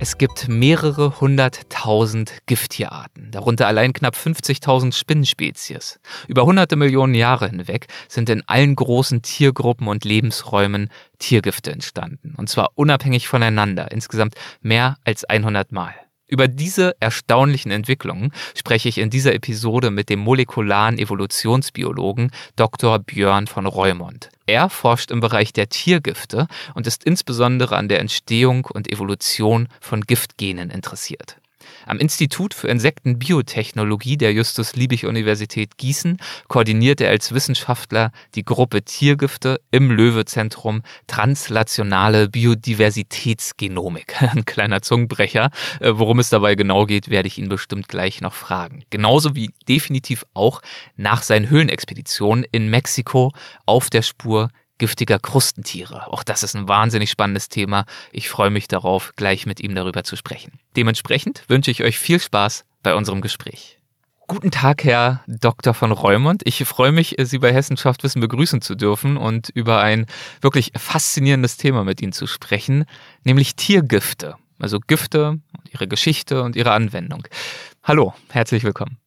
Es 0.00 0.16
gibt 0.16 0.46
mehrere 0.46 1.20
hunderttausend 1.20 2.32
Gifttierarten, 2.46 3.32
darunter 3.32 3.66
allein 3.66 3.92
knapp 3.92 4.14
50.000 4.14 4.92
Spinnenspezies. 4.94 5.98
Über 6.28 6.46
hunderte 6.46 6.76
Millionen 6.76 7.16
Jahre 7.16 7.48
hinweg 7.48 7.88
sind 8.06 8.30
in 8.30 8.44
allen 8.46 8.76
großen 8.76 9.22
Tiergruppen 9.22 9.88
und 9.88 10.04
Lebensräumen 10.04 10.88
Tiergifte 11.18 11.72
entstanden, 11.72 12.34
und 12.36 12.48
zwar 12.48 12.70
unabhängig 12.76 13.26
voneinander, 13.26 13.90
insgesamt 13.90 14.34
mehr 14.60 14.98
als 15.04 15.24
100 15.24 15.72
Mal. 15.72 15.94
Über 16.28 16.46
diese 16.46 16.94
erstaunlichen 17.00 17.72
Entwicklungen 17.72 18.32
spreche 18.54 18.90
ich 18.90 18.98
in 18.98 19.08
dieser 19.08 19.34
Episode 19.34 19.90
mit 19.90 20.10
dem 20.10 20.20
molekularen 20.20 20.98
Evolutionsbiologen 20.98 22.30
Dr. 22.54 22.98
Björn 22.98 23.46
von 23.46 23.66
Reumont. 23.66 24.28
Er 24.44 24.68
forscht 24.68 25.10
im 25.10 25.20
Bereich 25.20 25.54
der 25.54 25.70
Tiergifte 25.70 26.46
und 26.74 26.86
ist 26.86 27.04
insbesondere 27.04 27.76
an 27.76 27.88
der 27.88 28.00
Entstehung 28.00 28.66
und 28.66 28.92
Evolution 28.92 29.68
von 29.80 30.02
Giftgenen 30.02 30.68
interessiert. 30.70 31.37
Am 31.88 31.98
Institut 32.00 32.52
für 32.52 32.68
Insektenbiotechnologie 32.68 34.18
der 34.18 34.34
Justus-Liebig-Universität 34.34 35.78
Gießen 35.78 36.18
koordiniert 36.46 37.00
er 37.00 37.08
als 37.08 37.32
Wissenschaftler 37.32 38.12
die 38.34 38.44
Gruppe 38.44 38.82
Tiergifte 38.82 39.58
im 39.70 39.90
Löwe-Zentrum 39.90 40.82
Translationale 41.06 42.28
Biodiversitätsgenomik. 42.28 44.20
Ein 44.22 44.44
kleiner 44.44 44.82
Zungenbrecher. 44.82 45.48
Äh, 45.80 45.92
worum 45.94 46.18
es 46.18 46.28
dabei 46.28 46.56
genau 46.56 46.84
geht, 46.84 47.08
werde 47.08 47.26
ich 47.26 47.38
ihn 47.38 47.48
bestimmt 47.48 47.88
gleich 47.88 48.20
noch 48.20 48.34
fragen. 48.34 48.82
Genauso 48.90 49.34
wie 49.34 49.50
definitiv 49.66 50.26
auch 50.34 50.60
nach 50.96 51.22
seinen 51.22 51.48
Höhlenexpeditionen 51.48 52.44
in 52.52 52.68
Mexiko 52.68 53.32
auf 53.64 53.88
der 53.88 54.02
Spur 54.02 54.50
giftiger 54.78 55.18
Krustentiere. 55.18 56.12
Auch 56.12 56.22
das 56.22 56.42
ist 56.42 56.56
ein 56.56 56.68
wahnsinnig 56.68 57.10
spannendes 57.10 57.48
Thema. 57.48 57.84
Ich 58.12 58.28
freue 58.28 58.50
mich 58.50 58.68
darauf, 58.68 59.12
gleich 59.16 59.46
mit 59.46 59.60
ihm 59.60 59.74
darüber 59.74 60.04
zu 60.04 60.16
sprechen. 60.16 60.58
Dementsprechend 60.76 61.44
wünsche 61.48 61.70
ich 61.70 61.84
euch 61.84 61.98
viel 61.98 62.20
Spaß 62.20 62.64
bei 62.82 62.94
unserem 62.94 63.20
Gespräch. 63.20 63.78
Guten 64.30 64.50
Tag, 64.50 64.84
Herr 64.84 65.24
Dr. 65.26 65.72
von 65.72 65.90
Reumont. 65.90 66.42
Ich 66.44 66.62
freue 66.64 66.92
mich, 66.92 67.16
Sie 67.18 67.38
bei 67.38 67.52
Hessenschaft 67.52 68.04
Wissen 68.04 68.20
begrüßen 68.20 68.60
zu 68.60 68.74
dürfen 68.74 69.16
und 69.16 69.48
über 69.48 69.80
ein 69.80 70.06
wirklich 70.42 70.72
faszinierendes 70.76 71.56
Thema 71.56 71.82
mit 71.82 72.02
Ihnen 72.02 72.12
zu 72.12 72.26
sprechen, 72.26 72.84
nämlich 73.24 73.56
Tiergifte. 73.56 74.36
Also 74.58 74.80
Gifte, 74.80 75.40
ihre 75.72 75.88
Geschichte 75.88 76.42
und 76.42 76.56
ihre 76.56 76.72
Anwendung. 76.72 77.26
Hallo, 77.82 78.12
herzlich 78.28 78.64
willkommen. 78.64 78.98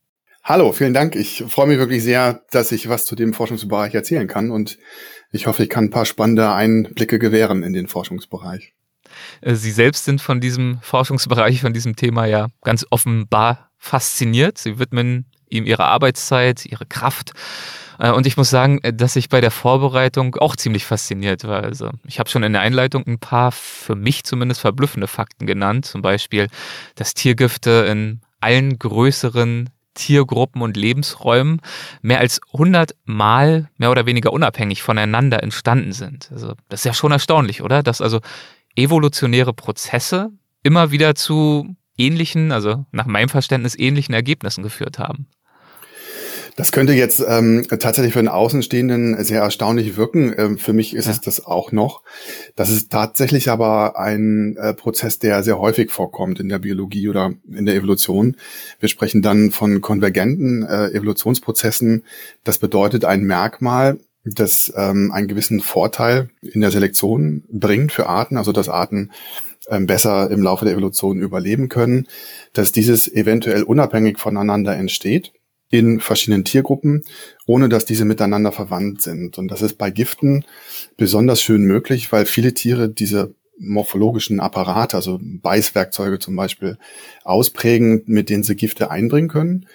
Hallo, 0.43 0.71
vielen 0.71 0.95
Dank. 0.95 1.15
Ich 1.15 1.43
freue 1.47 1.67
mich 1.67 1.77
wirklich 1.77 2.01
sehr, 2.01 2.41
dass 2.49 2.71
ich 2.71 2.89
was 2.89 3.05
zu 3.05 3.15
dem 3.15 3.33
Forschungsbereich 3.33 3.93
erzählen 3.93 4.27
kann 4.27 4.49
und 4.49 4.79
ich 5.31 5.47
hoffe, 5.47 5.63
ich 5.63 5.69
kann 5.69 5.85
ein 5.85 5.89
paar 5.89 6.05
spannende 6.05 6.51
Einblicke 6.51 7.19
gewähren 7.19 7.63
in 7.63 7.73
den 7.73 7.87
Forschungsbereich. 7.87 8.73
Äh, 9.41 9.55
Sie 9.55 9.71
selbst 9.71 10.05
sind 10.05 10.21
von 10.21 10.41
diesem 10.41 10.79
Forschungsbereich, 10.81 11.61
von 11.61 11.73
diesem 11.73 11.95
Thema 11.95 12.25
ja 12.25 12.47
ganz 12.61 12.85
offenbar 12.89 13.69
fasziniert. 13.77 14.57
Sie 14.57 14.79
widmen 14.79 15.25
ihm 15.49 15.65
ihre 15.65 15.85
Arbeitszeit, 15.85 16.65
ihre 16.65 16.85
Kraft. 16.85 17.33
Äh, 17.99 18.11
und 18.11 18.25
ich 18.25 18.37
muss 18.37 18.49
sagen, 18.49 18.79
äh, 18.83 18.93
dass 18.93 19.15
ich 19.15 19.29
bei 19.29 19.41
der 19.41 19.51
Vorbereitung 19.51 20.35
auch 20.35 20.55
ziemlich 20.55 20.85
fasziniert 20.85 21.43
war. 21.43 21.63
Also 21.63 21.91
ich 22.05 22.19
habe 22.19 22.29
schon 22.29 22.43
in 22.43 22.53
der 22.53 22.61
Einleitung 22.61 23.05
ein 23.07 23.19
paar 23.19 23.51
für 23.51 23.95
mich 23.95 24.23
zumindest 24.23 24.61
verblüffende 24.61 25.07
Fakten 25.07 25.45
genannt. 25.45 25.85
Zum 25.85 26.01
Beispiel, 26.01 26.47
dass 26.95 27.13
Tiergifte 27.13 27.85
in 27.89 28.21
allen 28.39 28.79
größeren 28.79 29.69
Tiergruppen 29.93 30.61
und 30.61 30.77
Lebensräumen 30.77 31.61
mehr 32.01 32.19
als 32.19 32.39
100 32.53 32.95
Mal 33.05 33.69
mehr 33.77 33.91
oder 33.91 34.05
weniger 34.05 34.33
unabhängig 34.33 34.83
voneinander 34.83 35.43
entstanden 35.43 35.91
sind. 35.93 36.29
Also 36.31 36.53
das 36.69 36.81
ist 36.81 36.85
ja 36.85 36.93
schon 36.93 37.11
erstaunlich, 37.11 37.61
oder? 37.61 37.83
Dass 37.83 38.01
also 38.01 38.21
evolutionäre 38.75 39.53
Prozesse 39.53 40.29
immer 40.63 40.91
wieder 40.91 41.15
zu 41.15 41.75
ähnlichen, 41.97 42.51
also 42.51 42.85
nach 42.91 43.05
meinem 43.05 43.29
Verständnis 43.29 43.77
ähnlichen 43.77 44.13
Ergebnissen 44.13 44.63
geführt 44.63 44.99
haben. 44.99 45.27
Das 46.55 46.71
könnte 46.71 46.93
jetzt 46.93 47.23
ähm, 47.25 47.65
tatsächlich 47.69 48.13
für 48.13 48.19
einen 48.19 48.27
Außenstehenden 48.27 49.23
sehr 49.23 49.41
erstaunlich 49.41 49.95
wirken. 49.95 50.33
Ähm, 50.37 50.57
für 50.57 50.73
mich 50.73 50.95
ist 50.95 51.05
ja. 51.05 51.11
es 51.11 51.21
das 51.21 51.45
auch 51.45 51.71
noch. 51.71 52.01
Das 52.55 52.69
ist 52.69 52.91
tatsächlich 52.91 53.49
aber 53.49 53.97
ein 53.97 54.57
äh, 54.57 54.73
Prozess, 54.73 55.19
der 55.19 55.43
sehr 55.43 55.59
häufig 55.59 55.91
vorkommt 55.91 56.39
in 56.39 56.49
der 56.49 56.59
Biologie 56.59 57.07
oder 57.09 57.33
in 57.49 57.65
der 57.65 57.75
Evolution. 57.75 58.35
Wir 58.79 58.89
sprechen 58.89 59.21
dann 59.21 59.51
von 59.51 59.81
konvergenten 59.81 60.63
äh, 60.63 60.89
Evolutionsprozessen. 60.89 62.03
Das 62.43 62.57
bedeutet 62.57 63.05
ein 63.05 63.23
Merkmal, 63.23 63.99
das 64.25 64.71
ähm, 64.75 65.11
einen 65.11 65.27
gewissen 65.27 65.61
Vorteil 65.61 66.29
in 66.41 66.61
der 66.61 66.71
Selektion 66.71 67.43
bringt 67.49 67.91
für 67.91 68.07
Arten, 68.07 68.37
also 68.37 68.51
dass 68.51 68.69
Arten 68.69 69.11
ähm, 69.69 69.87
besser 69.87 70.29
im 70.29 70.43
Laufe 70.43 70.65
der 70.65 70.73
Evolution 70.73 71.19
überleben 71.19 71.69
können, 71.69 72.07
dass 72.53 72.71
dieses 72.71 73.11
eventuell 73.11 73.63
unabhängig 73.63 74.19
voneinander 74.19 74.75
entsteht 74.75 75.31
in 75.71 75.99
verschiedenen 75.99 76.43
Tiergruppen, 76.43 77.03
ohne 77.47 77.69
dass 77.69 77.85
diese 77.85 78.05
miteinander 78.05 78.51
verwandt 78.51 79.01
sind. 79.01 79.37
Und 79.37 79.47
das 79.47 79.61
ist 79.61 79.77
bei 79.77 79.89
Giften 79.89 80.45
besonders 80.97 81.41
schön 81.41 81.63
möglich, 81.63 82.11
weil 82.11 82.25
viele 82.25 82.53
Tiere 82.53 82.89
diese 82.89 83.33
morphologischen 83.57 84.39
Apparate, 84.39 84.97
also 84.97 85.19
Beißwerkzeuge 85.21 86.19
zum 86.19 86.35
Beispiel, 86.35 86.77
ausprägen, 87.23 88.03
mit 88.05 88.29
denen 88.29 88.43
sie 88.43 88.55
Gifte 88.55 88.91
einbringen 88.91 89.29
können. 89.29 89.67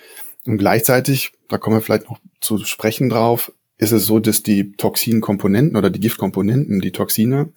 Und 0.45 0.59
gleichzeitig, 0.59 1.33
da 1.49 1.59
kommen 1.59 1.77
wir 1.77 1.81
vielleicht 1.81 2.09
noch 2.11 2.21
zu 2.41 2.59
sprechen 2.59 3.09
drauf, 3.09 3.53
ist 3.79 3.93
es 3.93 4.07
so, 4.07 4.19
dass 4.21 4.43
die 4.43 4.73
Toxinkomponenten 4.73 5.77
oder 5.77 5.91
die 5.91 6.01
Giftkomponenten, 6.01 6.81
die 6.81 6.93
Toxine, 6.93 7.53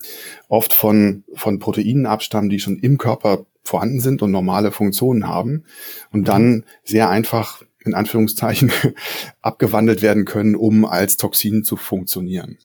oft 0.48 0.74
von, 0.74 1.24
von 1.34 1.60
Proteinen 1.60 2.06
abstammen, 2.06 2.50
die 2.50 2.60
schon 2.60 2.78
im 2.80 2.98
Körper 2.98 3.46
vorhanden 3.64 4.00
sind 4.00 4.22
und 4.22 4.32
normale 4.32 4.72
Funktionen 4.72 5.28
haben 5.28 5.64
und 6.12 6.28
dann 6.28 6.66
sehr 6.84 7.10
einfach 7.10 7.64
in 7.90 7.96
Anführungszeichen 7.96 8.72
abgewandelt 9.42 10.02
werden 10.02 10.26
können, 10.26 10.56
um 10.56 10.86
als 10.86 11.18
Toxin 11.18 11.64
zu 11.64 11.76
funktionieren. 11.76 12.58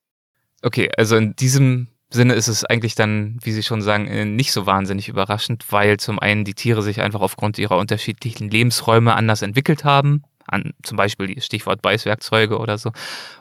Okay, 0.63 0.91
also 0.97 1.17
in 1.17 1.37
diesem 1.37 1.89
Sinne 2.11 2.35
ist 2.35 2.49
es 2.49 2.65
eigentlich 2.65 2.95
dann, 2.95 3.39
wie 3.43 3.53
Sie 3.53 3.63
schon 3.63 3.83
sagen, 3.83 4.07
äh, 4.07 4.25
nicht 4.25 4.53
so 4.53 4.67
wahnsinnig 4.67 5.09
überraschend, 5.09 5.65
weil 5.71 5.99
zum 5.99 6.19
einen 6.19 6.45
die 6.45 6.55
Tiere 6.55 6.83
sich 6.83 7.01
einfach 7.01 7.21
aufgrund 7.21 7.59
ihrer 7.59 7.77
unterschiedlichen 7.77 8.49
Lebensräume 8.49 9.15
anders 9.15 9.43
entwickelt 9.43 9.85
haben, 9.85 10.23
an, 10.47 10.73
zum 10.83 10.97
Beispiel 10.97 11.41
Stichwort 11.41 11.83
Beißwerkzeuge 11.83 12.59
oder 12.59 12.79
so, 12.79 12.93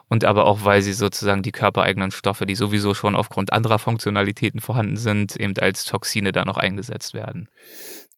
und 0.10 0.26
aber 0.26 0.46
auch, 0.46 0.66
weil 0.66 0.82
sie 0.82 0.94
sozusagen 0.94 1.44
die 1.44 1.52
körpereigenen 1.52 2.12
Stoffe, 2.12 2.46
die 2.46 2.56
sowieso 2.56 2.94
schon 2.94 3.16
aufgrund 3.16 3.54
anderer 3.54 3.80
Funktionalitäten 3.80 4.60
vorhanden 4.60 4.98
sind, 4.98 5.36
eben 5.36 5.54
als 5.60 5.86
Toxine 5.86 6.32
da 6.32 6.44
noch 6.44 6.58
eingesetzt 6.58 7.14
werden. 7.14 7.50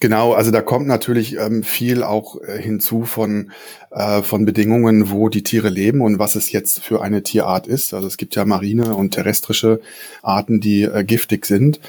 Genau, 0.02 0.34
also 0.34 0.52
da 0.52 0.62
kommt 0.62 0.88
natürlich 0.88 1.38
ähm, 1.38 1.64
viel 1.64 2.04
auch 2.04 2.42
äh, 2.42 2.62
hinzu 2.62 3.06
von, 3.06 3.52
äh, 3.92 4.22
von 4.24 4.44
Bedingungen, 4.44 5.10
wo 5.10 5.30
die 5.30 5.44
Tiere 5.44 5.70
leben 5.70 6.02
und 6.02 6.20
was 6.20 6.36
es 6.36 6.52
jetzt 6.52 6.82
für 6.82 7.02
eine 7.02 7.24
Tierart 7.24 7.66
ist. 7.66 7.94
Also 7.94 8.06
es 8.06 8.18
gibt 8.18 8.36
ja 8.36 8.44
marine 8.44 8.94
und 8.94 9.14
terrestrische 9.14 9.80
Arten, 10.22 10.60
die 10.60 10.84
äh, 10.84 11.06
giftig 11.06 11.46
sind. 11.46 11.80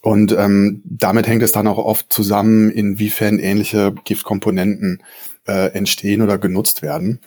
Und 0.00 0.32
ähm, 0.32 0.82
damit 0.84 1.28
hängt 1.28 1.44
es 1.44 1.52
dann 1.52 1.68
auch 1.68 1.78
oft 1.78 2.12
zusammen, 2.12 2.70
inwiefern 2.70 3.38
ähnliche 3.38 3.94
Giftkomponenten 4.04 5.00
äh, 5.46 5.72
entstehen 5.72 6.22
oder 6.22 6.38
genutzt 6.38 6.82
werden. 6.82 7.20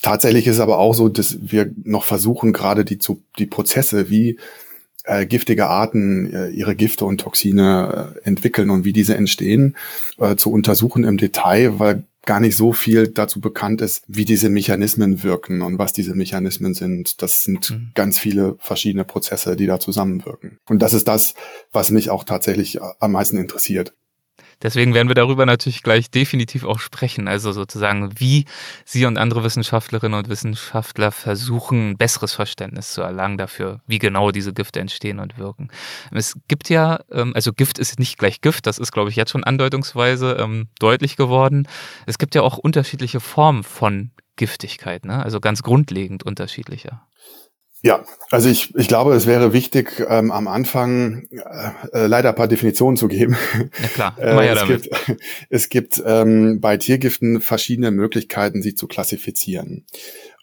Tatsächlich 0.00 0.46
ist 0.46 0.54
es 0.54 0.60
aber 0.60 0.78
auch 0.78 0.94
so, 0.94 1.10
dass 1.10 1.38
wir 1.42 1.70
noch 1.84 2.04
versuchen, 2.04 2.54
gerade 2.54 2.86
die, 2.86 2.98
die 3.38 3.46
Prozesse, 3.46 4.08
wie 4.08 4.38
äh, 5.04 5.26
giftige 5.26 5.66
Arten 5.66 6.32
äh, 6.32 6.48
ihre 6.48 6.74
Gifte 6.74 7.04
und 7.04 7.20
Toxine 7.20 8.14
äh, 8.16 8.26
entwickeln 8.26 8.70
und 8.70 8.84
wie 8.84 8.92
diese 8.92 9.16
entstehen, 9.16 9.76
äh, 10.18 10.36
zu 10.36 10.50
untersuchen 10.50 11.04
im 11.04 11.16
Detail, 11.16 11.78
weil 11.78 12.04
gar 12.24 12.40
nicht 12.40 12.56
so 12.56 12.72
viel 12.72 13.08
dazu 13.08 13.40
bekannt 13.40 13.80
ist, 13.80 14.04
wie 14.06 14.24
diese 14.24 14.48
Mechanismen 14.48 15.22
wirken 15.22 15.60
und 15.62 15.78
was 15.78 15.92
diese 15.92 16.14
Mechanismen 16.14 16.74
sind. 16.74 17.20
Das 17.20 17.42
sind 17.42 17.70
mhm. 17.70 17.90
ganz 17.94 18.18
viele 18.18 18.56
verschiedene 18.58 19.04
Prozesse, 19.04 19.56
die 19.56 19.66
da 19.66 19.80
zusammenwirken. 19.80 20.58
Und 20.68 20.80
das 20.80 20.92
ist 20.92 21.08
das, 21.08 21.34
was 21.72 21.90
mich 21.90 22.10
auch 22.10 22.24
tatsächlich 22.24 22.76
äh, 22.76 22.80
am 23.00 23.12
meisten 23.12 23.38
interessiert. 23.38 23.94
Deswegen 24.62 24.94
werden 24.94 25.08
wir 25.08 25.14
darüber 25.14 25.46
natürlich 25.46 25.82
gleich 25.82 26.10
definitiv 26.10 26.64
auch 26.64 26.78
sprechen. 26.78 27.28
Also 27.28 27.52
sozusagen, 27.52 28.18
wie 28.18 28.44
Sie 28.84 29.06
und 29.06 29.18
andere 29.18 29.44
Wissenschaftlerinnen 29.44 30.18
und 30.18 30.28
Wissenschaftler 30.28 31.12
versuchen, 31.12 31.90
ein 31.90 31.96
besseres 31.96 32.32
Verständnis 32.34 32.92
zu 32.92 33.02
erlangen 33.02 33.38
dafür, 33.38 33.80
wie 33.86 33.98
genau 33.98 34.30
diese 34.30 34.52
Gifte 34.52 34.80
entstehen 34.80 35.18
und 35.18 35.38
wirken. 35.38 35.68
Es 36.12 36.38
gibt 36.48 36.68
ja, 36.68 37.00
ähm, 37.10 37.32
also 37.34 37.52
Gift 37.52 37.78
ist 37.78 37.98
nicht 37.98 38.18
gleich 38.18 38.40
Gift, 38.40 38.66
das 38.66 38.78
ist, 38.78 38.92
glaube 38.92 39.10
ich, 39.10 39.16
jetzt 39.16 39.30
schon 39.30 39.44
andeutungsweise 39.44 40.36
ähm, 40.38 40.68
deutlich 40.78 41.16
geworden. 41.16 41.68
Es 42.06 42.18
gibt 42.18 42.34
ja 42.34 42.42
auch 42.42 42.58
unterschiedliche 42.58 43.20
Formen 43.20 43.64
von 43.64 44.12
Giftigkeit, 44.36 45.04
ne? 45.04 45.22
also 45.22 45.40
ganz 45.40 45.62
grundlegend 45.62 46.22
unterschiedlicher. 46.22 47.06
Ja, 47.84 48.04
also 48.30 48.48
ich, 48.48 48.74
ich 48.76 48.86
glaube, 48.86 49.12
es 49.14 49.26
wäre 49.26 49.52
wichtig, 49.52 50.04
ähm, 50.08 50.30
am 50.30 50.46
Anfang 50.46 51.26
äh, 51.32 51.70
äh 51.92 52.06
leider 52.06 52.28
ein 52.28 52.34
paar 52.36 52.46
Definitionen 52.46 52.96
zu 52.96 53.08
geben. 53.08 53.36
Ja 53.82 53.88
klar, 53.88 54.18
immer 54.20 54.44
ja 54.44 54.52
es 54.52 54.60
damit. 54.60 54.82
gibt, 54.82 55.20
es 55.50 55.68
gibt 55.68 56.02
ähm, 56.06 56.60
bei 56.60 56.76
Tiergiften 56.76 57.40
verschiedene 57.40 57.90
Möglichkeiten, 57.90 58.62
sie 58.62 58.76
zu 58.76 58.86
klassifizieren. 58.86 59.84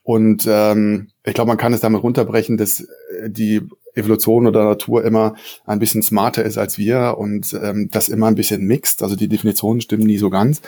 Und 0.04 0.48
ähm, 0.50 1.12
ich 1.24 1.34
glaube, 1.34 1.48
man 1.48 1.58
kann 1.58 1.72
es 1.72 1.80
damit 1.80 2.04
runterbrechen, 2.04 2.58
dass 2.58 2.82
äh, 2.82 3.30
die 3.30 3.62
Evolution 3.96 4.48
oder 4.48 4.66
Natur 4.66 5.04
immer 5.06 5.36
ein 5.66 5.80
bisschen 5.80 6.02
smarter 6.02 6.44
ist 6.44 6.58
als 6.58 6.78
wir 6.78 7.16
und 7.18 7.58
ähm, 7.62 7.90
das 7.92 8.10
immer 8.10 8.28
ein 8.28 8.36
bisschen 8.36 8.66
mixt. 8.66 9.02
Also 9.02 9.16
die 9.16 9.28
Definitionen 9.28 9.82
stimmen 9.82 10.06
nie 10.06 10.18
so 10.18 10.30
ganz. 10.30 10.62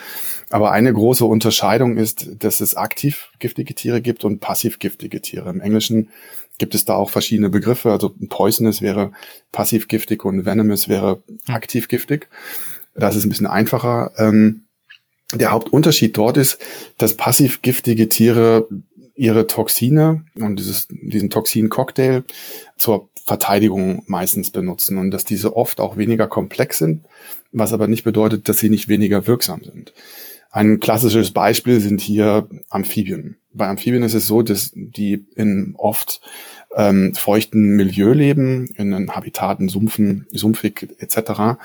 Aber 0.50 0.72
eine 0.72 0.94
große 0.94 1.26
Unterscheidung 1.26 1.98
ist, 1.98 2.44
dass 2.44 2.62
es 2.62 2.76
aktiv 2.76 3.30
giftige 3.40 3.74
Tiere 3.74 4.02
gibt 4.02 4.24
und 4.26 4.40
passiv 4.40 4.80
giftige 4.80 5.22
Tiere. 5.22 5.50
Im 5.50 5.62
Englischen 5.62 6.10
gibt 6.58 6.76
es 6.76 6.86
da 6.86 6.96
auch 6.96 7.10
verschiedene 7.10 7.50
Begriffe. 7.50 7.92
Also 7.92 8.14
poisonous 8.30 8.82
wäre 8.82 9.12
passiv 9.52 9.88
giftig 9.88 10.26
und 10.26 10.46
venomous 10.46 10.88
wäre 10.88 11.24
aktiv 11.48 11.88
giftig. 11.88 12.28
Das 12.94 13.16
ist 13.16 13.26
ein 13.26 13.30
bisschen 13.30 13.48
einfacher. 13.48 14.12
Ähm, 14.18 14.64
der 15.34 15.52
Hauptunterschied 15.52 16.18
dort 16.18 16.38
ist, 16.38 16.60
dass 16.98 17.16
passiv 17.16 17.62
giftige 17.62 18.10
Tiere 18.10 18.68
ihre 19.16 19.48
Toxine 19.48 20.26
und 20.36 20.58
dieses, 20.58 20.88
diesen 20.90 21.30
Toxin-Cocktail 21.30 22.24
zur 22.78 23.10
Verteidigung 23.24 24.04
meistens 24.08 24.50
benutzen 24.50 24.98
und 24.98 25.12
dass 25.12 25.24
diese 25.24 25.56
oft 25.56 25.80
auch 25.80 25.96
weniger 25.96 26.28
komplex 26.28 26.80
sind, 26.80 27.06
was 27.52 27.72
aber 27.72 27.88
nicht 27.88 28.04
bedeutet, 28.04 28.50
dass 28.50 28.60
sie 28.60 28.70
nicht 28.70 28.88
weniger 28.88 29.28
wirksam 29.28 29.64
sind. 29.64 29.94
Ein 30.52 30.82
klassisches 30.82 31.32
Beispiel 31.32 31.80
sind 31.80 32.02
hier 32.02 32.48
Amphibien. 32.70 33.38
Bei 33.54 33.68
Amphibien 33.68 34.04
ist 34.04 34.14
es 34.14 34.28
so, 34.28 34.42
dass 34.42 34.72
die 34.76 35.26
in 35.36 35.76
oft 35.78 36.22
ähm, 36.76 37.14
feuchten 37.16 37.78
Milieu 37.78 38.12
leben, 38.12 38.68
in 38.76 39.16
Habitaten, 39.16 39.70
Sumpfen, 39.70 40.28
sumpfig 40.32 40.90
etc. 41.00 41.58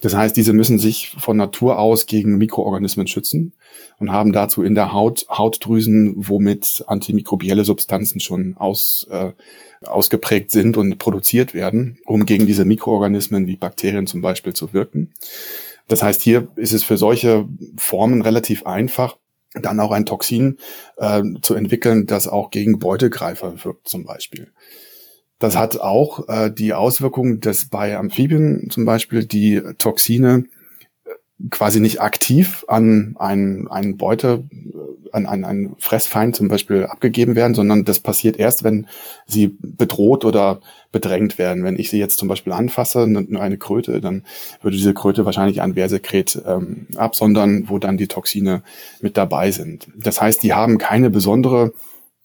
Das 0.00 0.14
heißt, 0.14 0.36
diese 0.36 0.52
müssen 0.52 0.78
sich 0.78 1.16
von 1.18 1.36
Natur 1.36 1.78
aus 1.80 2.06
gegen 2.06 2.38
Mikroorganismen 2.38 3.08
schützen 3.08 3.52
und 3.98 4.12
haben 4.12 4.32
dazu 4.32 4.62
in 4.62 4.76
der 4.76 4.92
Haut 4.92 5.26
Hautdrüsen, 5.28 6.14
womit 6.16 6.84
antimikrobielle 6.86 7.64
Substanzen 7.64 8.20
schon 8.20 8.56
aus, 8.56 9.08
äh, 9.10 9.32
ausgeprägt 9.84 10.52
sind 10.52 10.76
und 10.76 10.98
produziert 10.98 11.54
werden, 11.54 11.98
um 12.06 12.26
gegen 12.26 12.46
diese 12.46 12.64
Mikroorganismen 12.64 13.48
wie 13.48 13.56
Bakterien 13.56 14.06
zum 14.06 14.20
Beispiel 14.20 14.54
zu 14.54 14.72
wirken. 14.72 15.12
Das 15.88 16.02
heißt, 16.02 16.22
hier 16.22 16.48
ist 16.56 16.72
es 16.72 16.84
für 16.84 16.96
solche 16.96 17.48
Formen 17.76 18.22
relativ 18.22 18.66
einfach, 18.66 19.16
dann 19.54 19.80
auch 19.80 19.90
ein 19.90 20.06
Toxin 20.06 20.58
äh, 20.98 21.22
zu 21.42 21.54
entwickeln, 21.54 22.06
das 22.06 22.28
auch 22.28 22.50
gegen 22.50 22.78
Beutegreifer 22.78 23.64
wirkt 23.64 23.88
zum 23.88 24.04
Beispiel. 24.04 24.52
Das 25.38 25.56
hat 25.56 25.80
auch 25.80 26.28
äh, 26.28 26.50
die 26.50 26.74
Auswirkung, 26.74 27.40
dass 27.40 27.66
bei 27.66 27.96
Amphibien 27.96 28.68
zum 28.70 28.84
Beispiel 28.84 29.24
die 29.24 29.62
Toxine 29.78 30.44
quasi 31.50 31.80
nicht 31.80 32.00
aktiv 32.00 32.64
an 32.66 33.14
einen, 33.18 33.68
einen 33.68 33.96
Beute, 33.96 34.44
äh, 34.52 35.10
an 35.12 35.26
einen, 35.26 35.44
einen 35.44 35.76
Fressfeind 35.78 36.34
zum 36.34 36.48
Beispiel 36.48 36.84
abgegeben 36.86 37.36
werden, 37.36 37.54
sondern 37.54 37.84
das 37.84 38.00
passiert 38.00 38.38
erst, 38.38 38.64
wenn 38.64 38.86
sie 39.26 39.56
bedroht 39.60 40.24
oder 40.24 40.60
bedrängt 40.90 41.38
werden. 41.38 41.64
Wenn 41.64 41.78
ich 41.78 41.90
sie 41.90 41.98
jetzt 41.98 42.18
zum 42.18 42.28
Beispiel 42.28 42.52
anfasse, 42.52 43.02
eine 43.02 43.58
Kröte, 43.58 44.00
dann 44.00 44.24
würde 44.62 44.76
diese 44.76 44.94
Kröte 44.94 45.24
wahrscheinlich 45.24 45.62
ein 45.62 45.76
Wehrsekret 45.76 46.42
ähm, 46.46 46.88
absondern, 46.96 47.68
wo 47.68 47.78
dann 47.78 47.96
die 47.96 48.08
Toxine 48.08 48.62
mit 49.00 49.16
dabei 49.16 49.50
sind. 49.50 49.88
Das 49.96 50.20
heißt, 50.20 50.42
die 50.42 50.54
haben 50.54 50.78
keine 50.78 51.08
besondere 51.08 51.72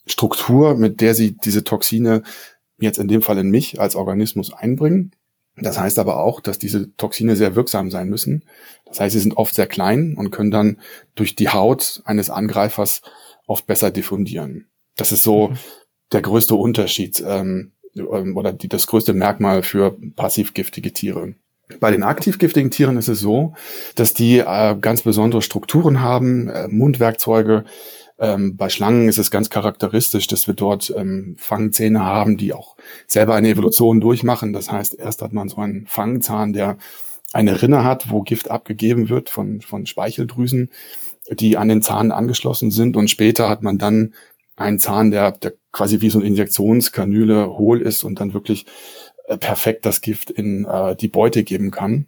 Struktur, 0.05 0.75
mit 0.75 1.01
der 1.01 1.13
sie 1.13 1.37
diese 1.37 1.63
Toxine 1.63 2.23
jetzt 2.79 2.99
in 2.99 3.07
dem 3.07 3.21
Fall 3.21 3.37
in 3.37 3.49
mich 3.49 3.79
als 3.79 3.95
Organismus 3.95 4.51
einbringen. 4.51 5.11
Das 5.57 5.79
heißt 5.79 5.99
aber 5.99 6.19
auch, 6.19 6.39
dass 6.39 6.57
diese 6.57 6.95
Toxine 6.95 7.35
sehr 7.35 7.55
wirksam 7.55 7.91
sein 7.91 8.09
müssen. 8.09 8.43
Das 8.85 8.99
heißt, 8.99 9.13
sie 9.13 9.19
sind 9.19 9.37
oft 9.37 9.53
sehr 9.53 9.67
klein 9.67 10.15
und 10.17 10.31
können 10.31 10.51
dann 10.51 10.79
durch 11.15 11.35
die 11.35 11.49
Haut 11.49 12.01
eines 12.05 12.29
Angreifers 12.29 13.01
oft 13.45 13.67
besser 13.67 13.91
diffundieren. 13.91 14.67
Das 14.95 15.11
ist 15.11 15.23
so 15.23 15.49
mhm. 15.49 15.57
der 16.11 16.21
größte 16.21 16.55
Unterschied 16.55 17.23
ähm, 17.25 17.71
ähm, 17.95 18.35
oder 18.35 18.51
die, 18.53 18.67
das 18.67 18.87
größte 18.87 19.13
Merkmal 19.13 19.63
für 19.63 19.95
passivgiftige 20.15 20.91
Tiere. 20.91 21.35
Bei 21.79 21.91
den 21.91 22.03
aktivgiftigen 22.03 22.71
Tieren 22.71 22.97
ist 22.97 23.07
es 23.07 23.19
so, 23.19 23.53
dass 23.95 24.13
die 24.13 24.39
äh, 24.39 24.75
ganz 24.79 25.03
besondere 25.03 25.41
Strukturen 25.41 26.01
haben, 26.01 26.49
äh, 26.49 26.67
Mundwerkzeuge, 26.67 27.63
ähm, 28.19 28.55
bei 28.57 28.69
Schlangen 28.69 29.07
ist 29.07 29.17
es 29.17 29.31
ganz 29.31 29.49
charakteristisch, 29.49 30.27
dass 30.27 30.47
wir 30.47 30.53
dort 30.53 30.93
ähm, 30.95 31.35
Fangzähne 31.39 32.03
haben, 32.03 32.37
die 32.37 32.53
auch 32.53 32.75
selber 33.07 33.35
eine 33.35 33.49
Evolution 33.49 33.99
durchmachen. 34.01 34.53
Das 34.53 34.71
heißt, 34.71 34.95
erst 34.99 35.21
hat 35.21 35.33
man 35.33 35.49
so 35.49 35.57
einen 35.57 35.87
Fangzahn, 35.87 36.53
der 36.53 36.77
eine 37.33 37.61
Rinne 37.61 37.83
hat, 37.83 38.11
wo 38.11 38.21
Gift 38.21 38.51
abgegeben 38.51 39.09
wird 39.09 39.29
von, 39.29 39.61
von 39.61 39.85
Speicheldrüsen, 39.85 40.69
die 41.31 41.57
an 41.57 41.67
den 41.67 41.81
Zahn 41.81 42.11
angeschlossen 42.11 42.69
sind. 42.69 42.95
Und 42.95 43.09
später 43.09 43.49
hat 43.49 43.63
man 43.63 43.79
dann 43.79 44.13
einen 44.55 44.77
Zahn, 44.77 45.09
der, 45.09 45.31
der 45.31 45.53
quasi 45.71 46.01
wie 46.01 46.11
so 46.11 46.19
eine 46.19 46.27
Injektionskanüle 46.27 47.57
hohl 47.57 47.81
ist 47.81 48.03
und 48.03 48.19
dann 48.19 48.35
wirklich 48.35 48.67
äh, 49.27 49.37
perfekt 49.37 49.85
das 49.85 50.01
Gift 50.01 50.29
in 50.29 50.65
äh, 50.65 50.95
die 50.95 51.07
Beute 51.07 51.43
geben 51.43 51.71
kann. 51.71 52.05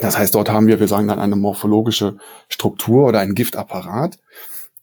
Das 0.00 0.18
heißt, 0.18 0.34
dort 0.34 0.50
haben 0.50 0.66
wir, 0.66 0.78
wir 0.78 0.86
sagen 0.86 1.08
dann 1.08 1.18
eine 1.18 1.36
morphologische 1.36 2.18
Struktur 2.48 3.08
oder 3.08 3.18
einen 3.20 3.34
Giftapparat 3.34 4.18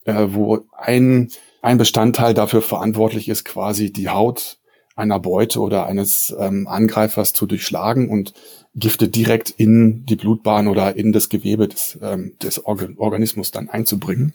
äh, 0.08 0.34
wo 0.34 0.66
ein, 0.76 1.30
ein 1.62 1.78
Bestandteil 1.78 2.34
dafür 2.34 2.62
verantwortlich 2.62 3.30
ist, 3.30 3.46
quasi 3.46 3.92
die 3.92 4.10
Haut 4.10 4.58
einer 4.96 5.20
Beute 5.20 5.60
oder 5.60 5.86
eines 5.86 6.36
ähm, 6.40 6.68
Angreifers 6.68 7.32
zu 7.34 7.46
durchschlagen 7.46 8.10
und 8.10 8.34
Gifte 8.74 9.08
direkt 9.08 9.52
in 9.52 10.06
die 10.06 10.16
Blutbahn 10.16 10.68
oder 10.68 10.96
in 10.96 11.14
das 11.14 11.30
Gewebe 11.30 11.68
des, 11.68 12.00
ähm, 12.02 12.34
des 12.42 12.66
Organ 12.66 12.96
Organismus 12.98 13.52
dann 13.52 13.70
einzubringen. 13.70 14.34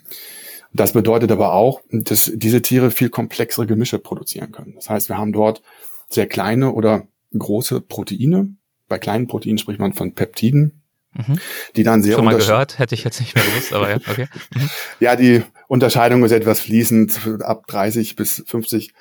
Das 0.72 0.92
bedeutet 0.92 1.30
aber 1.32 1.52
auch, 1.52 1.82
dass 1.90 2.30
diese 2.34 2.62
Tiere 2.62 2.90
viel 2.90 3.10
komplexere 3.10 3.66
Gemische 3.66 3.98
produzieren 3.98 4.52
können. 4.52 4.74
Das 4.76 4.88
heißt, 4.88 5.08
wir 5.08 5.18
haben 5.18 5.32
dort 5.32 5.62
sehr 6.08 6.26
kleine 6.26 6.72
oder 6.72 7.06
große 7.36 7.80
Proteine. 7.80 8.54
Bei 8.88 8.98
kleinen 8.98 9.26
Proteinen 9.26 9.58
spricht 9.58 9.80
man 9.80 9.92
von 9.92 10.14
Peptiden, 10.14 10.82
mhm. 11.12 11.38
die 11.76 11.82
dann 11.82 12.02
sehr 12.02 12.14
Schon 12.14 12.24
mal 12.24 12.36
gehört, 12.36 12.78
hätte 12.78 12.94
ich 12.94 13.04
jetzt 13.04 13.20
nicht 13.20 13.34
mehr 13.34 13.44
gewusst, 13.44 13.72
aber 13.72 13.90
ja, 13.90 13.96
okay. 13.96 14.28
Mhm. 14.54 14.70
ja, 15.00 15.16
die 15.16 15.42
Unterscheidung 15.72 16.22
ist 16.22 16.32
etwas 16.32 16.60
fließend. 16.60 17.40
Ab 17.40 17.66
30 17.66 18.14
bis 18.14 18.44
50 18.46 18.92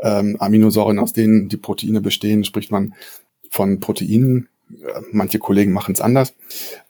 ähm, 0.00 0.36
Aminosäuren, 0.38 1.00
aus 1.00 1.12
denen 1.12 1.48
die 1.48 1.56
Proteine 1.56 2.00
bestehen, 2.00 2.44
spricht 2.44 2.70
man 2.70 2.94
von 3.50 3.80
Proteinen. 3.80 4.48
Äh, 4.70 5.00
manche 5.10 5.40
Kollegen 5.40 5.72
machen 5.72 5.92
es 5.92 6.00
anders. 6.00 6.34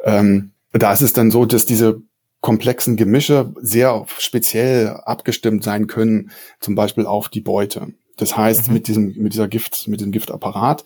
Ähm, 0.05 0.51
da 0.73 0.93
ist 0.93 1.01
es 1.01 1.15
dann 1.15 1.31
so, 1.31 1.47
dass 1.47 1.65
diese 1.65 2.03
komplexen 2.43 2.99
Gemische 2.99 3.55
sehr 3.63 4.05
speziell 4.19 4.89
abgestimmt 4.89 5.65
sein 5.65 5.87
können, 5.87 6.33
zum 6.61 6.75
Beispiel 6.75 7.07
auf 7.07 7.31
die 7.31 7.41
Beute. 7.41 7.95
Das 8.19 8.37
heißt, 8.37 8.69
mhm. 8.69 8.75
mit 8.75 8.89
diesem, 8.89 9.15
mit 9.17 9.33
dieser 9.33 9.49
Gift, 9.49 9.89
mit 9.89 10.03
dem 10.03 10.13
Giftapparat 10.13 10.85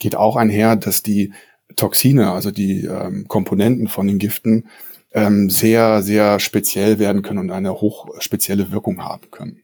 geht 0.00 0.16
auch 0.16 0.34
einher, 0.34 0.74
dass 0.74 1.04
die 1.04 1.32
Toxine, 1.76 2.32
also 2.32 2.50
die 2.50 2.84
ähm, 2.84 3.28
Komponenten 3.28 3.86
von 3.86 4.08
den 4.08 4.18
Giften, 4.18 4.66
ähm, 5.14 5.50
sehr, 5.50 6.02
sehr 6.02 6.40
speziell 6.40 6.98
werden 6.98 7.22
können 7.22 7.40
und 7.40 7.50
eine 7.50 7.80
hochspezielle 7.80 8.70
Wirkung 8.72 9.02
haben 9.02 9.30
können. 9.30 9.62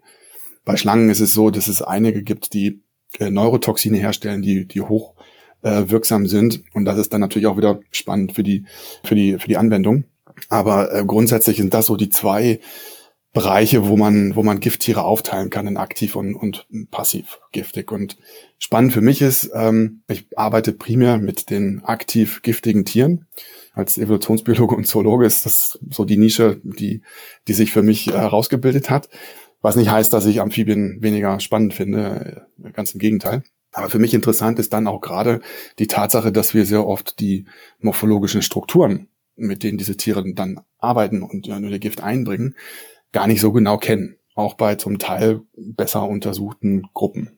Bei 0.64 0.76
Schlangen 0.76 1.10
ist 1.10 1.20
es 1.20 1.32
so, 1.32 1.50
dass 1.50 1.68
es 1.68 1.80
einige 1.80 2.22
gibt, 2.22 2.52
die 2.52 2.82
äh, 3.18 3.30
Neurotoxine 3.30 3.98
herstellen, 3.98 4.42
die, 4.42 4.66
die 4.66 4.82
hoch 4.82 5.14
äh, 5.62 5.84
wirksam 5.86 6.26
sind. 6.26 6.62
Und 6.74 6.84
das 6.84 6.98
ist 6.98 7.12
dann 7.12 7.20
natürlich 7.20 7.46
auch 7.46 7.56
wieder 7.56 7.80
spannend 7.90 8.32
für 8.32 8.42
die, 8.42 8.64
für 9.02 9.14
die, 9.14 9.38
für 9.38 9.48
die 9.48 9.56
Anwendung. 9.56 10.04
Aber 10.48 10.94
äh, 10.94 11.04
grundsätzlich 11.04 11.56
sind 11.56 11.74
das 11.74 11.86
so 11.86 11.96
die 11.96 12.10
zwei 12.10 12.60
Bereiche, 13.32 13.88
wo 13.88 13.96
man, 13.96 14.36
wo 14.36 14.42
man 14.42 14.60
Gifttiere 14.60 15.04
aufteilen 15.04 15.50
kann 15.50 15.66
in 15.66 15.76
aktiv 15.76 16.16
und, 16.16 16.34
und 16.34 16.66
passiv 16.90 17.38
giftig. 17.52 17.92
Und 17.92 18.16
spannend 18.58 18.92
für 18.92 19.00
mich 19.00 19.22
ist, 19.22 19.50
ähm, 19.54 20.02
ich 20.08 20.26
arbeite 20.36 20.72
primär 20.72 21.18
mit 21.18 21.50
den 21.50 21.84
aktiv 21.84 22.42
giftigen 22.42 22.84
Tieren 22.84 23.26
als 23.78 23.96
Evolutionsbiologe 23.96 24.74
und 24.74 24.88
Zoologe 24.88 25.24
ist 25.24 25.46
das 25.46 25.78
so 25.88 26.04
die 26.04 26.16
Nische, 26.16 26.60
die, 26.64 27.02
die 27.46 27.52
sich 27.52 27.70
für 27.70 27.82
mich 27.82 28.08
herausgebildet 28.08 28.90
hat. 28.90 29.08
Was 29.60 29.76
nicht 29.76 29.90
heißt, 29.90 30.12
dass 30.12 30.26
ich 30.26 30.40
Amphibien 30.40 31.00
weniger 31.00 31.38
spannend 31.38 31.74
finde, 31.74 32.44
äh, 32.62 32.72
ganz 32.72 32.92
im 32.92 32.98
Gegenteil. 32.98 33.44
Aber 33.72 33.88
für 33.88 34.00
mich 34.00 34.14
interessant 34.14 34.58
ist 34.58 34.72
dann 34.72 34.88
auch 34.88 35.00
gerade 35.00 35.40
die 35.78 35.86
Tatsache, 35.86 36.32
dass 36.32 36.54
wir 36.54 36.66
sehr 36.66 36.86
oft 36.86 37.20
die 37.20 37.46
morphologischen 37.78 38.42
Strukturen, 38.42 39.08
mit 39.36 39.62
denen 39.62 39.78
diese 39.78 39.96
Tiere 39.96 40.24
dann 40.34 40.60
arbeiten 40.78 41.22
und 41.22 41.46
ja, 41.46 41.60
nur 41.60 41.70
ihr 41.70 41.78
Gift 41.78 42.02
einbringen, 42.02 42.56
gar 43.12 43.28
nicht 43.28 43.40
so 43.40 43.52
genau 43.52 43.78
kennen. 43.78 44.16
Auch 44.34 44.54
bei 44.54 44.74
zum 44.74 44.98
Teil 44.98 45.42
besser 45.56 46.02
untersuchten 46.08 46.82
Gruppen. 46.94 47.37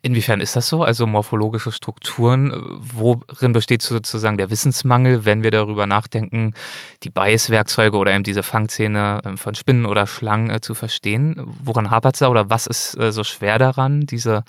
Inwiefern 0.00 0.40
ist 0.40 0.56
das 0.56 0.68
so? 0.68 0.82
Also 0.82 1.06
morphologische 1.06 1.70
Strukturen, 1.70 2.52
worin 2.80 3.52
besteht 3.52 3.82
sozusagen 3.82 4.38
der 4.38 4.48
Wissensmangel, 4.48 5.26
wenn 5.26 5.42
wir 5.42 5.50
darüber 5.50 5.86
nachdenken, 5.86 6.54
die 7.02 7.10
Beißwerkzeuge 7.10 7.98
oder 7.98 8.14
eben 8.14 8.24
diese 8.24 8.42
Fangzähne 8.42 9.20
ähm, 9.26 9.36
von 9.36 9.54
Spinnen 9.54 9.84
oder 9.84 10.06
Schlangen 10.06 10.48
äh, 10.48 10.62
zu 10.62 10.74
verstehen? 10.74 11.36
Woran 11.62 11.90
hapert 11.90 12.14
es 12.14 12.20
da 12.20 12.28
oder 12.28 12.48
was 12.48 12.66
ist 12.66 12.98
äh, 12.98 13.12
so 13.12 13.24
schwer 13.24 13.58
daran, 13.58 14.06
diese, 14.06 14.44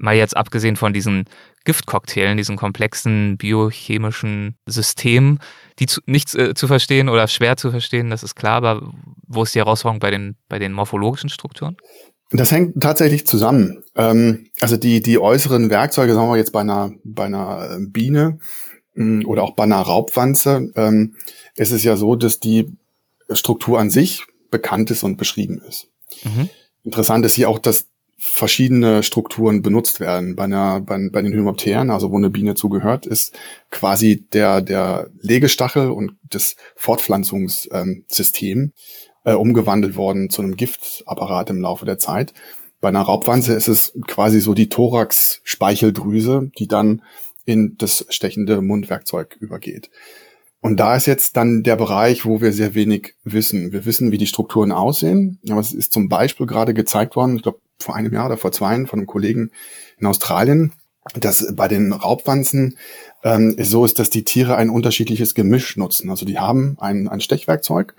mal 0.00 0.16
jetzt 0.16 0.36
abgesehen 0.36 0.74
von 0.74 0.92
diesen 0.92 1.26
Giftcocktailen, 1.64 2.36
diesen 2.36 2.56
komplexen 2.56 3.36
biochemischen 3.36 4.56
Systemen, 4.66 5.38
die 5.78 5.86
zu, 5.86 6.00
nicht 6.06 6.34
äh, 6.34 6.54
zu 6.54 6.66
verstehen 6.66 7.08
oder 7.08 7.28
schwer 7.28 7.56
zu 7.56 7.70
verstehen, 7.70 8.10
das 8.10 8.24
ist 8.24 8.34
klar, 8.34 8.56
aber 8.56 8.92
wo 9.28 9.44
ist 9.44 9.54
die 9.54 9.60
Herausforderung 9.60 10.00
bei 10.00 10.10
den, 10.10 10.36
bei 10.48 10.58
den 10.58 10.72
morphologischen 10.72 11.30
Strukturen? 11.30 11.76
Das 12.32 12.50
hängt 12.50 12.80
tatsächlich 12.80 13.26
zusammen. 13.26 13.84
Ähm, 13.94 14.46
also 14.60 14.76
die, 14.76 15.02
die 15.02 15.18
äußeren 15.18 15.70
Werkzeuge, 15.70 16.14
sagen 16.14 16.30
wir 16.30 16.36
jetzt 16.36 16.52
bei 16.52 16.60
einer, 16.60 16.92
bei 17.04 17.24
einer 17.24 17.70
äh, 17.72 17.86
Biene 17.86 18.38
mh, 18.94 19.04
mm, 19.04 19.26
oder 19.26 19.42
auch 19.42 19.54
bei 19.54 19.64
einer 19.64 19.80
Raubwanze, 19.80 20.72
ähm, 20.76 21.14
ist 21.56 21.72
es 21.72 21.84
ja 21.84 21.96
so, 21.96 22.16
dass 22.16 22.40
die 22.40 22.72
Struktur 23.30 23.78
an 23.78 23.90
sich 23.90 24.24
bekannt 24.50 24.90
ist 24.90 25.02
und 25.02 25.16
beschrieben 25.16 25.60
ist. 25.68 25.88
Mhm. 26.24 26.48
Interessant 26.84 27.24
ist 27.24 27.34
hier 27.34 27.48
auch, 27.48 27.58
dass 27.58 27.86
verschiedene 28.24 29.02
Strukturen 29.02 29.62
benutzt 29.62 29.98
werden. 29.98 30.36
Bei, 30.36 30.44
einer, 30.44 30.80
bei, 30.80 31.08
bei 31.10 31.22
den 31.22 31.32
Hymopteren, 31.32 31.90
also 31.90 32.12
wo 32.12 32.16
eine 32.16 32.30
Biene 32.30 32.54
zugehört, 32.54 33.04
ist 33.04 33.34
quasi 33.70 34.24
der, 34.32 34.60
der 34.60 35.10
Legestachel 35.20 35.90
und 35.90 36.12
das 36.30 36.54
Fortpflanzungssystem 36.76 38.72
äh, 39.24 39.34
umgewandelt 39.34 39.96
worden 39.96 40.30
zu 40.30 40.42
einem 40.42 40.56
Giftapparat 40.56 41.50
im 41.50 41.60
Laufe 41.60 41.84
der 41.84 41.98
Zeit. 41.98 42.32
Bei 42.80 42.88
einer 42.88 43.02
Raubwanze 43.02 43.54
ist 43.54 43.68
es 43.68 43.92
quasi 44.06 44.40
so 44.40 44.54
die 44.54 44.68
Thorax-Speicheldrüse, 44.68 46.50
die 46.58 46.66
dann 46.66 47.02
in 47.44 47.76
das 47.78 48.06
stechende 48.08 48.60
Mundwerkzeug 48.60 49.36
übergeht. 49.40 49.90
Und 50.60 50.78
da 50.78 50.94
ist 50.94 51.06
jetzt 51.06 51.36
dann 51.36 51.64
der 51.64 51.76
Bereich, 51.76 52.24
wo 52.24 52.40
wir 52.40 52.52
sehr 52.52 52.74
wenig 52.74 53.14
wissen. 53.24 53.72
Wir 53.72 53.84
wissen, 53.84 54.12
wie 54.12 54.18
die 54.18 54.28
Strukturen 54.28 54.70
aussehen, 54.70 55.40
aber 55.48 55.60
es 55.60 55.72
ist 55.72 55.92
zum 55.92 56.08
Beispiel 56.08 56.46
gerade 56.46 56.72
gezeigt 56.72 57.16
worden, 57.16 57.36
ich 57.36 57.42
glaube 57.42 57.58
vor 57.80 57.96
einem 57.96 58.12
Jahr 58.12 58.26
oder 58.26 58.36
vor 58.36 58.52
zwei 58.52 58.86
von 58.86 59.00
einem 59.00 59.06
Kollegen 59.06 59.50
in 59.98 60.06
Australien, 60.06 60.72
dass 61.14 61.52
bei 61.56 61.66
den 61.66 61.92
Raubwanzen 61.92 62.76
ähm, 63.24 63.56
so 63.58 63.84
ist, 63.84 63.98
dass 63.98 64.08
die 64.08 64.22
Tiere 64.22 64.56
ein 64.56 64.70
unterschiedliches 64.70 65.34
Gemisch 65.34 65.76
nutzen. 65.76 66.10
Also 66.10 66.24
die 66.24 66.38
haben 66.38 66.76
ein, 66.78 67.08
ein 67.08 67.20
Stechwerkzeug 67.20 67.94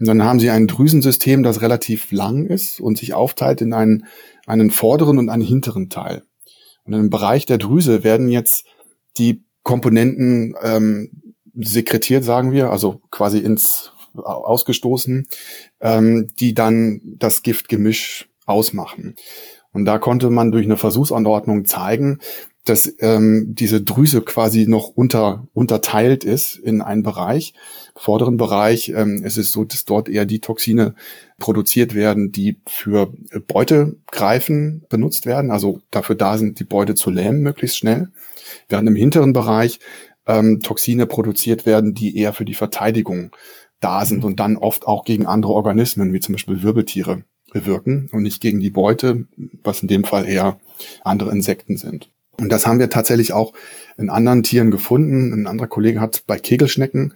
und 0.00 0.08
dann 0.08 0.24
haben 0.24 0.40
sie 0.40 0.48
ein 0.48 0.66
Drüsensystem, 0.66 1.42
das 1.42 1.60
relativ 1.60 2.10
lang 2.10 2.46
ist 2.46 2.80
und 2.80 2.96
sich 2.96 3.12
aufteilt 3.12 3.60
in 3.60 3.74
einen, 3.74 4.06
einen 4.46 4.70
vorderen 4.70 5.18
und 5.18 5.28
einen 5.28 5.42
hinteren 5.42 5.90
Teil. 5.90 6.22
Und 6.84 6.94
im 6.94 7.10
Bereich 7.10 7.44
der 7.44 7.58
Drüse 7.58 8.02
werden 8.02 8.30
jetzt 8.30 8.64
die 9.18 9.44
Komponenten 9.62 10.54
ähm, 10.62 11.34
sekretiert, 11.54 12.24
sagen 12.24 12.50
wir, 12.52 12.70
also 12.70 13.02
quasi 13.10 13.38
ins 13.38 13.92
ausgestoßen, 14.14 15.26
ähm, 15.80 16.28
die 16.40 16.54
dann 16.54 17.02
das 17.18 17.42
Giftgemisch 17.42 18.30
ausmachen. 18.46 19.16
Und 19.72 19.84
da 19.84 19.98
konnte 19.98 20.30
man 20.30 20.50
durch 20.50 20.64
eine 20.64 20.78
Versuchsanordnung 20.78 21.66
zeigen, 21.66 22.18
dass 22.64 22.94
ähm, 22.98 23.54
diese 23.54 23.80
Drüse 23.80 24.20
quasi 24.20 24.66
noch 24.66 24.88
unter, 24.88 25.48
unterteilt 25.54 26.24
ist 26.24 26.56
in 26.56 26.82
einen 26.82 27.02
Bereich. 27.02 27.54
Vorderen 27.96 28.36
Bereich 28.36 28.90
ähm, 28.90 29.22
es 29.24 29.38
ist 29.38 29.52
so, 29.52 29.64
dass 29.64 29.84
dort 29.86 30.08
eher 30.08 30.26
die 30.26 30.40
Toxine 30.40 30.94
produziert 31.38 31.94
werden, 31.94 32.32
die 32.32 32.60
für 32.66 33.12
Beutegreifen 33.46 34.84
benutzt 34.90 35.24
werden, 35.24 35.50
also 35.50 35.80
dafür 35.90 36.16
da 36.16 36.36
sind, 36.36 36.60
die 36.60 36.64
Beute 36.64 36.94
zu 36.94 37.10
lähmen 37.10 37.40
möglichst 37.40 37.78
schnell. 37.78 38.08
Während 38.68 38.88
im 38.88 38.96
hinteren 38.96 39.32
Bereich 39.32 39.80
ähm, 40.26 40.60
Toxine 40.60 41.06
produziert 41.06 41.64
werden, 41.64 41.94
die 41.94 42.16
eher 42.16 42.34
für 42.34 42.44
die 42.44 42.54
Verteidigung 42.54 43.30
da 43.80 44.04
sind 44.04 44.24
und 44.24 44.38
dann 44.38 44.58
oft 44.58 44.86
auch 44.86 45.04
gegen 45.04 45.24
andere 45.24 45.52
Organismen, 45.52 46.12
wie 46.12 46.20
zum 46.20 46.34
Beispiel 46.34 46.62
Wirbeltiere, 46.62 47.24
bewirken 47.52 48.08
und 48.12 48.22
nicht 48.22 48.42
gegen 48.42 48.60
die 48.60 48.70
Beute, 48.70 49.26
was 49.64 49.82
in 49.82 49.88
dem 49.88 50.04
Fall 50.04 50.28
eher 50.28 50.60
andere 51.02 51.30
Insekten 51.30 51.78
sind. 51.78 52.10
Und 52.40 52.50
das 52.50 52.66
haben 52.66 52.78
wir 52.78 52.90
tatsächlich 52.90 53.32
auch 53.32 53.52
in 53.96 54.10
anderen 54.10 54.42
Tieren 54.42 54.70
gefunden. 54.70 55.32
Ein 55.32 55.46
anderer 55.46 55.68
Kollege 55.68 56.00
hat 56.00 56.24
bei 56.26 56.38
Kegelschnecken 56.38 57.14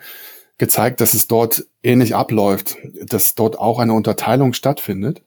gezeigt, 0.58 1.00
dass 1.00 1.14
es 1.14 1.26
dort 1.26 1.66
ähnlich 1.82 2.14
abläuft, 2.14 2.76
dass 3.06 3.34
dort 3.34 3.58
auch 3.58 3.78
eine 3.78 3.94
Unterteilung 3.94 4.52
stattfindet. 4.52 5.22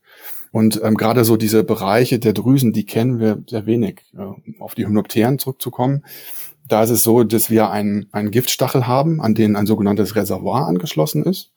Und 0.51 0.81
ähm, 0.83 0.95
gerade 0.95 1.25
so 1.25 1.35
diese 1.35 1.63
Bereiche 1.63 2.19
der 2.19 2.33
Drüsen, 2.33 2.71
die 2.71 2.85
kennen 2.85 3.19
wir 3.19 3.43
sehr 3.47 3.65
wenig. 3.65 4.01
Äh, 4.17 4.61
auf 4.61 4.75
die 4.75 4.85
Hynopteren 4.85 5.39
zurückzukommen, 5.39 6.05
da 6.67 6.83
ist 6.83 6.89
es 6.89 7.03
so, 7.03 7.23
dass 7.23 7.49
wir 7.49 7.69
einen, 7.71 8.07
einen 8.11 8.31
Giftstachel 8.31 8.87
haben, 8.87 9.21
an 9.21 9.35
den 9.35 9.55
ein 9.55 9.65
sogenanntes 9.65 10.15
Reservoir 10.15 10.67
angeschlossen 10.67 11.23
ist. 11.23 11.51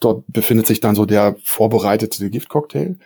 Dort 0.00 0.24
befindet 0.28 0.66
sich 0.66 0.80
dann 0.80 0.94
so 0.94 1.06
der 1.06 1.36
vorbereitete 1.42 2.30
Giftcocktail. 2.30 2.96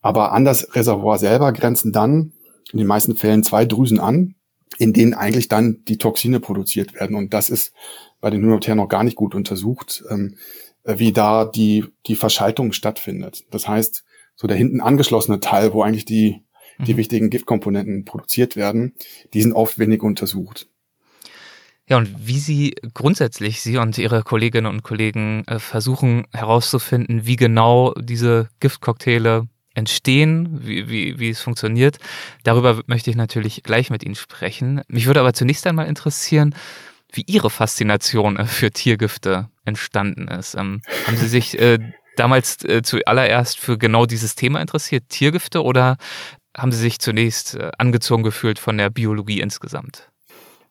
Aber 0.00 0.32
an 0.32 0.44
das 0.44 0.74
Reservoir 0.74 1.18
selber 1.18 1.52
grenzen 1.52 1.92
dann 1.92 2.32
in 2.72 2.78
den 2.78 2.86
meisten 2.86 3.16
Fällen 3.16 3.42
zwei 3.42 3.64
Drüsen 3.64 4.00
an, 4.00 4.34
in 4.78 4.92
denen 4.92 5.14
eigentlich 5.14 5.48
dann 5.48 5.84
die 5.86 5.98
Toxine 5.98 6.40
produziert 6.40 6.94
werden. 6.94 7.16
Und 7.16 7.34
das 7.34 7.50
ist 7.50 7.72
bei 8.20 8.30
den 8.30 8.42
Hynopteren 8.42 8.78
noch 8.78 8.88
gar 8.88 9.04
nicht 9.04 9.16
gut 9.16 9.34
untersucht, 9.34 10.04
ähm, 10.10 10.36
wie 10.84 11.12
da 11.12 11.44
die, 11.44 11.84
die 12.06 12.16
Verschaltung 12.16 12.72
stattfindet. 12.72 13.44
Das 13.50 13.68
heißt, 13.68 14.04
so 14.36 14.46
der 14.46 14.56
hinten 14.56 14.80
angeschlossene 14.80 15.40
Teil, 15.40 15.72
wo 15.72 15.82
eigentlich 15.82 16.04
die, 16.04 16.42
die 16.86 16.94
mhm. 16.94 16.98
wichtigen 16.98 17.30
Giftkomponenten 17.30 18.04
produziert 18.04 18.56
werden, 18.56 18.94
die 19.34 19.42
sind 19.42 19.52
oft 19.52 19.78
wenig 19.78 20.02
untersucht. 20.02 20.68
Ja, 21.88 21.96
und 21.96 22.14
wie 22.18 22.38
Sie 22.38 22.74
grundsätzlich, 22.92 23.62
Sie 23.62 23.78
und 23.78 23.96
Ihre 23.96 24.22
Kolleginnen 24.22 24.66
und 24.66 24.82
Kollegen 24.82 25.44
äh, 25.46 25.58
versuchen 25.58 26.26
herauszufinden, 26.32 27.24
wie 27.24 27.36
genau 27.36 27.94
diese 27.94 28.50
Giftcocktaile 28.60 29.48
entstehen, 29.74 30.60
wie, 30.62 30.88
wie, 30.88 31.18
wie 31.18 31.30
es 31.30 31.40
funktioniert. 31.40 31.98
Darüber 32.42 32.82
möchte 32.86 33.10
ich 33.10 33.16
natürlich 33.16 33.62
gleich 33.62 33.90
mit 33.90 34.02
Ihnen 34.02 34.14
sprechen. 34.14 34.82
Mich 34.88 35.06
würde 35.06 35.20
aber 35.20 35.32
zunächst 35.32 35.66
einmal 35.66 35.86
interessieren, 35.86 36.54
wie 37.12 37.24
Ihre 37.26 37.50
Faszination 37.50 38.36
äh, 38.36 38.46
für 38.46 38.70
Tiergifte 38.70 39.48
entstanden 39.64 40.28
ist. 40.28 40.54
Ähm, 40.54 40.82
haben 41.06 41.16
Sie 41.16 41.28
sich 41.28 41.58
äh, 41.58 41.78
damals 42.16 42.64
äh, 42.64 42.82
zuallererst 42.82 43.58
für 43.58 43.78
genau 43.78 44.06
dieses 44.06 44.34
Thema 44.34 44.60
interessiert, 44.60 45.08
Tiergifte, 45.08 45.62
oder 45.62 45.96
haben 46.56 46.72
Sie 46.72 46.78
sich 46.78 46.98
zunächst 46.98 47.54
äh, 47.54 47.70
angezogen 47.78 48.22
gefühlt 48.22 48.58
von 48.58 48.76
der 48.78 48.90
Biologie 48.90 49.40
insgesamt? 49.40 50.10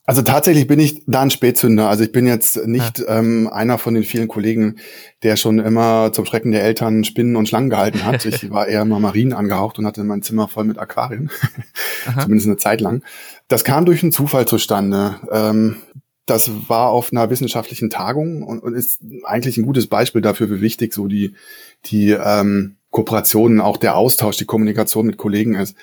Also 0.08 0.22
tatsächlich 0.22 0.66
bin 0.66 0.80
ich 0.80 1.02
da 1.06 1.20
ein 1.20 1.30
Spätzünder. 1.30 1.90
Also 1.90 2.02
ich 2.02 2.12
bin 2.12 2.26
jetzt 2.26 2.66
nicht 2.66 3.00
ja. 3.00 3.18
ähm, 3.18 3.46
einer 3.46 3.76
von 3.76 3.92
den 3.92 4.04
vielen 4.04 4.26
Kollegen, 4.26 4.76
der 5.22 5.36
schon 5.36 5.58
immer 5.58 6.14
zum 6.14 6.24
Schrecken 6.24 6.50
der 6.50 6.62
Eltern 6.62 7.04
Spinnen 7.04 7.36
und 7.36 7.46
Schlangen 7.46 7.68
gehalten 7.68 8.06
hat. 8.06 8.24
Ich 8.24 8.50
war 8.50 8.66
eher 8.68 8.80
immer 8.80 9.00
Marien 9.00 9.34
angehaucht 9.34 9.78
und 9.78 9.84
hatte 9.84 10.02
mein 10.04 10.22
Zimmer 10.22 10.48
voll 10.48 10.64
mit 10.64 10.78
Aquarien. 10.78 11.30
Zumindest 12.22 12.46
eine 12.46 12.56
Zeit 12.56 12.80
lang. 12.80 13.02
Das 13.48 13.64
kam 13.64 13.84
durch 13.84 14.02
einen 14.02 14.10
Zufall 14.10 14.48
zustande. 14.48 15.16
Ähm, 15.30 15.76
das 16.24 16.50
war 16.68 16.88
auf 16.88 17.12
einer 17.12 17.28
wissenschaftlichen 17.28 17.90
Tagung 17.90 18.42
und, 18.42 18.60
und, 18.60 18.72
ist 18.72 19.02
eigentlich 19.24 19.58
ein 19.58 19.66
gutes 19.66 19.88
Beispiel 19.88 20.22
dafür, 20.22 20.48
wie 20.48 20.62
wichtig 20.62 20.94
so 20.94 21.06
die, 21.06 21.34
die 21.84 22.12
ähm, 22.12 22.76
Kooperationen, 22.92 23.60
auch 23.60 23.76
der 23.76 23.94
Austausch, 23.94 24.38
die 24.38 24.46
Kommunikation 24.46 25.04
mit 25.04 25.18
Kollegen 25.18 25.54
ist. 25.54 25.76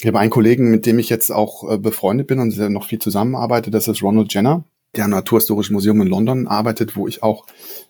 Ich 0.00 0.06
habe 0.06 0.20
einen 0.20 0.30
Kollegen, 0.30 0.70
mit 0.70 0.86
dem 0.86 0.98
ich 1.00 1.08
jetzt 1.08 1.32
auch 1.32 1.68
äh, 1.68 1.76
befreundet 1.76 2.28
bin 2.28 2.38
und 2.38 2.52
sehr 2.52 2.70
noch 2.70 2.86
viel 2.86 3.00
zusammenarbeite. 3.00 3.70
Das 3.70 3.88
ist 3.88 4.02
Ronald 4.02 4.32
Jenner, 4.32 4.64
der 4.94 5.04
am 5.04 5.10
Naturhistorischen 5.10 5.74
Museum 5.74 6.00
in 6.00 6.06
London 6.06 6.46
arbeitet, 6.46 6.96
wo 6.96 7.08
ich 7.08 7.24
auch 7.24 7.46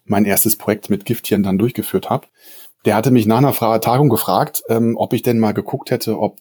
mein 0.06 0.24
erstes 0.24 0.56
Projekt 0.56 0.88
mit 0.88 1.04
Gifttieren 1.04 1.42
dann 1.42 1.58
durchgeführt 1.58 2.08
habe. 2.08 2.26
Der 2.86 2.94
hatte 2.94 3.10
mich 3.10 3.26
nach 3.26 3.38
einer 3.38 3.80
Tagung 3.80 4.08
gefragt, 4.08 4.62
ähm, 4.70 4.96
ob 4.96 5.12
ich 5.12 5.22
denn 5.22 5.38
mal 5.38 5.52
geguckt 5.52 5.90
hätte, 5.90 6.18
ob 6.18 6.38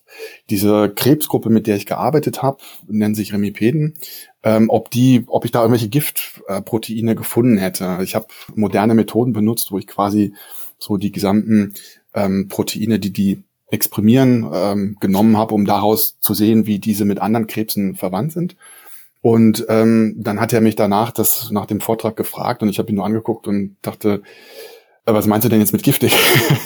diese 0.48 0.88
Krebsgruppe, 0.88 1.50
mit 1.50 1.66
der 1.66 1.76
ich 1.76 1.84
gearbeitet 1.84 2.42
habe, 2.42 2.58
nennen 2.86 3.14
sich 3.14 3.34
Remipeden, 3.34 3.96
ähm, 4.44 4.70
ob 4.70 4.90
die, 4.90 5.24
ob 5.26 5.44
ich 5.44 5.50
da 5.50 5.60
irgendwelche 5.60 5.88
Giftproteine 5.88 7.14
gefunden 7.14 7.58
hätte. 7.58 7.98
Ich 8.02 8.14
habe 8.14 8.28
moderne 8.54 8.94
Methoden 8.94 9.34
benutzt, 9.34 9.72
wo 9.72 9.78
ich 9.78 9.86
quasi 9.86 10.32
so 10.78 10.96
die 10.96 11.12
gesamten 11.12 11.74
ähm, 12.14 12.48
Proteine, 12.48 12.98
die 13.00 13.12
die 13.12 13.42
Exprimieren 13.70 14.48
ähm, 14.52 14.96
genommen 15.00 15.36
habe, 15.36 15.54
um 15.54 15.64
daraus 15.64 16.18
zu 16.20 16.34
sehen, 16.34 16.66
wie 16.66 16.78
diese 16.78 17.04
mit 17.04 17.20
anderen 17.20 17.46
Krebsen 17.46 17.96
verwandt 17.96 18.32
sind. 18.32 18.56
Und 19.20 19.66
ähm, 19.68 20.14
dann 20.16 20.40
hat 20.40 20.52
er 20.52 20.60
mich 20.60 20.76
danach 20.76 21.10
das 21.10 21.50
nach 21.50 21.66
dem 21.66 21.80
Vortrag 21.80 22.16
gefragt 22.16 22.62
und 22.62 22.68
ich 22.68 22.78
habe 22.78 22.88
ihn 22.90 22.94
nur 22.94 23.04
angeguckt 23.04 23.46
und 23.46 23.76
dachte, 23.82 24.22
äh, 25.06 25.12
was 25.12 25.26
meinst 25.26 25.44
du 25.44 25.48
denn 25.48 25.60
jetzt 25.60 25.72
mit 25.72 25.82
giftig? 25.82 26.14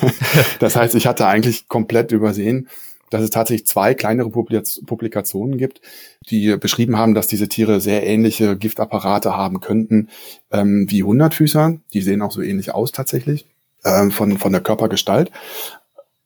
das 0.58 0.76
heißt, 0.76 0.94
ich 0.94 1.06
hatte 1.06 1.26
eigentlich 1.26 1.68
komplett 1.68 2.12
übersehen, 2.12 2.68
dass 3.12 3.22
es 3.22 3.30
tatsächlich 3.30 3.66
zwei 3.66 3.94
kleinere 3.94 4.30
Publikationen 4.30 5.58
gibt, 5.58 5.82
die 6.30 6.56
beschrieben 6.56 6.96
haben, 6.96 7.14
dass 7.14 7.26
diese 7.26 7.48
Tiere 7.48 7.80
sehr 7.80 8.06
ähnliche 8.06 8.56
Giftapparate 8.56 9.36
haben 9.36 9.60
könnten 9.60 10.08
ähm, 10.50 10.86
wie 10.88 11.02
Hundertfüßer. 11.02 11.78
Die 11.92 12.00
sehen 12.00 12.22
auch 12.22 12.32
so 12.32 12.40
ähnlich 12.40 12.74
aus 12.74 12.90
tatsächlich 12.90 13.46
ähm, 13.84 14.10
von, 14.10 14.38
von 14.38 14.52
der 14.52 14.62
Körpergestalt. 14.62 15.30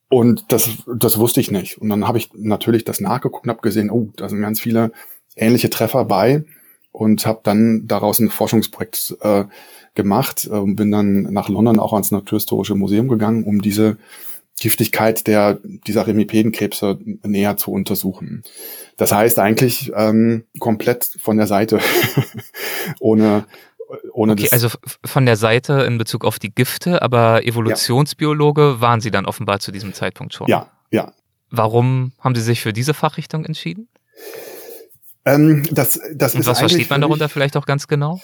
Und 0.09 0.53
das, 0.53 0.71
das 0.87 1.19
wusste 1.19 1.41
ich 1.41 1.51
nicht. 1.51 1.79
Und 1.79 1.89
dann 1.89 2.07
habe 2.07 2.19
ich 2.19 2.31
natürlich 2.35 2.85
das 2.85 3.01
nachgeguckt 3.01 3.45
und 3.45 3.51
habe 3.51 3.63
gesehen, 3.63 3.91
oh, 3.91 4.11
da 4.17 4.29
sind 4.29 4.41
ganz 4.41 4.61
viele 4.61 4.93
ähnliche 5.35 5.71
Treffer 5.71 6.05
bei 6.05 6.45
und 6.93 7.27
habe 7.27 7.41
dann 7.43 7.87
daraus 7.87 8.19
ein 8.19 8.31
Forschungsprojekt 8.31 9.17
äh, 9.21 9.45
gemacht 9.95 10.49
äh, 10.51 10.55
und 10.55 10.77
bin 10.77 10.93
dann 10.93 11.23
nach 11.33 11.49
London 11.49 11.81
auch 11.81 11.93
ans 11.93 12.13
Naturhistorische 12.13 12.77
Museum 12.77 13.09
gegangen, 13.09 13.45
um 13.45 13.61
diese 13.61 13.97
Giftigkeit 14.59 15.27
der 15.27 15.59
dieser 15.87 16.07
Remipedenkrebse 16.07 16.99
näher 17.23 17.57
zu 17.59 17.73
untersuchen. 17.73 18.43
Das 18.97 19.13
heißt 19.13 19.39
eigentlich 19.39 19.93
ähm, 19.95 20.45
komplett 20.59 21.11
von 21.21 21.37
der 21.37 21.47
Seite, 21.47 21.81
ohne 23.01 23.45
ohne 24.13 24.33
okay, 24.33 24.49
also 24.51 24.69
von 25.05 25.27
der 25.27 25.37
Seite 25.37 25.83
in 25.83 25.99
Bezug 25.99 26.25
auf 26.25 26.39
die 26.39 26.55
Gifte, 26.55 27.03
aber 27.03 27.45
Evolutionsbiologe 27.45 28.63
ja. 28.63 28.81
waren 28.81 29.01
Sie 29.01 29.11
dann 29.11 29.27
offenbar 29.27 29.61
zu 29.61 29.73
diesem 29.73 29.95
Zeitpunkt 29.95 30.35
schon. 30.35 30.49
Ja, 30.49 30.71
ja. 30.91 31.13
Warum 31.51 32.13
haben 32.21 32.35
Sie 32.35 32.43
sich 32.43 32.61
für 32.61 32.73
diese 32.73 32.95
Fachrichtung 32.95 33.45
entschieden? 33.45 33.89
Ähm, 35.25 35.65
das, 35.71 36.01
das 36.15 36.35
Und 36.35 36.47
was 36.47 36.61
versteht 36.61 36.91
man 36.91 37.01
darunter 37.01 37.29
vielleicht 37.29 37.57
auch 37.57 37.67
ganz 37.67 37.89
genau? 37.89 38.21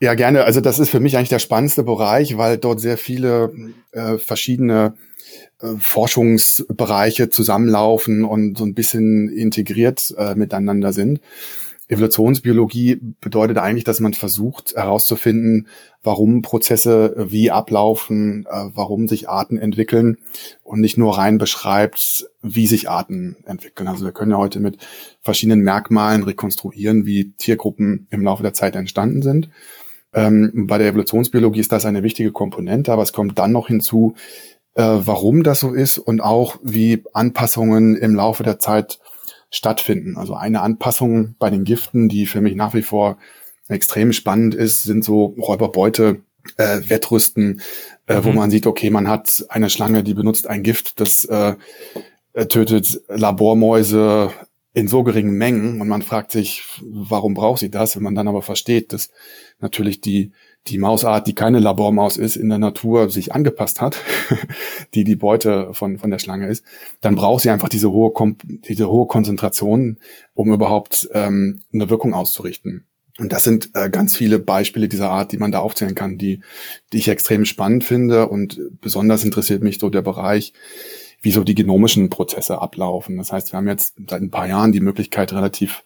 Ja, 0.00 0.14
gerne. 0.14 0.44
Also 0.44 0.60
das 0.60 0.78
ist 0.78 0.90
für 0.90 1.00
mich 1.00 1.16
eigentlich 1.16 1.28
der 1.28 1.38
spannendste 1.38 1.82
Bereich, 1.82 2.36
weil 2.38 2.56
dort 2.56 2.80
sehr 2.80 2.96
viele 2.96 3.52
äh, 3.92 4.16
verschiedene 4.16 4.94
äh, 5.60 5.74
Forschungsbereiche 5.78 7.28
zusammenlaufen 7.28 8.24
und 8.24 8.56
so 8.56 8.64
ein 8.64 8.74
bisschen 8.74 9.28
integriert 9.28 10.14
äh, 10.16 10.34
miteinander 10.34 10.92
sind. 10.92 11.20
Evolutionsbiologie 11.90 13.00
bedeutet 13.20 13.58
eigentlich, 13.58 13.84
dass 13.84 13.98
man 13.98 14.14
versucht 14.14 14.74
herauszufinden, 14.76 15.66
warum 16.04 16.40
Prozesse 16.40 17.14
wie 17.16 17.50
ablaufen, 17.50 18.46
äh, 18.46 18.70
warum 18.74 19.08
sich 19.08 19.28
Arten 19.28 19.58
entwickeln 19.58 20.18
und 20.62 20.80
nicht 20.80 20.96
nur 20.96 21.18
rein 21.18 21.38
beschreibt, 21.38 22.28
wie 22.42 22.68
sich 22.68 22.88
Arten 22.88 23.36
entwickeln. 23.44 23.88
Also 23.88 24.04
wir 24.04 24.12
können 24.12 24.30
ja 24.30 24.38
heute 24.38 24.60
mit 24.60 24.78
verschiedenen 25.20 25.60
Merkmalen 25.60 26.22
rekonstruieren, 26.22 27.06
wie 27.06 27.32
Tiergruppen 27.32 28.06
im 28.10 28.22
Laufe 28.22 28.44
der 28.44 28.54
Zeit 28.54 28.76
entstanden 28.76 29.22
sind. 29.22 29.50
Ähm, 30.14 30.66
bei 30.68 30.78
der 30.78 30.88
Evolutionsbiologie 30.88 31.60
ist 31.60 31.72
das 31.72 31.86
eine 31.86 32.04
wichtige 32.04 32.30
Komponente, 32.30 32.92
aber 32.92 33.02
es 33.02 33.12
kommt 33.12 33.38
dann 33.38 33.52
noch 33.52 33.66
hinzu, 33.66 34.14
äh, 34.74 34.82
warum 34.82 35.42
das 35.42 35.60
so 35.60 35.72
ist 35.72 35.98
und 35.98 36.20
auch 36.20 36.56
wie 36.62 37.02
Anpassungen 37.12 37.96
im 37.96 38.14
Laufe 38.14 38.44
der 38.44 38.60
Zeit 38.60 38.99
stattfinden. 39.50 40.16
Also 40.16 40.34
eine 40.34 40.62
Anpassung 40.62 41.34
bei 41.38 41.50
den 41.50 41.64
Giften, 41.64 42.08
die 42.08 42.26
für 42.26 42.40
mich 42.40 42.54
nach 42.54 42.74
wie 42.74 42.82
vor 42.82 43.18
extrem 43.68 44.12
spannend 44.12 44.54
ist, 44.54 44.82
sind 44.82 45.04
so 45.04 45.34
Räuberbeute, 45.38 46.22
äh, 46.56 46.80
Wettrüsten, 46.86 47.60
äh, 48.06 48.18
mhm. 48.18 48.24
wo 48.24 48.32
man 48.32 48.50
sieht, 48.50 48.66
okay, 48.66 48.90
man 48.90 49.08
hat 49.08 49.44
eine 49.48 49.70
Schlange, 49.70 50.02
die 50.02 50.14
benutzt 50.14 50.46
ein 50.46 50.62
Gift, 50.62 51.00
das 51.00 51.24
äh, 51.24 51.54
tötet 52.48 53.02
Labormäuse 53.08 54.30
in 54.72 54.86
so 54.86 55.02
geringen 55.02 55.32
Mengen 55.36 55.80
und 55.80 55.88
man 55.88 56.02
fragt 56.02 56.30
sich, 56.30 56.62
warum 56.82 57.34
braucht 57.34 57.58
sie 57.58 57.70
das, 57.70 57.96
wenn 57.96 58.04
man 58.04 58.14
dann 58.14 58.28
aber 58.28 58.42
versteht, 58.42 58.92
dass 58.92 59.10
natürlich 59.58 60.00
die 60.00 60.32
die 60.66 60.78
Mausart, 60.78 61.26
die 61.26 61.34
keine 61.34 61.58
Labormaus 61.58 62.16
ist, 62.16 62.36
in 62.36 62.48
der 62.48 62.58
Natur 62.58 63.10
sich 63.10 63.32
angepasst 63.32 63.80
hat, 63.80 63.96
die 64.94 65.04
die 65.04 65.16
Beute 65.16 65.72
von, 65.72 65.98
von 65.98 66.10
der 66.10 66.18
Schlange 66.18 66.48
ist, 66.48 66.64
dann 67.00 67.14
braucht 67.14 67.42
sie 67.42 67.50
einfach 67.50 67.68
diese 67.68 67.90
hohe, 67.90 68.12
diese 68.68 68.88
hohe 68.88 69.06
Konzentration, 69.06 69.98
um 70.34 70.52
überhaupt 70.52 71.08
ähm, 71.12 71.62
eine 71.72 71.88
Wirkung 71.88 72.14
auszurichten. 72.14 72.84
Und 73.18 73.32
das 73.32 73.44
sind 73.44 73.70
äh, 73.74 73.90
ganz 73.90 74.16
viele 74.16 74.38
Beispiele 74.38 74.88
dieser 74.88 75.10
Art, 75.10 75.32
die 75.32 75.36
man 75.36 75.52
da 75.52 75.58
aufzählen 75.58 75.94
kann, 75.94 76.16
die, 76.16 76.40
die 76.92 76.98
ich 76.98 77.08
extrem 77.08 77.44
spannend 77.44 77.84
finde. 77.84 78.28
Und 78.28 78.60
besonders 78.80 79.24
interessiert 79.24 79.62
mich 79.62 79.78
so 79.78 79.90
der 79.90 80.02
Bereich, 80.02 80.54
wie 81.20 81.30
so 81.30 81.44
die 81.44 81.54
genomischen 81.54 82.08
Prozesse 82.08 82.60
ablaufen. 82.60 83.18
Das 83.18 83.30
heißt, 83.30 83.52
wir 83.52 83.58
haben 83.58 83.68
jetzt 83.68 83.96
seit 84.08 84.22
ein 84.22 84.30
paar 84.30 84.46
Jahren 84.46 84.72
die 84.72 84.80
Möglichkeit, 84.80 85.34
relativ 85.34 85.84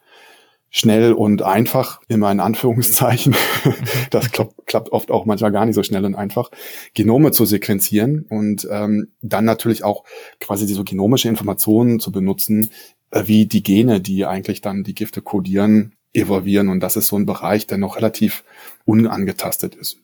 schnell 0.76 1.12
und 1.12 1.42
einfach, 1.42 2.00
immer 2.08 2.32
in 2.32 2.40
Anführungszeichen, 2.40 3.36
das 4.10 4.32
klappt, 4.32 4.66
klappt 4.66 4.90
oft 4.90 5.12
auch 5.12 5.24
manchmal 5.24 5.52
gar 5.52 5.64
nicht 5.66 5.76
so 5.76 5.84
schnell 5.84 6.04
und 6.04 6.16
einfach, 6.16 6.50
Genome 6.94 7.30
zu 7.30 7.44
sequenzieren 7.44 8.26
und 8.28 8.66
ähm, 8.68 9.12
dann 9.22 9.44
natürlich 9.44 9.84
auch 9.84 10.02
quasi 10.40 10.66
diese 10.66 10.82
genomische 10.82 11.28
Informationen 11.28 12.00
zu 12.00 12.10
benutzen, 12.10 12.70
äh, 13.12 13.22
wie 13.26 13.46
die 13.46 13.62
Gene, 13.62 14.00
die 14.00 14.26
eigentlich 14.26 14.62
dann 14.62 14.82
die 14.82 14.96
Gifte 14.96 15.22
kodieren, 15.22 15.92
evolvieren. 16.12 16.68
Und 16.68 16.80
das 16.80 16.96
ist 16.96 17.06
so 17.06 17.16
ein 17.16 17.24
Bereich, 17.24 17.68
der 17.68 17.78
noch 17.78 17.96
relativ 17.96 18.42
unangetastet 18.84 19.76
ist. 19.76 19.98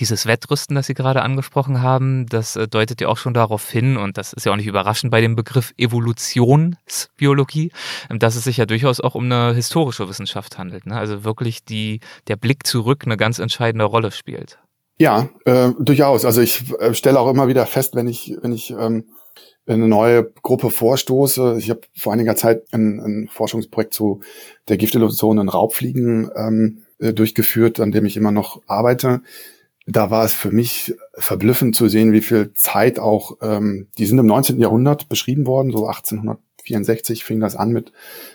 Dieses 0.00 0.24
Wettrüsten, 0.24 0.74
das 0.74 0.86
Sie 0.86 0.94
gerade 0.94 1.20
angesprochen 1.20 1.82
haben, 1.82 2.24
das 2.26 2.56
äh, 2.56 2.66
deutet 2.66 3.02
ja 3.02 3.08
auch 3.08 3.18
schon 3.18 3.34
darauf 3.34 3.68
hin, 3.70 3.98
und 3.98 4.16
das 4.16 4.32
ist 4.32 4.46
ja 4.46 4.52
auch 4.52 4.56
nicht 4.56 4.66
überraschend 4.66 5.10
bei 5.10 5.20
dem 5.20 5.36
Begriff 5.36 5.74
Evolutionsbiologie, 5.76 7.70
ähm, 8.08 8.18
dass 8.18 8.34
es 8.34 8.44
sich 8.44 8.56
ja 8.56 8.64
durchaus 8.64 9.00
auch 9.00 9.14
um 9.14 9.24
eine 9.24 9.54
historische 9.54 10.08
Wissenschaft 10.08 10.56
handelt. 10.56 10.86
Ne? 10.86 10.96
Also 10.96 11.22
wirklich 11.22 11.64
die, 11.66 12.00
der 12.28 12.36
Blick 12.36 12.66
zurück 12.66 13.02
eine 13.04 13.18
ganz 13.18 13.38
entscheidende 13.38 13.84
Rolle 13.84 14.10
spielt. 14.10 14.58
Ja, 14.98 15.28
äh, 15.44 15.70
durchaus. 15.78 16.24
Also 16.24 16.40
ich 16.40 16.72
äh, 16.78 16.94
stelle 16.94 17.20
auch 17.20 17.28
immer 17.28 17.46
wieder 17.48 17.66
fest, 17.66 17.94
wenn 17.94 18.08
ich, 18.08 18.36
wenn 18.40 18.52
ich 18.52 18.70
ähm, 18.70 19.04
eine 19.66 19.86
neue 19.86 20.24
Gruppe 20.42 20.70
vorstoße. 20.70 21.56
Ich 21.58 21.68
habe 21.68 21.82
vor 21.94 22.14
einiger 22.14 22.36
Zeit 22.36 22.62
ein, 22.72 23.00
ein 23.00 23.28
Forschungsprojekt 23.30 23.92
zu 23.92 24.20
der 24.68 24.78
Giftevolution 24.78 25.38
in 25.38 25.50
Raubfliegen 25.50 26.30
ähm, 26.34 26.82
äh, 26.98 27.12
durchgeführt, 27.12 27.80
an 27.80 27.92
dem 27.92 28.06
ich 28.06 28.16
immer 28.16 28.32
noch 28.32 28.62
arbeite 28.66 29.20
da 29.90 30.10
war 30.10 30.24
es 30.24 30.32
für 30.32 30.50
mich 30.50 30.94
verblüffend 31.14 31.74
zu 31.74 31.88
sehen, 31.88 32.12
wie 32.12 32.20
viel 32.20 32.52
Zeit 32.54 32.98
auch, 32.98 33.38
ähm, 33.42 33.88
die 33.98 34.06
sind 34.06 34.18
im 34.18 34.26
19. 34.26 34.60
Jahrhundert 34.60 35.08
beschrieben 35.08 35.46
worden, 35.46 35.72
so 35.72 35.86
1864 35.86 37.24
fing 37.24 37.40
das 37.40 37.56
an 37.56 37.72
mit, 37.72 37.92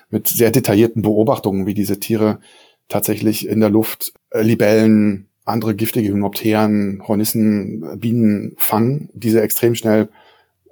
mit 0.10 0.28
sehr 0.28 0.52
detaillierten 0.52 1.02
Beobachtungen, 1.02 1.66
wie 1.66 1.74
diese 1.74 2.00
Tiere 2.00 2.40
tatsächlich 2.90 3.48
in 3.48 3.60
der 3.60 3.70
Luft 3.70 4.14
äh, 4.32 4.42
Libellen, 4.42 5.28
andere 5.46 5.76
giftige 5.76 6.10
Hymnopteren, 6.10 7.04
Hornissen, 7.08 8.00
Bienen 8.00 8.56
fangen, 8.58 9.10
diese 9.14 9.42
extrem 9.42 9.76
schnell 9.76 10.10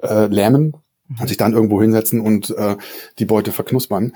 äh, 0.02 0.26
lähmen 0.26 0.74
und 1.10 1.22
mhm. 1.22 1.28
sich 1.28 1.38
dann 1.38 1.54
irgendwo 1.54 1.82
hinsetzen 1.82 2.20
und 2.20 2.50
äh, 2.58 2.76
die 3.20 3.26
Beute 3.26 3.52
verknuspern. 3.52 4.14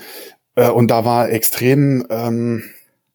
Äh, 0.56 0.70
und 0.70 0.90
da 0.90 1.04
war 1.04 1.30
extrem 1.30 2.06
ähm, 2.10 2.64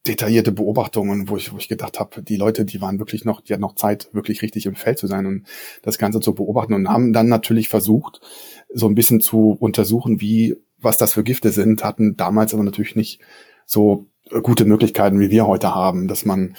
detaillierte 0.08 0.52
Beobachtungen, 0.52 1.30
wo 1.30 1.38
ich, 1.38 1.54
wo 1.54 1.58
ich 1.58 1.70
gedacht 1.70 2.00
habe, 2.00 2.22
die 2.22 2.36
Leute, 2.36 2.66
die 2.66 2.82
waren 2.82 3.00
wirklich 3.00 3.24
noch, 3.24 3.42
die 3.42 3.54
hatten 3.54 3.62
noch 3.62 3.76
Zeit, 3.76 4.10
wirklich 4.12 4.42
richtig 4.42 4.66
im 4.66 4.76
Feld 4.76 5.00
zu 5.00 5.08
sein 5.08 5.26
und 5.26 5.46
das 5.82 5.98
Ganze 5.98 6.20
zu 6.20 6.36
beobachten 6.36 6.74
und 6.74 6.90
haben 6.90 7.14
dann 7.14 7.30
natürlich 7.30 7.70
versucht, 7.70 8.20
so 8.74 8.88
ein 8.88 8.96
bisschen 8.96 9.22
zu 9.22 9.56
untersuchen, 9.60 10.20
wie, 10.20 10.58
was 10.80 10.98
das 10.98 11.14
für 11.14 11.24
Gifte 11.24 11.52
sind, 11.52 11.84
hatten 11.84 12.18
damals 12.18 12.54
aber 12.54 12.64
natürlich 12.64 12.96
nicht 12.96 13.22
so 13.66 14.08
gute 14.42 14.66
Möglichkeiten, 14.66 15.20
wie 15.20 15.32
wir 15.32 15.48
heute 15.48 15.74
haben, 15.74 16.08
dass 16.08 16.26
man 16.26 16.56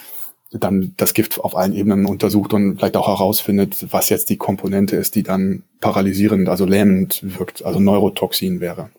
dann 0.51 0.95
das 0.97 1.15
Gift 1.15 1.41
auf 1.41 1.57
allen 1.57 1.75
Ebenen 1.75 2.07
untersucht 2.07 2.55
und 2.55 2.77
vielleicht 2.77 2.97
auch 2.97 3.09
herausfindet, 3.09 3.87
was 3.91 4.09
jetzt 4.09 4.31
die 4.31 4.37
Komponente 4.37 4.97
ist, 4.97 5.17
die 5.17 5.23
dann 5.23 5.65
paralysierend, 5.81 6.49
also 6.49 6.65
lähmend 6.65 7.21
wirkt, 7.39 7.65
also 7.65 7.81
Neurotoxin 7.81 8.61
wäre. 8.61 8.91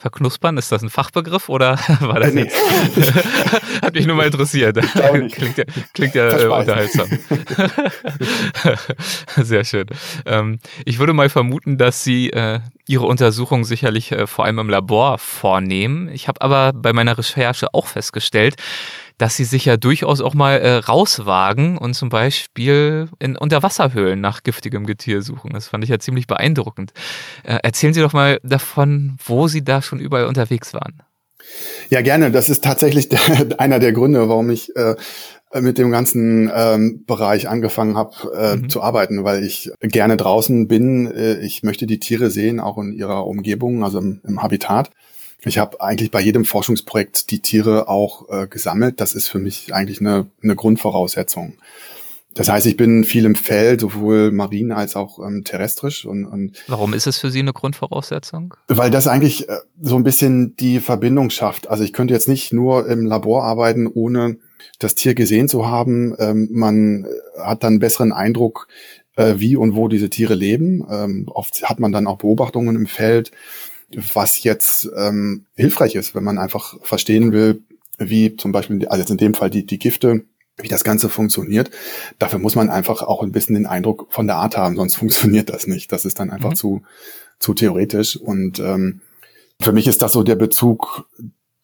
Verknuspern, 0.00 0.56
ist 0.56 0.72
das 0.72 0.82
ein 0.82 0.88
Fachbegriff 0.88 1.50
oder 1.50 1.78
war 2.00 2.20
das 2.20 2.30
äh, 2.30 2.44
nee. 2.44 2.50
Hat 3.82 3.94
mich 3.94 4.06
nur 4.06 4.16
mal 4.16 4.24
interessiert. 4.24 4.78
Klingt 5.30 5.58
ja, 5.58 5.64
klingt 5.92 6.14
ja 6.14 6.38
äh, 6.38 6.46
unterhaltsam. 6.46 7.06
Sehr 9.36 9.64
schön. 9.64 9.86
Ähm, 10.24 10.58
ich 10.86 10.98
würde 10.98 11.12
mal 11.12 11.28
vermuten, 11.28 11.76
dass 11.76 12.02
Sie 12.02 12.30
äh, 12.30 12.60
Ihre 12.86 13.04
Untersuchung 13.04 13.64
sicherlich 13.64 14.10
äh, 14.12 14.26
vor 14.26 14.46
allem 14.46 14.58
im 14.58 14.70
Labor 14.70 15.18
vornehmen. 15.18 16.08
Ich 16.08 16.28
habe 16.28 16.40
aber 16.40 16.72
bei 16.72 16.94
meiner 16.94 17.18
Recherche 17.18 17.74
auch 17.74 17.86
festgestellt, 17.86 18.56
dass 19.20 19.36
sie 19.36 19.44
sich 19.44 19.66
ja 19.66 19.76
durchaus 19.76 20.22
auch 20.22 20.32
mal 20.32 20.58
äh, 20.58 20.76
rauswagen 20.76 21.76
und 21.76 21.92
zum 21.92 22.08
Beispiel 22.08 23.08
in 23.18 23.36
Unterwasserhöhlen 23.36 24.18
nach 24.18 24.42
giftigem 24.42 24.86
Getier 24.86 25.20
suchen. 25.20 25.50
Das 25.52 25.68
fand 25.68 25.84
ich 25.84 25.90
ja 25.90 25.98
ziemlich 25.98 26.26
beeindruckend. 26.26 26.92
Äh, 27.44 27.58
erzählen 27.62 27.92
Sie 27.92 28.00
doch 28.00 28.14
mal 28.14 28.40
davon, 28.42 29.18
wo 29.22 29.46
Sie 29.46 29.62
da 29.62 29.82
schon 29.82 30.00
überall 30.00 30.24
unterwegs 30.24 30.72
waren. 30.72 31.02
Ja, 31.90 32.00
gerne. 32.00 32.30
Das 32.30 32.48
ist 32.48 32.64
tatsächlich 32.64 33.10
der, 33.10 33.20
einer 33.58 33.78
der 33.78 33.92
Gründe, 33.92 34.26
warum 34.26 34.48
ich 34.48 34.74
äh, 34.74 34.96
mit 35.60 35.76
dem 35.76 35.90
ganzen 35.90 36.50
ähm, 36.54 37.04
Bereich 37.06 37.46
angefangen 37.46 37.98
habe 37.98 38.32
äh, 38.34 38.56
mhm. 38.56 38.70
zu 38.70 38.80
arbeiten, 38.80 39.22
weil 39.24 39.44
ich 39.44 39.70
gerne 39.82 40.16
draußen 40.16 40.66
bin. 40.66 41.12
Äh, 41.12 41.40
ich 41.40 41.62
möchte 41.62 41.86
die 41.86 42.00
Tiere 42.00 42.30
sehen, 42.30 42.58
auch 42.58 42.78
in 42.78 42.92
ihrer 42.92 43.26
Umgebung, 43.26 43.84
also 43.84 43.98
im, 43.98 44.22
im 44.26 44.42
Habitat. 44.42 44.90
Ich 45.44 45.58
habe 45.58 45.80
eigentlich 45.80 46.10
bei 46.10 46.20
jedem 46.20 46.44
Forschungsprojekt 46.44 47.30
die 47.30 47.40
Tiere 47.40 47.88
auch 47.88 48.28
äh, 48.28 48.46
gesammelt. 48.46 49.00
Das 49.00 49.14
ist 49.14 49.28
für 49.28 49.38
mich 49.38 49.74
eigentlich 49.74 50.00
eine, 50.00 50.26
eine 50.42 50.54
Grundvoraussetzung. 50.54 51.54
Das 52.34 52.48
heißt, 52.48 52.66
ich 52.66 52.76
bin 52.76 53.02
viel 53.02 53.24
im 53.24 53.34
Feld, 53.34 53.80
sowohl 53.80 54.30
marin 54.30 54.70
als 54.70 54.94
auch 54.94 55.18
ähm, 55.18 55.42
terrestrisch. 55.42 56.04
Und, 56.04 56.26
und 56.26 56.52
Warum 56.68 56.94
ist 56.94 57.08
es 57.08 57.18
für 57.18 57.30
Sie 57.30 57.40
eine 57.40 57.52
Grundvoraussetzung? 57.52 58.54
Weil 58.68 58.90
das 58.90 59.08
eigentlich 59.08 59.48
äh, 59.48 59.56
so 59.80 59.96
ein 59.96 60.04
bisschen 60.04 60.54
die 60.56 60.78
Verbindung 60.78 61.30
schafft. 61.30 61.68
Also 61.68 61.82
ich 61.82 61.92
könnte 61.92 62.14
jetzt 62.14 62.28
nicht 62.28 62.52
nur 62.52 62.88
im 62.88 63.04
Labor 63.04 63.42
arbeiten, 63.42 63.88
ohne 63.88 64.36
das 64.78 64.94
Tier 64.94 65.14
gesehen 65.14 65.48
zu 65.48 65.66
haben. 65.66 66.14
Ähm, 66.18 66.48
man 66.52 67.06
hat 67.36 67.64
dann 67.64 67.74
einen 67.74 67.80
besseren 67.80 68.12
Eindruck, 68.12 68.68
äh, 69.16 69.34
wie 69.38 69.56
und 69.56 69.74
wo 69.74 69.88
diese 69.88 70.08
Tiere 70.08 70.34
leben. 70.34 70.86
Ähm, 70.88 71.26
oft 71.28 71.68
hat 71.68 71.80
man 71.80 71.90
dann 71.90 72.06
auch 72.06 72.18
Beobachtungen 72.18 72.76
im 72.76 72.86
Feld, 72.86 73.32
was 73.94 74.42
jetzt 74.42 74.88
ähm, 74.96 75.46
hilfreich 75.54 75.94
ist, 75.94 76.14
wenn 76.14 76.24
man 76.24 76.38
einfach 76.38 76.76
verstehen 76.82 77.32
will, 77.32 77.62
wie 77.98 78.36
zum 78.36 78.52
Beispiel, 78.52 78.86
also 78.88 79.00
jetzt 79.00 79.10
in 79.10 79.16
dem 79.16 79.34
Fall 79.34 79.50
die, 79.50 79.66
die 79.66 79.78
Gifte, 79.78 80.24
wie 80.58 80.68
das 80.68 80.84
Ganze 80.84 81.08
funktioniert. 81.08 81.70
Dafür 82.18 82.38
muss 82.38 82.54
man 82.54 82.70
einfach 82.70 83.02
auch 83.02 83.22
ein 83.22 83.32
bisschen 83.32 83.54
den 83.54 83.66
Eindruck 83.66 84.06
von 84.10 84.26
der 84.26 84.36
Art 84.36 84.56
haben, 84.56 84.76
sonst 84.76 84.94
funktioniert 84.96 85.50
das 85.50 85.66
nicht. 85.66 85.92
Das 85.92 86.04
ist 86.04 86.18
dann 86.18 86.30
einfach 86.30 86.50
mhm. 86.50 86.56
zu, 86.56 86.82
zu 87.38 87.54
theoretisch. 87.54 88.16
Und 88.16 88.58
ähm, 88.58 89.00
für 89.60 89.72
mich 89.72 89.86
ist 89.86 90.02
das 90.02 90.12
so 90.12 90.22
der 90.22 90.36
Bezug 90.36 91.06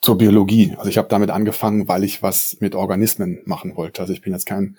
zur 0.01 0.19
Biologie. 0.19 0.75
Also 0.77 0.91
ich 0.91 0.99
habe 0.99 1.09
damit 1.09 1.31
angefangen, 1.31 1.89
weil 1.89 2.05
ich 2.05 2.23
was 2.23 2.59
mit 2.61 2.75
Organismen 2.75 3.41
machen 3.45 3.77
wollte. 3.77 4.03
Also 4.03 4.13
ich 4.13 4.21
bin 4.21 4.33
jetzt 4.33 4.47
kein 4.47 4.77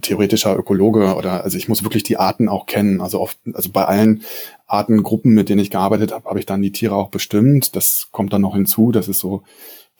theoretischer 0.00 0.58
Ökologe 0.58 1.14
oder 1.14 1.44
also 1.44 1.56
ich 1.56 1.68
muss 1.68 1.84
wirklich 1.84 2.02
die 2.02 2.16
Arten 2.16 2.48
auch 2.48 2.66
kennen. 2.66 3.00
Also 3.00 3.20
oft, 3.20 3.38
also 3.52 3.70
bei 3.70 3.84
allen 3.84 4.22
Artengruppen, 4.66 5.34
mit 5.34 5.48
denen 5.48 5.60
ich 5.60 5.70
gearbeitet 5.70 6.12
habe, 6.12 6.28
habe 6.28 6.38
ich 6.40 6.46
dann 6.46 6.62
die 6.62 6.72
Tiere 6.72 6.94
auch 6.94 7.10
bestimmt. 7.10 7.76
Das 7.76 8.08
kommt 8.10 8.32
dann 8.32 8.42
noch 8.42 8.54
hinzu. 8.54 8.90
Das 8.90 9.08
ist 9.08 9.20
so 9.20 9.42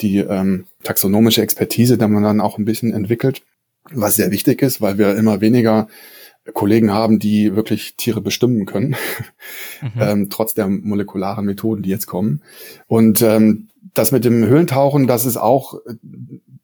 die 0.00 0.18
ähm, 0.18 0.66
taxonomische 0.82 1.42
Expertise, 1.42 1.98
die 1.98 2.06
man 2.06 2.22
dann 2.22 2.40
auch 2.40 2.58
ein 2.58 2.64
bisschen 2.64 2.92
entwickelt, 2.92 3.42
was 3.90 4.16
sehr 4.16 4.30
wichtig 4.30 4.62
ist, 4.62 4.80
weil 4.80 4.98
wir 4.98 5.16
immer 5.16 5.40
weniger 5.40 5.88
Kollegen 6.54 6.92
haben, 6.92 7.18
die 7.18 7.54
wirklich 7.54 7.96
Tiere 7.96 8.20
bestimmen 8.20 8.66
können, 8.66 8.96
mhm. 9.82 10.00
ähm, 10.00 10.30
trotz 10.30 10.54
der 10.54 10.68
molekularen 10.68 11.44
Methoden, 11.44 11.82
die 11.82 11.90
jetzt 11.90 12.06
kommen. 12.06 12.42
Und 12.86 13.22
ähm, 13.22 13.68
das 13.94 14.12
mit 14.12 14.24
dem 14.24 14.44
Höhlentauchen, 14.46 15.06
das 15.06 15.24
ist 15.24 15.36
auch 15.36 15.74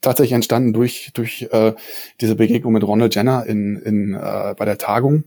tatsächlich 0.04 0.32
entstanden 0.32 0.72
durch 0.72 1.10
durch 1.14 1.48
äh, 1.50 1.72
diese 2.20 2.36
Begegnung 2.36 2.72
mit 2.72 2.84
Ronald 2.84 3.14
Jenner 3.14 3.44
in, 3.46 3.76
in 3.76 4.14
äh, 4.14 4.54
bei 4.56 4.64
der 4.64 4.78
Tagung. 4.78 5.24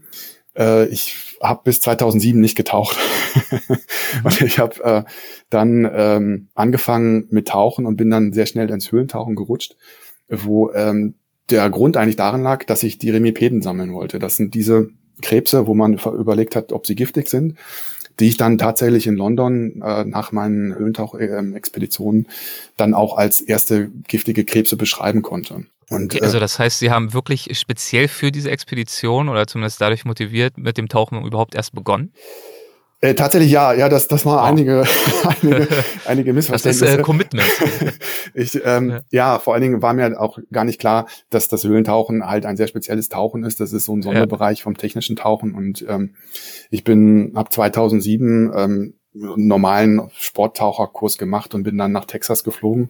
Äh, 0.58 0.88
ich 0.88 1.38
habe 1.42 1.62
bis 1.64 1.82
2007 1.82 2.40
nicht 2.40 2.56
getaucht 2.56 2.98
und 4.24 4.42
ich 4.42 4.60
habe 4.60 4.84
äh, 4.84 5.04
dann 5.50 5.90
ähm, 5.92 6.48
angefangen 6.56 7.28
mit 7.30 7.50
Tauchen 7.50 7.86
und 7.86 7.98
bin 7.98 8.10
dann 8.10 8.34
sehr 8.34 8.46
schnell 8.46 8.70
ins 8.70 8.92
Höhlentauchen 8.92 9.36
gerutscht, 9.36 9.76
wo 10.28 10.72
ähm, 10.72 11.16
der 11.50 11.70
Grund 11.70 11.96
eigentlich 11.96 12.16
darin 12.16 12.42
lag, 12.42 12.66
dass 12.66 12.84
ich 12.84 12.98
die 12.98 13.10
Remipeden 13.10 13.62
sammeln 13.62 13.94
wollte. 13.94 14.20
Das 14.20 14.36
sind 14.36 14.54
diese 14.54 14.90
Krebse, 15.22 15.66
wo 15.66 15.74
man 15.74 15.94
überlegt 15.94 16.56
hat, 16.56 16.72
ob 16.74 16.86
sie 16.86 16.96
giftig 16.96 17.28
sind 17.28 17.58
die 18.20 18.28
ich 18.28 18.38
dann 18.38 18.58
tatsächlich 18.58 19.08
in 19.08 19.16
London 19.16 19.82
äh, 19.82 20.04
nach 20.06 20.32
meinen 20.32 20.76
Höhlentauchexpeditionen 20.76 22.28
dann 22.76 22.94
auch 22.94 23.18
als 23.18 23.42
erste 23.42 23.90
giftige 24.08 24.46
Krebse 24.46 24.78
beschreiben 24.78 25.22
konnte. 25.22 25.66
Und, 25.90 26.14
okay, 26.14 26.24
also 26.24 26.38
äh, 26.38 26.40
das 26.40 26.60
heißt, 26.60 26.80
Sie 26.80 26.92
haben 26.92 27.14
wirklich 27.14 27.50
speziell 27.58 28.08
für 28.08 28.32
diese 28.32 28.52
Expedition 28.52 29.30
oder 29.30 29.48
zumindest 29.48 29.80
dadurch 29.80 30.06
motiviert 30.06 30.58
mit 30.58 30.78
dem 30.78 30.90
Tauchen 30.90 31.24
überhaupt 31.26 31.56
erst 31.56 31.74
begonnen? 31.74 32.12
Äh, 33.00 33.14
tatsächlich 33.14 33.52
ja, 33.52 33.74
ja, 33.74 33.90
das, 33.90 34.08
das 34.08 34.26
war 34.26 34.42
wow. 34.42 34.50
einige, 34.50 34.84
einige, 35.42 35.68
einige 36.06 36.34
Missverständnisse. 36.34 36.86
Das 36.86 36.94
ist 36.94 37.00
äh, 37.00 37.04
Commitment. 37.04 37.46
ich, 38.34 38.60
ähm, 38.66 38.90
ja. 38.90 39.02
ja. 39.12 39.40
vor 39.40 39.54
allen 39.54 39.62
Dingen 39.62 39.82
war 39.84 39.94
mir 39.94 40.20
auch 40.20 40.40
gar 40.52 40.64
nicht 40.64 40.80
klar, 40.80 41.08
dass 41.30 41.48
das 41.48 41.64
Höhlentauchen 41.64 42.26
halt 42.26 42.46
ein 42.46 42.58
sehr 42.58 42.68
spezielles 42.68 43.10
Tauchen 43.10 43.44
ist. 43.44 43.60
Das 43.60 43.72
ist 43.72 43.86
so 43.86 43.96
ein 43.96 44.02
Sonderbereich 44.02 44.60
ja. 44.60 44.64
vom 44.64 44.78
technischen 44.78 45.16
Tauchen. 45.16 45.54
Und 45.54 45.86
ähm, 45.88 46.16
ich 46.72 46.84
bin 46.84 47.36
ab 47.36 47.54
2007 47.54 48.52
ähm, 48.56 48.94
einen 49.14 49.48
normalen 49.48 50.10
Sporttaucherkurs 50.18 51.20
gemacht 51.20 51.54
und 51.54 51.64
bin 51.64 51.78
dann 51.78 51.92
nach 51.92 52.06
Texas 52.06 52.44
geflogen 52.44 52.90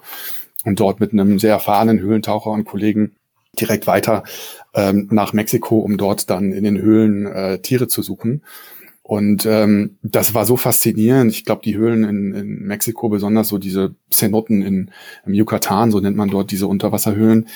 und 0.64 0.80
dort 0.80 1.02
mit 1.02 1.12
einem 1.12 1.38
sehr 1.38 1.52
erfahrenen 1.52 2.00
Höhlentaucher 2.00 2.52
und 2.52 2.64
Kollegen 2.64 3.16
direkt 3.60 3.88
weiter 3.88 4.24
ähm, 4.74 5.08
nach 5.12 5.34
Mexiko, 5.34 5.80
um 5.80 5.98
dort 5.98 6.30
dann 6.30 6.52
in 6.52 6.64
den 6.64 6.80
Höhlen 6.80 7.26
äh, 7.26 7.60
Tiere 7.60 7.88
zu 7.88 8.02
suchen. 8.02 8.44
Und 9.08 9.46
ähm, 9.46 9.98
das 10.04 10.34
war 10.34 10.46
so 10.46 10.58
faszinierend. 10.58 11.32
Ich 11.32 11.46
glaube, 11.46 11.62
die 11.64 11.78
Höhlen 11.78 12.04
in, 12.04 12.34
in 12.34 12.68
Mexiko, 12.68 13.08
besonders 13.08 13.48
so 13.48 13.58
diese 13.58 13.96
Cenoten 14.12 14.62
in, 14.62 14.92
im 15.26 15.34
Yucatan, 15.34 15.92
so 15.92 16.02
nennt 16.02 16.18
man 16.18 16.30
dort 16.30 16.52
diese 16.52 16.68
Unterwasserhöhlen, 16.68 17.48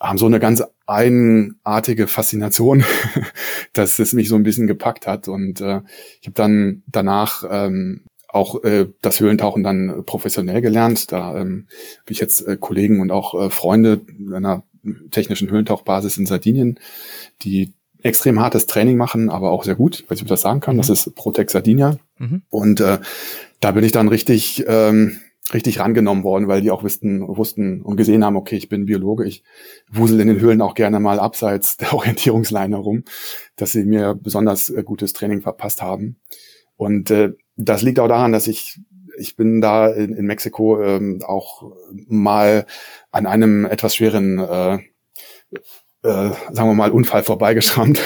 haben 0.00 0.16
so 0.16 0.26
eine 0.26 0.38
ganz 0.38 0.62
eigenartige 0.86 2.06
Faszination, 2.06 2.84
dass 3.72 3.98
es 3.98 4.12
mich 4.12 4.28
so 4.28 4.36
ein 4.36 4.44
bisschen 4.44 4.68
gepackt 4.68 5.08
hat. 5.08 5.26
Und 5.26 5.60
äh, 5.60 5.80
ich 6.20 6.28
habe 6.28 6.34
dann 6.34 6.84
danach 6.86 7.42
ähm, 7.50 8.02
auch 8.28 8.62
äh, 8.62 8.86
das 9.00 9.18
Höhlentauchen 9.18 9.64
dann 9.64 10.04
professionell 10.06 10.60
gelernt. 10.60 11.10
Da 11.10 11.36
ähm, 11.36 11.66
habe 12.02 12.12
ich 12.12 12.20
jetzt 12.20 12.46
äh, 12.46 12.56
Kollegen 12.56 13.00
und 13.00 13.10
auch 13.10 13.34
äh, 13.34 13.50
Freunde 13.50 14.02
einer 14.32 14.62
technischen 15.10 15.50
Höhlentauchbasis 15.50 16.16
in 16.16 16.26
Sardinien, 16.26 16.78
die 17.42 17.72
extrem 18.02 18.40
hartes 18.40 18.66
Training 18.66 18.96
machen, 18.96 19.30
aber 19.30 19.50
auch 19.50 19.64
sehr 19.64 19.74
gut, 19.74 20.04
weil 20.08 20.16
ich 20.16 20.24
das 20.24 20.40
sagen 20.40 20.60
kann. 20.60 20.76
Mhm. 20.76 20.80
Das 20.80 20.90
ist 20.90 21.14
Protex 21.14 21.52
Sardinia. 21.52 21.98
Mhm. 22.18 22.42
Und 22.50 22.80
äh, 22.80 22.98
da 23.60 23.72
bin 23.72 23.84
ich 23.84 23.92
dann 23.92 24.08
richtig, 24.08 24.64
ähm, 24.66 25.20
richtig 25.52 25.78
rangenommen 25.80 26.24
worden, 26.24 26.48
weil 26.48 26.62
die 26.62 26.70
auch 26.70 26.82
wussten, 26.82 27.26
wussten 27.26 27.82
und 27.82 27.96
gesehen 27.96 28.24
haben, 28.24 28.36
okay, 28.36 28.56
ich 28.56 28.68
bin 28.68 28.86
Biologe, 28.86 29.24
ich 29.24 29.42
wusel 29.90 30.20
in 30.20 30.28
den 30.28 30.40
Höhlen 30.40 30.60
auch 30.60 30.74
gerne 30.74 31.00
mal 31.00 31.20
abseits 31.20 31.76
der 31.76 31.94
Orientierungsleine 31.94 32.76
rum, 32.76 33.04
dass 33.56 33.72
sie 33.72 33.84
mir 33.84 34.14
besonders 34.14 34.70
äh, 34.70 34.82
gutes 34.82 35.12
Training 35.12 35.40
verpasst 35.40 35.82
haben. 35.82 36.16
Und 36.76 37.10
äh, 37.10 37.32
das 37.56 37.82
liegt 37.82 38.00
auch 38.00 38.08
daran, 38.08 38.32
dass 38.32 38.46
ich 38.46 38.80
ich 39.18 39.36
bin 39.36 39.60
da 39.60 39.88
in, 39.88 40.14
in 40.14 40.24
Mexiko 40.24 40.82
ähm, 40.82 41.22
auch 41.22 41.70
mal 42.08 42.66
an 43.10 43.26
einem 43.26 43.66
etwas 43.66 43.94
schweren 43.94 44.38
äh, 44.38 44.78
äh, 46.02 46.30
sagen 46.52 46.68
wir 46.68 46.74
mal, 46.74 46.90
Unfall 46.90 47.22
vorbeigeschrammt, 47.22 48.00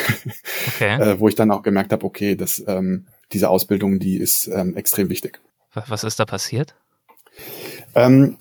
okay. 0.69 0.97
äh, 1.01 1.19
wo 1.19 1.29
ich 1.29 1.35
dann 1.35 1.51
auch 1.51 1.63
gemerkt 1.63 1.93
habe, 1.93 2.05
okay, 2.05 2.37
dass 2.37 2.63
ähm, 2.67 3.07
diese 3.33 3.49
Ausbildung, 3.49 3.99
die 3.99 4.19
ist 4.19 4.49
ähm, 4.49 4.77
extrem 4.77 5.09
wichtig. 5.09 5.41
Was 5.73 6.05
ist 6.05 6.19
da 6.19 6.25
passiert? 6.25 6.75
Ähm, 7.95 8.39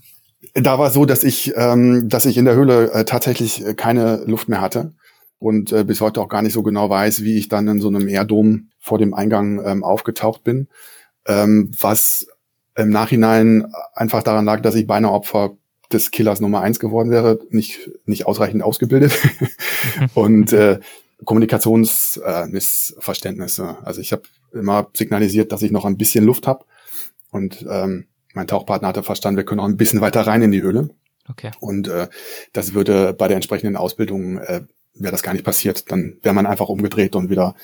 da 0.54 0.80
war 0.80 0.90
so, 0.92 1.06
dass 1.06 1.24
ich, 1.24 1.54
ähm, 1.56 2.08
dass 2.08 2.26
ich 2.26 2.38
in 2.38 2.46
der 2.46 2.56
Höhle 2.56 2.92
äh, 2.92 3.06
tatsächlich 3.06 3.66
äh, 3.66 3.74
keine 3.74 4.24
Luft 4.26 4.48
mehr 4.48 4.62
hatte 4.62 4.94
und 5.40 5.72
äh, 5.72 5.84
bis 5.84 6.02
heute 6.02 6.22
auch 6.22 6.30
gar 6.30 6.42
nicht 6.42 6.54
so 6.54 6.64
genau 6.64 6.90
weiß, 6.90 7.24
wie 7.24 7.38
ich 7.38 7.50
dann 7.50 7.68
in 7.68 7.82
so 7.82 7.88
einem 7.88 8.08
Erdom 8.08 8.70
vor 8.80 8.98
dem 8.98 9.14
Eingang 9.14 9.66
ähm, 9.66 9.84
aufgetaucht 9.84 10.44
bin, 10.44 10.68
ähm, 11.28 11.72
was 11.80 12.28
im 12.78 12.90
Nachhinein 12.90 13.72
einfach 13.94 14.24
daran 14.24 14.46
lag, 14.46 14.62
dass 14.62 14.76
ich 14.76 14.86
beinahe 14.86 15.12
Opfer 15.12 15.58
des 15.92 16.12
Killers 16.12 16.42
Nummer 16.42 16.62
eins 16.62 16.80
geworden 16.80 17.12
wäre, 17.12 17.40
nicht, 17.50 17.92
nicht 18.06 18.26
ausreichend 18.26 18.64
ausgebildet 18.64 19.14
und 20.14 20.54
äh, 20.54 20.80
Kommunikationsmissverständnisse. 21.24 23.64
Äh, 23.64 23.86
also 23.86 24.02
ich 24.02 24.12
habe 24.12 24.24
immer 24.54 24.88
signalisiert, 24.94 25.52
dass 25.52 25.62
ich 25.62 25.72
noch 25.72 25.86
ein 25.86 25.98
bisschen 25.98 26.26
Luft 26.26 26.48
habe 26.48 26.66
und 27.32 27.66
ähm, 27.70 28.08
mein 28.34 28.48
Tauchpartner 28.48 28.88
hatte 28.90 29.04
verstanden, 29.04 29.38
wir 29.38 29.46
können 29.46 29.58
noch 29.58 29.66
ein 29.66 29.78
bisschen 29.78 30.02
weiter 30.02 30.22
rein 30.22 30.42
in 30.42 30.52
die 30.52 30.62
Höhle. 30.62 30.90
Okay. 31.30 31.52
Und 31.60 31.88
äh, 31.88 32.08
das 32.54 32.74
würde 32.74 33.14
bei 33.14 33.28
der 33.28 33.36
entsprechenden 33.36 33.78
Ausbildung 33.78 34.38
äh, 34.38 34.62
wäre 34.94 35.12
das 35.12 35.24
gar 35.24 35.34
nicht 35.34 35.46
passiert. 35.46 35.92
Dann 35.92 36.18
wäre 36.22 36.36
man 36.36 36.46
einfach 36.46 36.70
umgedreht 36.70 37.16
und 37.16 37.30
wieder 37.30 37.56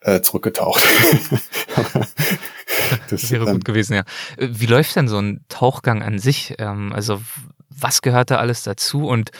äh, 0.00 0.20
zurückgetaucht. 0.20 0.80
das 3.10 3.30
wäre 3.30 3.46
ähm, 3.46 3.54
gut 3.54 3.64
gewesen, 3.64 3.94
ja. 3.94 4.04
Wie 4.38 4.66
läuft 4.66 4.94
denn 4.96 5.08
so 5.08 5.18
ein 5.18 5.44
Tauchgang 5.48 6.02
an 6.02 6.18
sich? 6.18 6.54
Ähm, 6.58 6.92
also 6.92 7.20
was 7.80 8.02
gehört 8.02 8.30
da 8.30 8.36
alles 8.36 8.62
dazu? 8.62 9.06
Und 9.06 9.30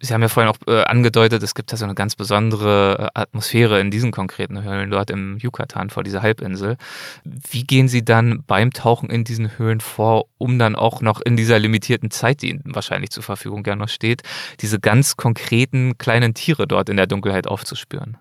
Sie 0.00 0.14
haben 0.14 0.22
ja 0.22 0.28
vorhin 0.28 0.52
auch 0.52 0.58
äh, 0.66 0.82
angedeutet, 0.84 1.42
es 1.42 1.54
gibt 1.54 1.72
da 1.72 1.76
so 1.76 1.84
eine 1.84 1.94
ganz 1.94 2.14
besondere 2.14 3.10
äh, 3.14 3.20
Atmosphäre 3.20 3.80
in 3.80 3.90
diesen 3.90 4.12
konkreten 4.12 4.62
Höhlen 4.62 4.90
dort 4.90 5.10
im 5.10 5.38
Yucatan 5.38 5.90
vor 5.90 6.04
dieser 6.04 6.22
Halbinsel. 6.22 6.76
Wie 7.24 7.64
gehen 7.64 7.88
Sie 7.88 8.04
dann 8.04 8.44
beim 8.46 8.72
Tauchen 8.72 9.10
in 9.10 9.24
diesen 9.24 9.58
Höhlen 9.58 9.80
vor, 9.80 10.26
um 10.38 10.58
dann 10.58 10.76
auch 10.76 11.00
noch 11.00 11.20
in 11.20 11.36
dieser 11.36 11.58
limitierten 11.58 12.10
Zeit, 12.10 12.42
die 12.42 12.50
Ihnen 12.50 12.62
wahrscheinlich 12.64 13.10
zur 13.10 13.22
Verfügung 13.22 13.64
gerne 13.64 13.82
noch 13.82 13.88
steht, 13.88 14.22
diese 14.60 14.78
ganz 14.78 15.16
konkreten 15.16 15.98
kleinen 15.98 16.34
Tiere 16.34 16.68
dort 16.68 16.88
in 16.88 16.96
der 16.96 17.06
Dunkelheit 17.06 17.48
aufzuspüren? 17.48 18.16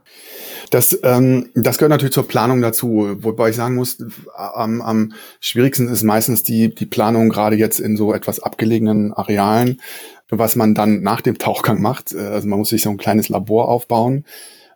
Das, 0.71 0.97
ähm, 1.03 1.49
das 1.53 1.77
gehört 1.77 1.91
natürlich 1.91 2.13
zur 2.13 2.27
Planung 2.27 2.61
dazu, 2.61 3.17
wobei 3.19 3.49
ich 3.49 3.55
sagen 3.55 3.75
muss, 3.75 3.97
am, 4.35 4.81
am 4.81 5.13
schwierigsten 5.39 5.87
ist 5.89 6.03
meistens 6.03 6.43
die, 6.43 6.73
die 6.73 6.85
Planung 6.85 7.29
gerade 7.29 7.55
jetzt 7.55 7.79
in 7.79 7.97
so 7.97 8.13
etwas 8.13 8.39
abgelegenen 8.39 9.13
Arealen 9.13 9.79
was 10.29 10.55
man 10.55 10.73
dann 10.73 11.01
nach 11.01 11.21
dem 11.21 11.37
Tauchgang 11.37 11.81
macht. 11.81 12.13
Äh, 12.13 12.19
also 12.19 12.47
man 12.47 12.59
muss 12.59 12.69
sich 12.69 12.81
so 12.81 12.89
ein 12.89 12.97
kleines 12.97 13.29
Labor 13.29 13.69
aufbauen. 13.69 14.25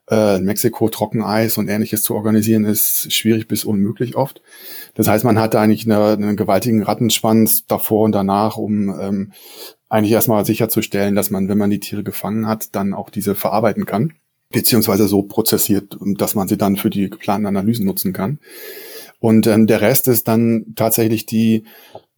Äh, 0.10 0.40
Mexiko 0.40 0.90
Trockeneis 0.90 1.58
und 1.58 1.70
ähnliches 1.70 2.04
zu 2.04 2.16
organisieren 2.16 2.66
ist 2.66 3.14
schwierig 3.14 3.48
bis 3.48 3.64
unmöglich 3.64 4.16
oft. 4.16 4.42
Das 4.94 5.08
heißt, 5.08 5.24
man 5.24 5.40
hat 5.40 5.56
eigentlich 5.56 5.86
eine, 5.86 6.06
einen 6.06 6.36
gewaltigen 6.36 6.84
Rattenschwanz 6.84 7.66
davor 7.66 8.04
und 8.04 8.12
danach, 8.12 8.58
um 8.58 8.90
ähm, 9.00 9.32
eigentlich 9.90 10.12
erstmal 10.12 10.46
sicherzustellen, 10.46 11.16
dass 11.16 11.30
man, 11.30 11.48
wenn 11.50 11.58
man 11.58 11.70
die 11.70 11.80
Tiere 11.80 12.04
gefangen 12.04 12.48
hat, 12.48 12.76
dann 12.76 12.94
auch 12.94 13.10
diese 13.10 13.36
verarbeiten 13.36 13.86
kann, 13.86 14.14
beziehungsweise 14.50 15.08
so 15.08 15.22
prozessiert, 15.24 15.98
dass 16.18 16.36
man 16.36 16.48
sie 16.48 16.58
dann 16.58 16.78
für 16.78 16.90
die 16.90 17.10
geplanten 17.10 17.46
Analysen 17.46 17.86
nutzen 17.86 18.12
kann. 18.12 18.40
Und 19.20 19.48
ähm, 19.48 19.68
der 19.68 19.82
Rest 19.82 20.08
ist 20.08 20.28
dann 20.28 20.74
tatsächlich 20.76 21.26
die 21.26 21.64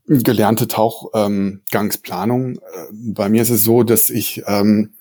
gelernte 0.08 0.68
Tauchgangsplanung. 0.68 2.46
Ähm, 2.46 2.58
äh, 2.58 3.14
bei 3.14 3.30
mir 3.30 3.42
ist 3.42 3.50
es 3.50 3.64
so, 3.64 3.84
dass 3.84 4.10
ich 4.10 4.44
ähm, 4.48 4.94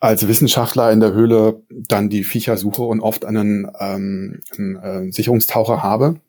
als 0.00 0.26
Wissenschaftler 0.26 0.90
in 0.90 1.00
der 1.00 1.12
Höhle 1.12 1.62
dann 1.68 2.08
die 2.08 2.24
Viecher 2.24 2.56
suche 2.56 2.82
und 2.82 3.00
oft 3.00 3.24
einen, 3.24 3.70
ähm, 3.78 4.40
einen 4.56 4.76
äh, 4.76 5.12
Sicherungstaucher 5.12 5.82
habe, 5.82 6.20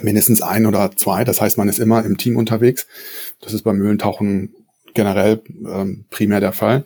mindestens 0.00 0.42
ein 0.42 0.64
oder 0.64 0.92
zwei. 0.94 1.24
Das 1.24 1.40
heißt, 1.40 1.58
man 1.58 1.68
ist 1.68 1.80
immer 1.80 2.04
im 2.04 2.18
Team 2.18 2.36
unterwegs. 2.36 2.86
Das 3.40 3.52
ist 3.52 3.62
beim 3.62 3.78
Höhlentauchen 3.78 4.54
generell 4.94 5.42
ähm, 5.66 6.04
primär 6.10 6.40
der 6.40 6.52
Fall. 6.52 6.84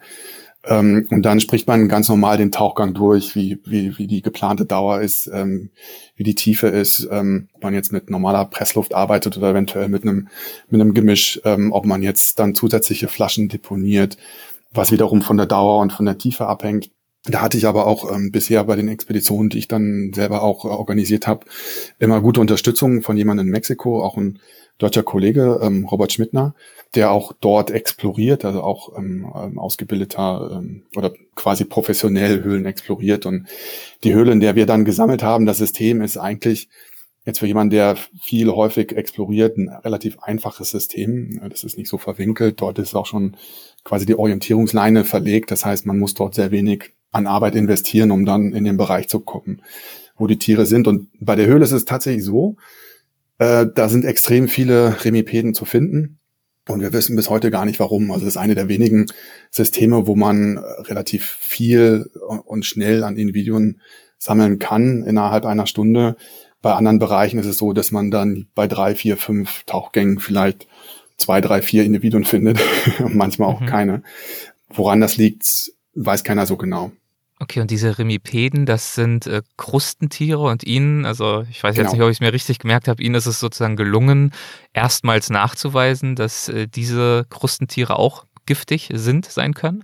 Ähm, 0.65 1.07
und 1.11 1.23
dann 1.23 1.41
spricht 1.41 1.67
man 1.67 1.89
ganz 1.89 2.09
normal 2.09 2.39
den 2.39 2.53
Tauchgang 2.53 2.95
durch, 2.95 3.35
wie, 3.35 3.61
wie, 3.65 3.99
wie 3.99 4.07
die 4.07 4.23
geplante 4.23 4.65
Dauer 4.65 5.01
ist, 5.01 5.29
ähm, 5.33 5.71
wie 6.23 6.25
die 6.25 6.37
Tiefe 6.37 6.69
ist, 6.69 7.09
ähm, 7.11 7.49
ob 7.53 7.65
man 7.65 7.75
jetzt 7.75 7.91
mit 7.91 8.09
normaler 8.09 8.45
Pressluft 8.45 8.95
arbeitet 8.95 9.37
oder 9.37 9.51
eventuell 9.51 9.89
mit 9.89 10.05
einem, 10.05 10.29
mit 10.71 10.81
einem 10.81 10.95
Gemisch, 10.95 11.41
ähm, 11.45 11.73
ob 11.73 11.85
man 11.85 12.01
jetzt 12.01 12.39
dann 12.39 12.55
zusätzliche 12.55 13.09
Flaschen 13.09 13.49
deponiert, 13.49 14.17
was 14.71 14.93
wiederum 14.93 15.23
von 15.23 15.37
der 15.37 15.47
Dauer 15.47 15.81
und 15.81 15.93
von 15.93 16.07
der 16.07 16.19
Tiefe 16.19 16.47
abhängt. 16.47 16.91
Da 17.25 17.41
hatte 17.41 17.59
ich 17.59 17.67
aber 17.67 17.89
auch 17.89 18.15
ähm, 18.15 18.31
bisher 18.31 18.63
bei 18.63 18.77
den 18.77 18.87
Expeditionen, 18.87 19.51
die 19.51 19.59
ich 19.59 19.67
dann 19.67 20.13
selber 20.15 20.43
auch 20.43 20.65
äh, 20.65 20.69
organisiert 20.69 21.27
habe, 21.27 21.47
immer 21.99 22.21
gute 22.21 22.41
Unterstützung 22.41 23.03
von 23.03 23.17
jemandem 23.17 23.47
in 23.47 23.53
Mexiko, 23.53 24.05
auch 24.05 24.17
ein 24.17 24.39
deutscher 24.79 25.03
Kollege, 25.03 25.59
ähm, 25.61 25.87
Robert 25.87 26.13
Schmidtner, 26.13 26.55
der 26.95 27.11
auch 27.11 27.33
dort 27.41 27.71
exploriert, 27.71 28.45
also 28.45 28.63
auch 28.63 28.97
ähm, 28.97 29.33
ähm, 29.35 29.59
ausgebildeter 29.59 30.59
ähm, 30.59 30.83
oder 30.97 31.13
quasi 31.35 31.65
professionell 31.65 32.43
Höhlen 32.43 32.67
exploriert. 32.67 33.25
Und 33.25 33.47
die 34.05 34.13
Höhle, 34.13 34.33
in 34.33 34.41
der 34.41 34.57
wir 34.57 34.67
dann 34.67 34.85
gesammelt 34.85 35.23
haben, 35.23 35.47
das 35.47 35.59
System 35.59 36.03
ist 36.03 36.19
eigentlich 36.19 36.69
jetzt 37.25 37.39
für 37.39 37.47
jemanden, 37.47 37.71
der 37.71 37.97
viel 38.21 38.51
häufig 38.51 38.93
exploriert, 38.93 39.57
ein 39.57 39.69
relativ 39.69 40.19
einfaches 40.21 40.71
System. 40.71 41.41
Das 41.49 41.65
ist 41.65 41.79
nicht 41.79 41.89
so 41.89 41.97
verwinkelt. 41.97 42.61
Dort 42.61 42.79
ist 42.79 42.95
auch 42.95 43.07
schon 43.07 43.37
quasi 43.85 44.07
die 44.07 44.19
Orientierungsleine 44.19 45.05
verlegt. 45.05 45.51
Das 45.51 45.65
heißt, 45.65 45.87
man 45.87 45.99
muss 45.99 46.15
dort 46.15 46.35
sehr 46.35 46.51
wenig 46.51 46.93
an 47.11 47.27
Arbeit 47.27 47.55
investieren, 47.55 48.11
um 48.11 48.25
dann 48.25 48.53
in 48.53 48.65
den 48.65 48.77
Bereich 48.77 49.09
zu 49.09 49.21
kommen, 49.21 49.63
wo 50.17 50.27
die 50.27 50.39
Tiere 50.39 50.67
sind. 50.67 50.89
Und 50.89 51.09
bei 51.21 51.37
der 51.37 51.47
Höhle 51.47 51.65
ist 51.65 51.73
es 51.73 51.85
tatsächlich 51.85 52.25
so, 52.25 52.57
äh, 53.39 53.67
da 53.73 53.89
sind 53.89 54.05
extrem 54.05 54.49
viele 54.49 55.05
Remipeden 55.05 55.55
zu 55.55 55.65
finden. 55.65 56.19
Und 56.69 56.81
wir 56.81 56.93
wissen 56.93 57.17
bis 57.17 57.29
heute 57.29 57.51
gar 57.51 57.65
nicht 57.65 57.81
warum. 57.81 58.11
Also 58.13 58.25
es 58.25 58.35
ist 58.35 58.37
eine 58.37 58.55
der 58.55 58.69
wenigen 58.69 59.07
Systeme, 59.51 60.07
wo 60.07 60.15
man 60.15 60.59
relativ 60.59 61.37
viel 61.41 62.11
und 62.45 62.65
schnell 62.65 63.03
an 63.03 63.17
Individuen 63.17 63.81
sammeln 64.19 64.59
kann 64.61 65.03
innerhalb 65.03 65.45
einer 65.45 65.67
Stunde. 65.67 66.17
Bei 66.61 66.75
anderen 66.75 67.01
Bereichen 67.01 67.41
ist 67.41 67.47
es 67.47 67.59
so, 67.59 67.73
dass 67.73 67.91
man 67.91 68.13
dann 68.13 68.47
bei 68.55 68.69
drei, 68.69 68.95
vier, 68.95 69.17
fünf 69.17 69.65
Tauchgängen 69.65 70.21
vielleicht 70.21 70.69
zwei, 71.17 71.41
drei, 71.41 71.63
vier 71.63 71.85
Individuen 71.85 72.25
findet, 72.25 72.61
manchmal 73.09 73.49
auch 73.49 73.61
mhm. 73.61 73.67
keine. 73.67 74.03
Woran 74.69 75.01
das 75.01 75.17
liegt, 75.17 75.73
weiß 75.95 76.23
keiner 76.23 76.47
so 76.47 76.57
genau. 76.57 76.93
Okay, 77.43 77.59
und 77.59 77.73
diese 77.73 77.99
Remipeden, 77.99 78.67
das 78.67 78.95
sind 78.95 79.27
äh, 79.27 79.43
Krustentiere 79.57 80.43
und 80.43 80.63
Ihnen, 80.63 81.05
also 81.05 81.43
ich 81.51 81.61
weiß 81.61 81.75
genau. 81.75 81.89
jetzt 81.89 81.93
nicht, 81.93 82.03
ob 82.03 82.09
ich 82.09 82.19
es 82.19 82.21
mir 82.21 82.33
richtig 82.33 82.61
gemerkt 82.61 82.87
habe, 82.87 83.03
Ihnen 83.03 83.17
ist 83.17 83.27
es 83.27 83.41
sozusagen 83.41 83.75
gelungen, 83.75 84.33
erstmals 84.73 85.29
nachzuweisen, 85.29 86.15
dass 86.15 86.49
äh, 86.49 86.69
diese 86.69 87.27
Krustentiere 87.31 87.99
auch 87.99 88.27
giftig 88.47 88.91
sind, 88.95 89.27
sein 89.27 89.55
können? 89.55 89.83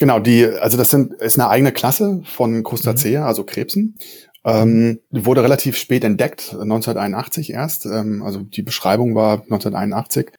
Genau, 0.00 0.18
die, 0.18 0.44
also 0.44 0.76
das 0.76 0.90
sind, 0.90 1.14
ist 1.14 1.38
eine 1.38 1.48
eigene 1.48 1.72
Klasse 1.72 2.20
von 2.26 2.62
Crustacea, 2.62 3.22
mhm. 3.22 3.26
also 3.26 3.44
Krebsen. 3.44 3.96
Ähm, 4.44 4.98
wurde 5.10 5.42
relativ 5.42 5.78
spät 5.78 6.04
entdeckt, 6.04 6.50
1981 6.52 7.54
erst. 7.54 7.86
Ähm, 7.86 8.22
also 8.22 8.40
die 8.40 8.62
Beschreibung 8.62 9.14
war 9.14 9.40
1981. 9.44 10.30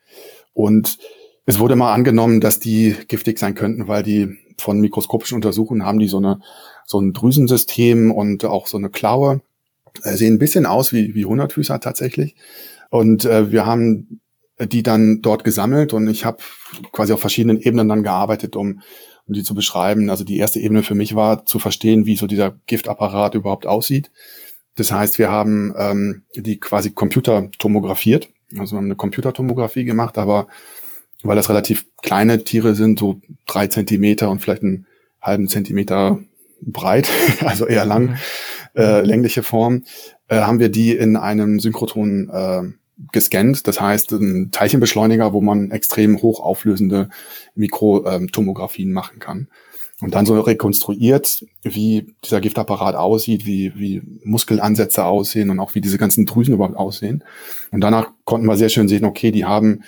Und 0.53 0.99
es 1.45 1.59
wurde 1.59 1.75
mal 1.75 1.93
angenommen, 1.93 2.41
dass 2.41 2.59
die 2.59 2.95
giftig 3.07 3.39
sein 3.39 3.55
könnten, 3.55 3.87
weil 3.87 4.03
die 4.03 4.37
von 4.57 4.79
mikroskopischen 4.79 5.35
Untersuchungen 5.35 5.85
haben 5.85 5.99
die 5.99 6.07
so 6.07 6.17
eine 6.17 6.39
so 6.85 6.99
ein 6.99 7.13
Drüsensystem 7.13 8.11
und 8.11 8.45
auch 8.45 8.67
so 8.67 8.77
eine 8.77 8.89
Klaue. 8.89 9.41
Äh, 10.03 10.15
sehen 10.15 10.35
ein 10.35 10.39
bisschen 10.39 10.65
aus 10.65 10.93
wie 10.93 11.15
wie 11.15 11.25
Hundertfüßer 11.25 11.79
tatsächlich. 11.79 12.35
Und 12.89 13.25
äh, 13.25 13.51
wir 13.51 13.65
haben 13.65 14.21
die 14.59 14.83
dann 14.83 15.21
dort 15.21 15.43
gesammelt 15.43 15.93
und 15.93 16.07
ich 16.07 16.25
habe 16.25 16.37
quasi 16.91 17.11
auf 17.13 17.19
verschiedenen 17.19 17.59
Ebenen 17.59 17.89
dann 17.89 18.03
gearbeitet, 18.03 18.55
um, 18.55 18.81
um 19.27 19.33
die 19.33 19.43
zu 19.43 19.55
beschreiben. 19.55 20.09
Also 20.09 20.23
die 20.23 20.37
erste 20.37 20.59
Ebene 20.59 20.83
für 20.83 20.95
mich 20.95 21.15
war 21.15 21.45
zu 21.45 21.59
verstehen, 21.59 22.05
wie 22.05 22.15
so 22.15 22.27
dieser 22.27 22.55
Giftapparat 22.67 23.35
überhaupt 23.35 23.65
aussieht. 23.65 24.11
Das 24.75 24.91
heißt, 24.91 25.19
wir 25.19 25.29
haben 25.29 25.73
ähm, 25.77 26.23
die 26.35 26.59
quasi 26.59 26.91
computertomografiert. 26.91 28.29
Also 28.57 28.75
wir 28.75 28.77
haben 28.77 28.85
eine 28.85 28.95
Computertomographie 28.95 29.85
gemacht, 29.85 30.17
aber 30.17 30.47
weil 31.23 31.35
das 31.35 31.49
relativ 31.49 31.85
kleine 32.01 32.43
Tiere 32.43 32.75
sind, 32.75 32.99
so 32.99 33.21
drei 33.47 33.67
Zentimeter 33.67 34.29
und 34.29 34.39
vielleicht 34.39 34.63
einen 34.63 34.85
halben 35.21 35.47
Zentimeter 35.47 36.19
breit, 36.61 37.09
also 37.45 37.65
eher 37.65 37.85
lang, 37.85 38.09
mhm. 38.09 38.17
äh, 38.75 39.01
längliche 39.01 39.43
Form, 39.43 39.83
äh, 40.27 40.41
haben 40.41 40.59
wir 40.59 40.69
die 40.69 40.95
in 40.95 41.15
einem 41.15 41.59
Synchrotron 41.59 42.29
äh, 42.29 42.61
gescannt. 43.11 43.67
Das 43.67 43.81
heißt, 43.81 44.11
ein 44.11 44.51
Teilchenbeschleuniger, 44.51 45.33
wo 45.33 45.41
man 45.41 45.71
extrem 45.71 46.21
hochauflösende 46.21 47.09
Mikrotomographien 47.55 48.91
machen 48.91 49.19
kann. 49.19 49.47
Und 50.01 50.15
dann 50.15 50.25
so 50.25 50.39
rekonstruiert, 50.39 51.45
wie 51.61 52.13
dieser 52.25 52.41
Giftapparat 52.41 52.95
aussieht, 52.95 53.45
wie, 53.45 53.73
wie 53.75 54.01
Muskelansätze 54.23 55.05
aussehen 55.05 55.49
und 55.49 55.59
auch 55.59 55.75
wie 55.75 55.81
diese 55.81 55.97
ganzen 55.97 56.25
Drüsen 56.25 56.55
überhaupt 56.55 56.75
aussehen. 56.75 57.23
Und 57.71 57.81
danach 57.81 58.11
konnten 58.25 58.47
wir 58.47 58.57
sehr 58.57 58.69
schön 58.69 58.89
sehen, 58.89 59.05
okay, 59.05 59.31
die 59.31 59.45
haben 59.45 59.83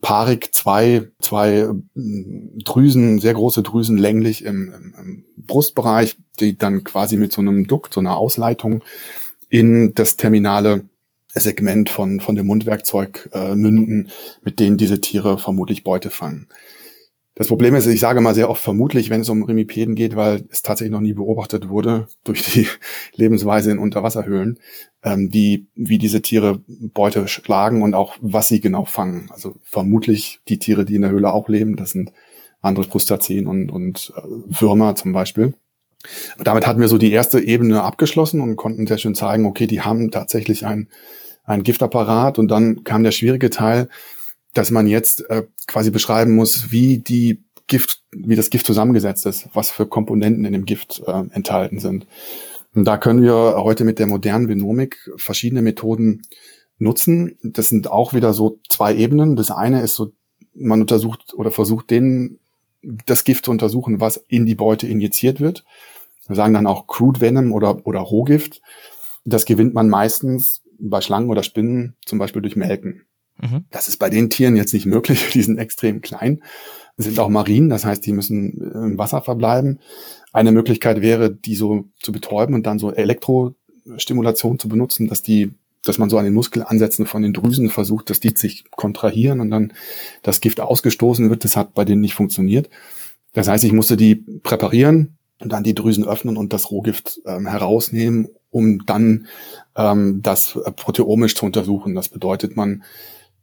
paarig 0.00 0.54
zwei, 0.54 1.08
zwei 1.20 1.68
mm, 1.94 2.60
Drüsen, 2.64 3.18
sehr 3.18 3.34
große 3.34 3.62
Drüsen 3.62 3.98
länglich 3.98 4.44
im, 4.44 4.72
im, 4.72 4.94
im 4.98 5.24
Brustbereich, 5.36 6.16
die 6.38 6.56
dann 6.56 6.84
quasi 6.84 7.16
mit 7.16 7.32
so 7.32 7.40
einem 7.40 7.66
Dukt, 7.66 7.94
so 7.94 8.00
einer 8.00 8.16
Ausleitung 8.16 8.82
in 9.48 9.94
das 9.94 10.16
terminale 10.16 10.84
Segment 11.34 11.90
von, 11.90 12.20
von 12.20 12.34
dem 12.34 12.46
Mundwerkzeug 12.46 13.28
äh, 13.32 13.54
münden, 13.54 14.10
mit 14.42 14.58
denen 14.58 14.76
diese 14.76 15.00
Tiere 15.00 15.38
vermutlich 15.38 15.84
Beute 15.84 16.10
fangen. 16.10 16.48
Das 17.40 17.48
Problem 17.48 17.74
ist, 17.74 17.86
ich 17.86 18.00
sage 18.00 18.20
mal 18.20 18.34
sehr 18.34 18.50
oft 18.50 18.62
vermutlich, 18.62 19.08
wenn 19.08 19.22
es 19.22 19.30
um 19.30 19.44
Remipeden 19.44 19.94
geht, 19.94 20.14
weil 20.14 20.44
es 20.50 20.60
tatsächlich 20.60 20.92
noch 20.92 21.00
nie 21.00 21.14
beobachtet 21.14 21.70
wurde 21.70 22.06
durch 22.24 22.42
die 22.42 22.66
Lebensweise 23.14 23.70
in 23.70 23.78
Unterwasserhöhlen, 23.78 24.58
ähm, 25.02 25.32
wie, 25.32 25.66
wie 25.74 25.96
diese 25.96 26.20
Tiere 26.20 26.60
Beute 26.68 27.28
schlagen 27.28 27.80
und 27.80 27.94
auch 27.94 28.18
was 28.20 28.48
sie 28.48 28.60
genau 28.60 28.84
fangen. 28.84 29.30
Also 29.32 29.54
vermutlich 29.62 30.40
die 30.48 30.58
Tiere, 30.58 30.84
die 30.84 30.96
in 30.96 31.00
der 31.00 31.12
Höhle 31.12 31.32
auch 31.32 31.48
leben, 31.48 31.76
das 31.76 31.92
sind 31.92 32.12
andere 32.60 32.86
Krustazeen 32.86 33.46
und, 33.46 33.70
und 33.70 34.12
äh, 34.18 34.20
Würmer 34.60 34.94
zum 34.94 35.14
Beispiel. 35.14 35.54
Und 36.36 36.46
damit 36.46 36.66
hatten 36.66 36.82
wir 36.82 36.88
so 36.88 36.98
die 36.98 37.10
erste 37.10 37.40
Ebene 37.40 37.82
abgeschlossen 37.82 38.42
und 38.42 38.56
konnten 38.56 38.86
sehr 38.86 38.98
schön 38.98 39.14
zeigen, 39.14 39.46
okay, 39.46 39.66
die 39.66 39.80
haben 39.80 40.10
tatsächlich 40.10 40.66
ein, 40.66 40.88
ein 41.44 41.62
Giftapparat 41.62 42.38
und 42.38 42.48
dann 42.48 42.84
kam 42.84 43.02
der 43.02 43.12
schwierige 43.12 43.48
Teil, 43.48 43.88
dass 44.54 44.70
man 44.70 44.86
jetzt 44.86 45.28
äh, 45.30 45.44
quasi 45.66 45.90
beschreiben 45.90 46.34
muss, 46.34 46.70
wie 46.70 46.98
die 46.98 47.42
Gift, 47.66 48.02
wie 48.10 48.36
das 48.36 48.50
Gift 48.50 48.66
zusammengesetzt 48.66 49.26
ist, 49.26 49.48
was 49.54 49.70
für 49.70 49.86
Komponenten 49.86 50.44
in 50.44 50.52
dem 50.52 50.64
Gift 50.64 51.02
äh, 51.06 51.22
enthalten 51.32 51.78
sind. 51.78 52.06
Und 52.74 52.84
da 52.84 52.98
können 52.98 53.22
wir 53.22 53.54
heute 53.58 53.84
mit 53.84 53.98
der 53.98 54.06
modernen 54.06 54.46
Genomik 54.46 55.10
verschiedene 55.16 55.62
Methoden 55.62 56.22
nutzen. 56.78 57.38
Das 57.42 57.68
sind 57.68 57.90
auch 57.90 58.14
wieder 58.14 58.32
so 58.32 58.58
zwei 58.68 58.94
Ebenen. 58.96 59.36
Das 59.36 59.50
eine 59.50 59.82
ist 59.82 59.94
so, 59.94 60.12
man 60.54 60.80
untersucht 60.80 61.34
oder 61.34 61.50
versucht 61.50 61.90
den, 61.90 62.38
das 62.82 63.24
Gift 63.24 63.44
zu 63.44 63.50
untersuchen, 63.50 64.00
was 64.00 64.16
in 64.28 64.46
die 64.46 64.54
Beute 64.54 64.88
injiziert 64.88 65.40
wird. 65.40 65.64
Wir 66.26 66.36
sagen 66.36 66.54
dann 66.54 66.66
auch 66.66 66.86
Crude 66.86 67.20
Venom 67.20 67.52
oder, 67.52 67.86
oder 67.86 68.00
Rohgift. 68.00 68.62
Das 69.24 69.44
gewinnt 69.44 69.74
man 69.74 69.88
meistens 69.88 70.62
bei 70.78 71.00
Schlangen 71.00 71.28
oder 71.28 71.42
Spinnen 71.42 71.96
zum 72.06 72.18
Beispiel 72.18 72.42
durch 72.42 72.56
Melken. 72.56 73.02
Mhm. 73.40 73.64
Das 73.70 73.88
ist 73.88 73.98
bei 73.98 74.10
den 74.10 74.30
Tieren 74.30 74.56
jetzt 74.56 74.74
nicht 74.74 74.86
möglich. 74.86 75.28
Die 75.32 75.42
sind 75.42 75.58
extrem 75.58 76.00
klein, 76.00 76.42
sind 76.96 77.18
auch 77.18 77.28
marin, 77.28 77.68
das 77.68 77.84
heißt, 77.84 78.04
die 78.04 78.12
müssen 78.12 78.60
im 78.74 78.98
Wasser 78.98 79.22
verbleiben. 79.22 79.80
Eine 80.32 80.52
Möglichkeit 80.52 81.00
wäre, 81.00 81.30
die 81.34 81.54
so 81.54 81.86
zu 82.00 82.12
betäuben 82.12 82.54
und 82.54 82.66
dann 82.66 82.78
so 82.78 82.92
Elektrostimulation 82.92 84.58
zu 84.58 84.68
benutzen, 84.68 85.08
dass 85.08 85.22
die, 85.22 85.52
dass 85.82 85.98
man 85.98 86.10
so 86.10 86.18
an 86.18 86.24
den 86.24 86.34
Muskelansätzen 86.34 87.06
von 87.06 87.22
den 87.22 87.32
Drüsen 87.32 87.70
versucht, 87.70 88.10
dass 88.10 88.20
die 88.20 88.34
sich 88.36 88.64
kontrahieren 88.70 89.40
und 89.40 89.50
dann 89.50 89.72
das 90.22 90.40
Gift 90.40 90.60
ausgestoßen 90.60 91.30
wird. 91.30 91.44
Das 91.44 91.56
hat 91.56 91.74
bei 91.74 91.86
denen 91.86 92.02
nicht 92.02 92.14
funktioniert. 92.14 92.68
Das 93.32 93.48
heißt, 93.48 93.64
ich 93.64 93.72
musste 93.72 93.96
die 93.96 94.16
präparieren 94.16 95.16
und 95.40 95.52
dann 95.52 95.64
die 95.64 95.74
Drüsen 95.74 96.06
öffnen 96.06 96.36
und 96.36 96.52
das 96.52 96.70
Rohgift 96.70 97.20
ähm, 97.24 97.46
herausnehmen, 97.46 98.28
um 98.50 98.84
dann 98.84 99.26
ähm, 99.74 100.20
das 100.22 100.58
proteomisch 100.76 101.34
zu 101.34 101.46
untersuchen. 101.46 101.94
Das 101.94 102.08
bedeutet, 102.08 102.56
man 102.56 102.82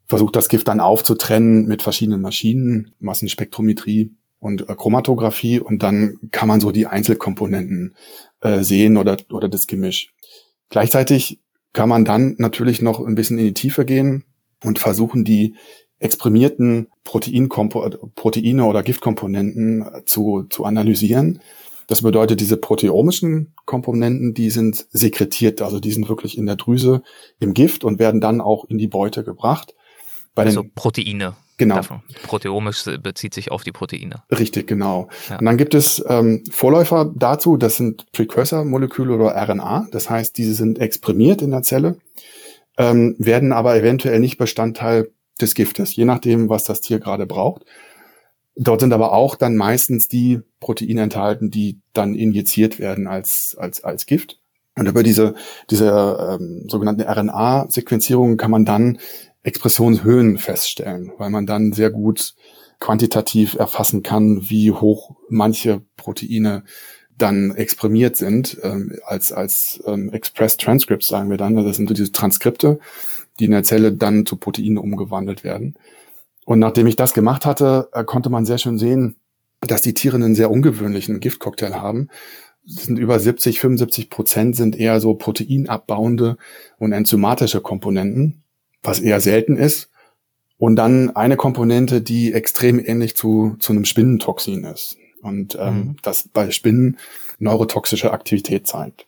versucht 0.08 0.36
das 0.36 0.50
Gift 0.50 0.68
dann 0.68 0.80
aufzutrennen 0.80 1.68
mit 1.68 1.82
verschiedenen 1.82 2.22
Maschinen, 2.22 2.94
Massenspektrometrie 3.00 4.12
und 4.40 4.70
äh, 4.70 4.76
Chromatographie 4.76 5.60
und 5.60 5.84
dann 5.84 6.18
kann 6.32 6.48
man 6.48 6.60
so 6.60 6.72
die 6.72 6.88
Einzelkomponenten 6.88 7.96
äh, 8.42 8.64
sehen 8.64 8.98
oder, 8.98 9.18
oder 9.32 9.50
das 9.50 9.68
Gemisch. 9.68 10.14
Gleichzeitig 10.70 11.40
kann 11.74 11.90
man 11.90 12.06
dann 12.06 12.36
natürlich 12.38 12.82
noch 12.82 13.06
ein 13.06 13.16
bisschen 13.16 13.38
in 13.38 13.46
die 13.46 13.54
Tiefe 13.54 13.86
gehen 13.86 14.24
und 14.64 14.80
versuchen, 14.80 15.24
die 15.24 15.56
exprimierten 16.00 16.88
Proteine 17.04 18.66
oder 18.66 18.84
Giftkomponenten 18.84 19.86
zu, 20.06 20.44
zu 20.50 20.66
analysieren. 20.66 21.42
Das 21.88 22.02
bedeutet, 22.02 22.42
diese 22.42 22.58
proteomischen 22.58 23.54
Komponenten, 23.66 24.34
die 24.34 24.50
sind 24.50 24.86
sekretiert, 24.92 25.62
also 25.62 25.80
die 25.80 25.92
sind 25.92 26.10
wirklich 26.10 26.38
in 26.38 26.46
der 26.46 26.58
Drüse 26.58 27.02
im 27.40 27.54
Gift 27.54 27.84
und 27.84 27.98
werden 27.98 28.20
dann 28.20 28.42
auch 28.42 28.66
in 28.66 28.78
die 28.78 28.88
Beute 28.88 29.24
gebracht. 29.24 29.74
Bei 30.38 30.44
also 30.44 30.64
Proteine. 30.76 31.36
Genau. 31.58 31.78
Davon. 31.78 32.04
Proteomisch 32.22 32.84
bezieht 33.02 33.34
sich 33.34 33.50
auf 33.50 33.64
die 33.64 33.72
Proteine. 33.72 34.22
Richtig, 34.30 34.68
genau. 34.68 35.10
Ja. 35.28 35.40
Und 35.40 35.46
dann 35.46 35.58
gibt 35.58 35.74
es 35.74 36.04
ähm, 36.08 36.44
Vorläufer 36.52 37.12
dazu, 37.16 37.58
das 37.58 37.78
sind 37.78 38.12
Precursor-Moleküle 38.12 39.16
oder 39.16 39.36
RNA. 39.36 39.88
Das 39.92 40.12
heißt, 40.12 40.38
diese 40.38 40.54
sind 40.54 40.78
exprimiert 40.78 41.42
in 41.42 41.50
der 41.50 41.64
Zelle, 41.64 41.98
ähm, 42.78 43.16
werden 43.18 43.52
aber 43.52 43.76
eventuell 43.76 44.20
nicht 44.20 44.38
Bestandteil 44.38 45.10
des 45.42 45.56
Giftes, 45.56 45.96
je 45.96 46.06
nachdem, 46.06 46.50
was 46.50 46.66
das 46.66 46.82
Tier 46.82 47.00
gerade 47.00 47.26
braucht. 47.26 47.66
Dort 48.56 48.82
sind 48.82 48.94
aber 48.94 49.14
auch 49.14 49.36
dann 49.36 49.56
meistens 49.56 50.08
die 50.08 50.42
Proteine 50.60 51.02
enthalten, 51.02 51.50
die 51.50 51.80
dann 51.94 52.14
injiziert 52.14 52.78
werden 52.78 53.08
als, 53.08 53.56
als, 53.60 53.84
als 53.84 54.06
Gift. 54.06 54.40
Und 54.78 54.88
über 54.88 55.02
diese, 55.02 55.34
diese 55.72 56.38
ähm, 56.40 56.66
sogenannten 56.70 57.02
RNA-Sequenzierungen 57.02 58.38
kann 58.38 58.52
man 58.52 58.64
dann 58.64 59.00
Expressionshöhen 59.48 60.38
feststellen, 60.38 61.14
weil 61.18 61.30
man 61.30 61.46
dann 61.46 61.72
sehr 61.72 61.90
gut 61.90 62.36
quantitativ 62.80 63.56
erfassen 63.56 64.04
kann, 64.04 64.50
wie 64.50 64.72
hoch 64.72 65.16
manche 65.30 65.82
Proteine 65.96 66.64
dann 67.18 67.56
exprimiert 67.56 68.18
sind, 68.18 68.58
ähm, 68.62 69.00
als, 69.06 69.32
als 69.32 69.82
ähm, 69.88 70.12
Express 70.12 70.58
Transcripts 70.58 71.08
sagen 71.08 71.30
wir 71.30 71.38
dann. 71.38 71.56
Das 71.56 71.78
sind 71.78 71.88
so 71.88 71.94
diese 71.94 72.12
Transkripte, 72.12 72.80
die 73.40 73.46
in 73.46 73.52
der 73.52 73.64
Zelle 73.64 73.94
dann 73.94 74.26
zu 74.26 74.36
Proteinen 74.36 74.78
umgewandelt 74.78 75.44
werden. 75.44 75.76
Und 76.46 76.60
nachdem 76.60 76.86
ich 76.86 76.98
das 76.98 77.14
gemacht 77.14 77.46
hatte, 77.46 77.90
äh, 77.94 78.04
konnte 78.04 78.30
man 78.30 78.46
sehr 78.46 78.58
schön 78.58 78.78
sehen, 78.78 79.16
dass 79.62 79.82
die 79.82 79.94
Tiere 79.94 80.18
einen 80.18 80.36
sehr 80.36 80.52
ungewöhnlichen 80.52 81.22
Giftcocktail 81.22 81.76
haben. 81.76 82.10
Das 82.66 82.84
sind 82.84 83.00
über 83.00 83.18
70, 83.18 83.62
75 83.62 84.10
Prozent 84.10 84.58
sind 84.58 84.76
eher 84.76 85.00
so 85.00 85.16
proteinabbauende 85.16 86.38
und 86.78 86.92
enzymatische 86.92 87.62
Komponenten, 87.62 88.44
was 88.84 89.00
eher 89.00 89.22
selten 89.22 89.58
ist. 89.58 89.90
Und 90.58 90.76
dann 90.76 91.16
eine 91.16 91.38
Komponente, 91.38 92.02
die 92.02 92.34
extrem 92.34 92.80
ähnlich 92.84 93.16
zu, 93.16 93.56
zu 93.60 93.74
einem 93.74 93.86
Spinnentoxin 93.86 94.64
ist. 94.64 94.98
Und 95.22 95.58
ähm, 95.60 95.76
mhm. 95.76 95.96
das 96.02 96.30
bei 96.34 96.50
Spinnen 96.52 96.98
neurotoxische 97.38 98.12
Aktivität 98.12 98.66
zeigt. 98.66 99.08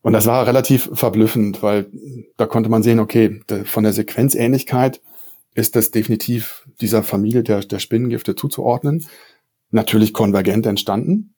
Und 0.00 0.12
das 0.12 0.26
war 0.26 0.46
relativ 0.46 0.88
verblüffend, 0.92 1.62
weil 1.62 1.86
da 2.36 2.46
konnte 2.46 2.70
man 2.70 2.82
sehen, 2.82 3.00
okay, 3.00 3.40
von 3.64 3.82
der 3.82 3.92
Sequenzähnlichkeit 3.92 5.02
ist 5.54 5.74
das 5.74 5.90
definitiv 5.90 6.68
dieser 6.80 7.02
Familie 7.02 7.42
der, 7.42 7.60
der 7.60 7.80
Spinnengifte 7.80 8.36
zuzuordnen. 8.36 9.04
Natürlich 9.70 10.12
konvergent 10.12 10.64
entstanden. 10.66 11.34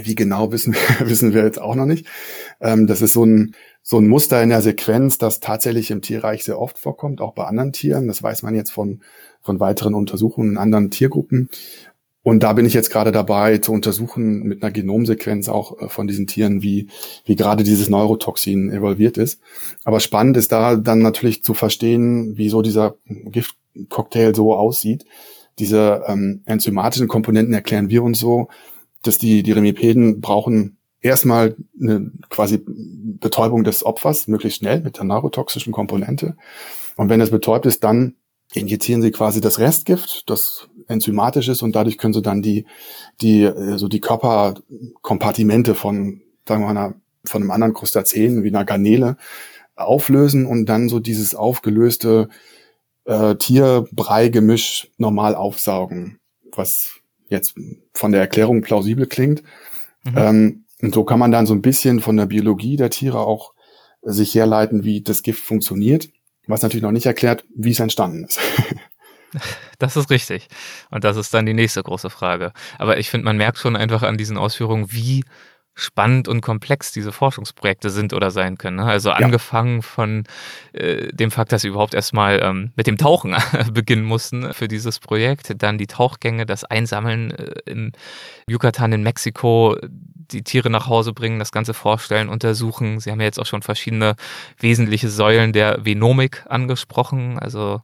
Wie 0.00 0.14
genau 0.14 0.52
wissen, 0.52 0.74
wissen 1.00 1.32
wir 1.32 1.44
jetzt 1.44 1.60
auch 1.60 1.74
noch 1.74 1.86
nicht. 1.86 2.06
Ähm, 2.60 2.86
das 2.86 3.02
ist 3.02 3.14
so 3.14 3.24
ein, 3.24 3.54
so 3.82 3.98
ein 3.98 4.08
Muster 4.08 4.42
in 4.42 4.50
der 4.50 4.62
Sequenz, 4.62 5.18
das 5.18 5.40
tatsächlich 5.40 5.90
im 5.90 6.02
Tierreich 6.02 6.44
sehr 6.44 6.60
oft 6.60 6.78
vorkommt, 6.78 7.20
auch 7.20 7.34
bei 7.34 7.44
anderen 7.44 7.72
Tieren. 7.72 8.06
Das 8.08 8.22
weiß 8.22 8.42
man 8.42 8.54
jetzt 8.54 8.70
von, 8.70 9.00
von 9.40 9.60
weiteren 9.60 9.94
Untersuchungen 9.94 10.52
in 10.52 10.58
anderen 10.58 10.90
Tiergruppen. 10.90 11.48
Und 12.26 12.42
da 12.42 12.54
bin 12.54 12.66
ich 12.66 12.74
jetzt 12.74 12.90
gerade 12.90 13.12
dabei 13.12 13.58
zu 13.58 13.72
untersuchen 13.72 14.42
mit 14.42 14.60
einer 14.60 14.72
Genomsequenz 14.72 15.48
auch 15.48 15.80
äh, 15.80 15.88
von 15.88 16.08
diesen 16.08 16.26
Tieren, 16.26 16.60
wie, 16.60 16.88
wie 17.24 17.36
gerade 17.36 17.62
dieses 17.62 17.88
Neurotoxin 17.88 18.70
evolviert 18.70 19.16
ist. 19.16 19.40
Aber 19.84 20.00
spannend 20.00 20.36
ist 20.36 20.50
da 20.50 20.74
dann 20.74 20.98
natürlich 20.98 21.44
zu 21.44 21.54
verstehen, 21.54 22.32
wieso 22.36 22.62
dieser 22.62 22.96
Giftcocktail 23.06 24.34
so 24.34 24.56
aussieht. 24.56 25.04
Diese 25.60 26.02
ähm, 26.08 26.42
enzymatischen 26.46 27.06
Komponenten 27.06 27.54
erklären 27.54 27.90
wir 27.90 28.02
uns 28.02 28.18
so, 28.18 28.48
dass 29.02 29.18
die, 29.18 29.42
die 29.42 29.52
Remipeden 29.52 30.20
brauchen 30.20 30.76
erstmal 31.00 31.56
eine 31.80 32.10
quasi 32.28 32.62
Betäubung 32.66 33.64
des 33.64 33.84
Opfers, 33.84 34.26
möglichst 34.26 34.58
schnell 34.58 34.80
mit 34.80 34.96
der 34.96 35.04
neurotoxischen 35.04 35.72
Komponente. 35.72 36.36
Und 36.96 37.08
wenn 37.08 37.20
es 37.20 37.30
betäubt 37.30 37.66
ist, 37.66 37.84
dann 37.84 38.14
injizieren 38.52 39.02
sie 39.02 39.10
quasi 39.10 39.40
das 39.40 39.58
Restgift, 39.58 40.28
das 40.28 40.68
enzymatisch 40.88 41.48
ist 41.48 41.62
und 41.62 41.74
dadurch 41.74 41.98
können 41.98 42.14
sie 42.14 42.22
dann 42.22 42.42
die, 42.42 42.66
die, 43.20 43.42
äh, 43.42 43.76
so 43.76 43.88
die 43.88 44.00
Körperkompartimente 44.00 45.74
von, 45.74 46.22
sagen 46.46 46.64
wir 46.64 46.72
mal, 46.72 46.94
von 47.24 47.42
einem 47.42 47.50
anderen 47.50 47.74
Krustazeen 47.74 48.44
wie 48.44 48.48
einer 48.48 48.64
Garnele 48.64 49.16
auflösen 49.74 50.46
und 50.46 50.66
dann 50.66 50.88
so 50.88 51.00
dieses 51.00 51.34
aufgelöste 51.34 52.28
äh, 53.04 53.34
Tier-Brei-Gemisch 53.34 54.90
normal 54.96 55.34
aufsaugen, 55.34 56.20
was 56.52 57.00
jetzt 57.28 57.54
von 57.92 58.12
der 58.12 58.20
Erklärung 58.20 58.62
plausibel 58.62 59.06
klingt. 59.06 59.42
Mhm. 60.04 60.14
Ähm, 60.16 60.64
und 60.82 60.94
so 60.94 61.04
kann 61.04 61.18
man 61.18 61.30
dann 61.30 61.46
so 61.46 61.54
ein 61.54 61.62
bisschen 61.62 62.00
von 62.00 62.16
der 62.16 62.26
Biologie 62.26 62.76
der 62.76 62.90
Tiere 62.90 63.20
auch 63.20 63.54
sich 64.02 64.34
herleiten, 64.34 64.84
wie 64.84 65.02
das 65.02 65.22
Gift 65.22 65.42
funktioniert, 65.42 66.08
was 66.46 66.62
natürlich 66.62 66.82
noch 66.82 66.92
nicht 66.92 67.06
erklärt, 67.06 67.44
wie 67.54 67.70
es 67.70 67.80
entstanden 67.80 68.24
ist. 68.24 68.38
Das 69.78 69.96
ist 69.96 70.08
richtig. 70.08 70.48
Und 70.90 71.04
das 71.04 71.18
ist 71.18 71.34
dann 71.34 71.44
die 71.44 71.52
nächste 71.52 71.82
große 71.82 72.08
Frage. 72.08 72.52
Aber 72.78 72.96
ich 72.96 73.10
finde, 73.10 73.26
man 73.26 73.36
merkt 73.36 73.58
schon 73.58 73.76
einfach 73.76 74.02
an 74.02 74.16
diesen 74.16 74.38
Ausführungen, 74.38 74.90
wie 74.92 75.24
spannend 75.78 76.26
und 76.26 76.40
komplex 76.40 76.90
diese 76.90 77.12
Forschungsprojekte 77.12 77.90
sind 77.90 78.14
oder 78.14 78.30
sein 78.30 78.56
können. 78.56 78.78
Ne? 78.78 78.84
Also 78.84 79.10
angefangen 79.10 79.76
ja. 79.76 79.82
von 79.82 80.24
äh, 80.72 81.08
dem 81.12 81.30
Fakt, 81.30 81.52
dass 81.52 81.62
sie 81.62 81.68
überhaupt 81.68 81.92
erstmal 81.92 82.40
ähm, 82.42 82.72
mit 82.76 82.86
dem 82.86 82.96
Tauchen 82.96 83.36
beginnen 83.72 84.04
mussten 84.04 84.54
für 84.54 84.68
dieses 84.68 84.98
Projekt, 84.98 85.62
dann 85.62 85.76
die 85.76 85.86
Tauchgänge, 85.86 86.46
das 86.46 86.64
Einsammeln 86.64 87.30
äh, 87.30 87.60
im 87.66 87.92
Yucatan 88.48 88.92
in 88.94 89.02
Mexiko, 89.02 89.76
die 89.84 90.42
Tiere 90.42 90.70
nach 90.70 90.86
Hause 90.86 91.12
bringen, 91.12 91.38
das 91.38 91.52
Ganze 91.52 91.74
vorstellen, 91.74 92.30
untersuchen. 92.30 92.98
Sie 92.98 93.10
haben 93.10 93.20
ja 93.20 93.26
jetzt 93.26 93.38
auch 93.38 93.46
schon 93.46 93.62
verschiedene 93.62 94.16
wesentliche 94.58 95.10
Säulen 95.10 95.52
der 95.52 95.84
Venomik 95.84 96.42
angesprochen, 96.48 97.38
also 97.38 97.82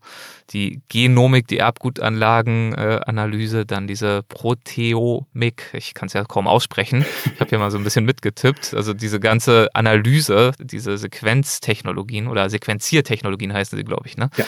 die 0.52 0.82
Genomik, 0.88 1.48
die 1.48 1.58
Erbgutanlagenanalyse, 1.58 3.60
äh, 3.60 3.66
dann 3.66 3.86
diese 3.86 4.22
Proteomik, 4.24 5.70
ich 5.72 5.94
kann 5.94 6.06
es 6.06 6.12
ja 6.12 6.24
kaum 6.24 6.46
aussprechen, 6.46 7.04
ich 7.24 7.40
habe 7.40 7.50
hier 7.50 7.58
mal 7.58 7.70
so 7.70 7.78
ein 7.78 7.84
bisschen 7.84 8.04
mitgetippt, 8.04 8.74
also 8.74 8.94
diese 8.94 9.20
ganze 9.20 9.68
Analyse, 9.74 10.52
diese 10.60 10.98
Sequenztechnologien 10.98 12.28
oder 12.28 12.50
Sequenziertechnologien 12.50 13.52
heißen 13.52 13.76
sie, 13.76 13.84
glaube 13.84 14.06
ich. 14.06 14.16
Ne? 14.16 14.30
Ja. 14.36 14.44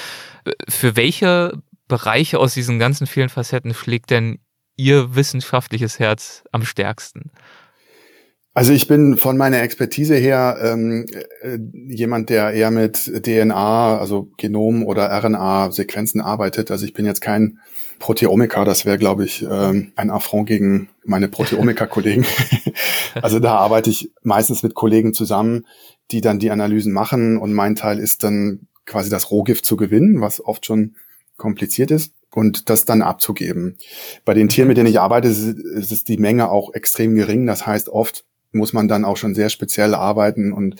Für 0.68 0.96
welche 0.96 1.60
Bereiche 1.88 2.38
aus 2.38 2.54
diesen 2.54 2.78
ganzen 2.78 3.06
vielen 3.06 3.28
Facetten 3.28 3.74
schlägt 3.74 4.10
denn 4.10 4.38
Ihr 4.76 5.14
wissenschaftliches 5.14 6.00
Herz 6.00 6.42
am 6.50 6.64
stärksten? 6.64 7.30
Also 8.56 8.72
ich 8.72 8.86
bin 8.86 9.16
von 9.16 9.36
meiner 9.36 9.60
Expertise 9.62 10.14
her 10.14 10.56
ähm, 10.62 11.06
äh, 11.42 11.58
jemand, 11.88 12.30
der 12.30 12.52
eher 12.52 12.70
mit 12.70 13.10
DNA, 13.24 13.98
also 13.98 14.30
Genom 14.36 14.84
oder 14.84 15.10
RNA-Sequenzen 15.10 16.20
arbeitet. 16.20 16.70
Also 16.70 16.86
ich 16.86 16.94
bin 16.94 17.04
jetzt 17.04 17.20
kein 17.20 17.58
Proteomiker, 17.98 18.64
das 18.64 18.84
wäre, 18.84 18.96
glaube 18.96 19.24
ich, 19.24 19.42
ähm, 19.42 19.92
ein 19.96 20.10
Affront 20.10 20.46
gegen 20.46 20.88
meine 21.04 21.26
Proteomiker-Kollegen. 21.26 22.24
also 23.22 23.40
da 23.40 23.56
arbeite 23.56 23.90
ich 23.90 24.12
meistens 24.22 24.62
mit 24.62 24.74
Kollegen 24.74 25.14
zusammen, 25.14 25.66
die 26.12 26.20
dann 26.20 26.38
die 26.38 26.52
Analysen 26.52 26.92
machen 26.92 27.38
und 27.38 27.52
mein 27.52 27.74
Teil 27.74 27.98
ist 27.98 28.22
dann 28.22 28.68
quasi 28.86 29.10
das 29.10 29.32
Rohgift 29.32 29.64
zu 29.64 29.76
gewinnen, 29.76 30.20
was 30.20 30.44
oft 30.44 30.64
schon 30.64 30.94
kompliziert 31.36 31.90
ist 31.90 32.14
und 32.30 32.70
das 32.70 32.84
dann 32.84 33.02
abzugeben. 33.02 33.78
Bei 34.24 34.34
den 34.34 34.48
Tieren, 34.48 34.68
mit 34.68 34.76
denen 34.76 34.88
ich 34.88 35.00
arbeite, 35.00 35.26
ist, 35.26 35.58
ist 35.58 36.08
die 36.08 36.18
Menge 36.18 36.50
auch 36.50 36.72
extrem 36.74 37.16
gering. 37.16 37.46
Das 37.46 37.66
heißt, 37.66 37.88
oft 37.88 38.24
muss 38.54 38.72
man 38.72 38.88
dann 38.88 39.04
auch 39.04 39.16
schon 39.16 39.34
sehr 39.34 39.50
speziell 39.50 39.94
arbeiten 39.94 40.52
und 40.52 40.76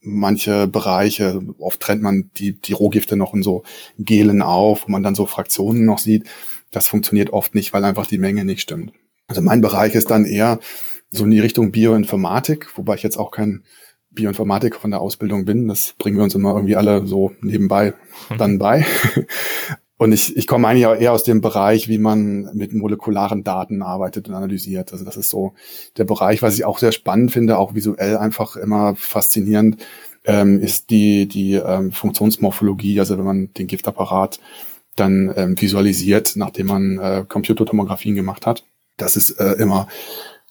manche 0.00 0.68
Bereiche, 0.68 1.40
oft 1.58 1.80
trennt 1.80 2.02
man 2.02 2.30
die, 2.36 2.60
die 2.60 2.72
Rohgifte 2.72 3.16
noch 3.16 3.34
in 3.34 3.42
so 3.42 3.64
Gelen 3.98 4.42
auf, 4.42 4.86
wo 4.86 4.92
man 4.92 5.02
dann 5.02 5.14
so 5.14 5.26
Fraktionen 5.26 5.84
noch 5.84 5.98
sieht. 5.98 6.28
Das 6.70 6.88
funktioniert 6.88 7.30
oft 7.30 7.54
nicht, 7.54 7.72
weil 7.72 7.84
einfach 7.84 8.06
die 8.06 8.18
Menge 8.18 8.44
nicht 8.44 8.60
stimmt. 8.60 8.92
Also 9.26 9.42
mein 9.42 9.60
Bereich 9.60 9.94
ist 9.94 10.10
dann 10.10 10.24
eher 10.24 10.60
so 11.10 11.24
in 11.24 11.30
die 11.30 11.40
Richtung 11.40 11.72
Bioinformatik, 11.72 12.76
wobei 12.76 12.94
ich 12.94 13.02
jetzt 13.02 13.18
auch 13.18 13.30
kein 13.30 13.64
Bioinformatiker 14.10 14.78
von 14.78 14.90
der 14.90 15.00
Ausbildung 15.00 15.44
bin. 15.44 15.68
Das 15.68 15.94
bringen 15.98 16.16
wir 16.16 16.24
uns 16.24 16.34
immer 16.34 16.54
irgendwie 16.54 16.76
alle 16.76 17.06
so 17.06 17.32
nebenbei 17.40 17.94
dann 18.38 18.58
bei. 18.58 18.86
Und 19.98 20.12
ich, 20.12 20.36
ich 20.36 20.46
komme 20.46 20.68
eigentlich 20.68 20.86
auch 20.86 20.94
eher 20.94 21.12
aus 21.12 21.24
dem 21.24 21.40
Bereich, 21.40 21.88
wie 21.88 21.98
man 21.98 22.50
mit 22.54 22.74
molekularen 22.74 23.44
Daten 23.44 23.82
arbeitet 23.82 24.28
und 24.28 24.34
analysiert. 24.34 24.92
Also 24.92 25.04
das 25.04 25.16
ist 25.16 25.30
so 25.30 25.54
der 25.96 26.04
Bereich, 26.04 26.42
was 26.42 26.54
ich 26.54 26.64
auch 26.64 26.78
sehr 26.78 26.92
spannend 26.92 27.32
finde, 27.32 27.58
auch 27.58 27.74
visuell 27.74 28.18
einfach 28.18 28.56
immer 28.56 28.94
faszinierend, 28.96 29.82
ähm, 30.24 30.60
ist 30.60 30.90
die, 30.90 31.26
die 31.26 31.54
ähm, 31.54 31.92
Funktionsmorphologie. 31.92 33.00
Also 33.00 33.16
wenn 33.16 33.24
man 33.24 33.54
den 33.54 33.66
Giftapparat 33.66 34.38
dann 34.96 35.32
ähm, 35.36 35.60
visualisiert, 35.60 36.32
nachdem 36.36 36.66
man 36.66 36.98
äh, 36.98 37.24
Computertomographien 37.28 38.14
gemacht 38.14 38.46
hat. 38.46 38.64
Das 38.96 39.16
ist 39.16 39.30
äh, 39.32 39.52
immer 39.52 39.88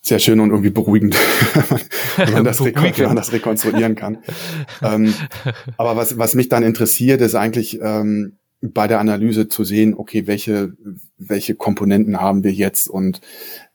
sehr 0.01 0.19
schön 0.19 0.39
und 0.39 0.51
irgendwie 0.51 0.69
beruhigend, 0.69 1.15
wenn, 2.17 2.31
man 2.31 2.43
das, 2.43 2.63
wenn 2.63 3.05
man 3.07 3.15
das 3.15 3.31
rekonstruieren 3.31 3.95
kann. 3.95 4.19
ähm, 4.83 5.13
aber 5.77 5.95
was, 5.95 6.19
was 6.19 6.35
mich 6.35 6.47
dann 6.47 6.61
interessiert, 6.61 7.21
ist 7.21 7.33
eigentlich, 7.33 7.79
ähm, 7.81 8.37
bei 8.73 8.87
der 8.87 8.99
Analyse 8.99 9.47
zu 9.47 9.63
sehen, 9.63 9.93
okay, 9.95 10.27
welche, 10.27 10.73
welche 11.17 11.55
Komponenten 11.55 12.19
haben 12.19 12.43
wir 12.43 12.51
jetzt 12.51 12.89
und 12.89 13.21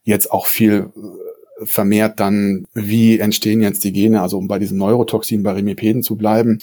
jetzt 0.03 0.31
auch 0.31 0.45
viel 0.45 0.91
äh, 0.95 1.65
vermehrt 1.65 2.19
dann, 2.19 2.65
wie 2.73 3.19
entstehen 3.19 3.61
jetzt 3.61 3.83
die 3.83 3.93
Gene, 3.93 4.21
also 4.21 4.37
um 4.37 4.47
bei 4.47 4.59
diesen 4.59 4.77
Neurotoxinen, 4.77 5.43
bei 5.43 5.53
Remipeden 5.53 6.03
zu 6.03 6.15
bleiben. 6.15 6.59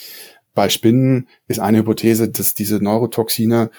Bei 0.54 0.68
Spinnen 0.68 1.28
ist 1.46 1.60
eine 1.60 1.78
Hypothese, 1.78 2.28
dass 2.28 2.54
diese 2.54 2.82
Neurotoxine 2.82 3.70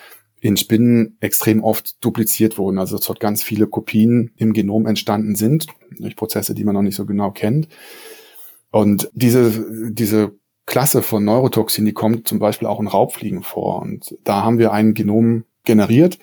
in 0.42 0.56
Spinnen 0.56 1.18
extrem 1.20 1.64
oft 1.64 2.04
dupliziert 2.04 2.58
wurden, 2.58 2.80
also 2.80 2.96
dass 2.96 3.06
dort 3.06 3.20
ganz 3.20 3.44
viele 3.44 3.68
Kopien 3.68 4.32
im 4.38 4.54
Genom 4.54 4.86
entstanden 4.86 5.36
sind, 5.36 5.68
durch 5.98 6.16
Prozesse, 6.16 6.54
die 6.54 6.64
man 6.64 6.76
noch 6.76 6.82
nicht 6.82 6.96
so 6.96 7.06
genau 7.06 7.32
kennt. 7.32 7.68
Und 8.72 9.10
diese, 9.14 9.92
diese 9.92 10.32
Klasse 10.70 11.02
von 11.02 11.26
Neurotoxin, 11.26 11.84
die 11.84 11.94
kommt 11.94 12.28
zum 12.28 12.38
Beispiel 12.38 12.68
auch 12.68 12.80
in 12.80 12.86
Raubfliegen 12.86 13.42
vor. 13.42 13.82
Und 13.82 14.16
da 14.24 14.44
haben 14.44 14.60
wir 14.60 14.72
ein 14.72 14.94
Genom 14.94 15.46
generiert 15.66 16.20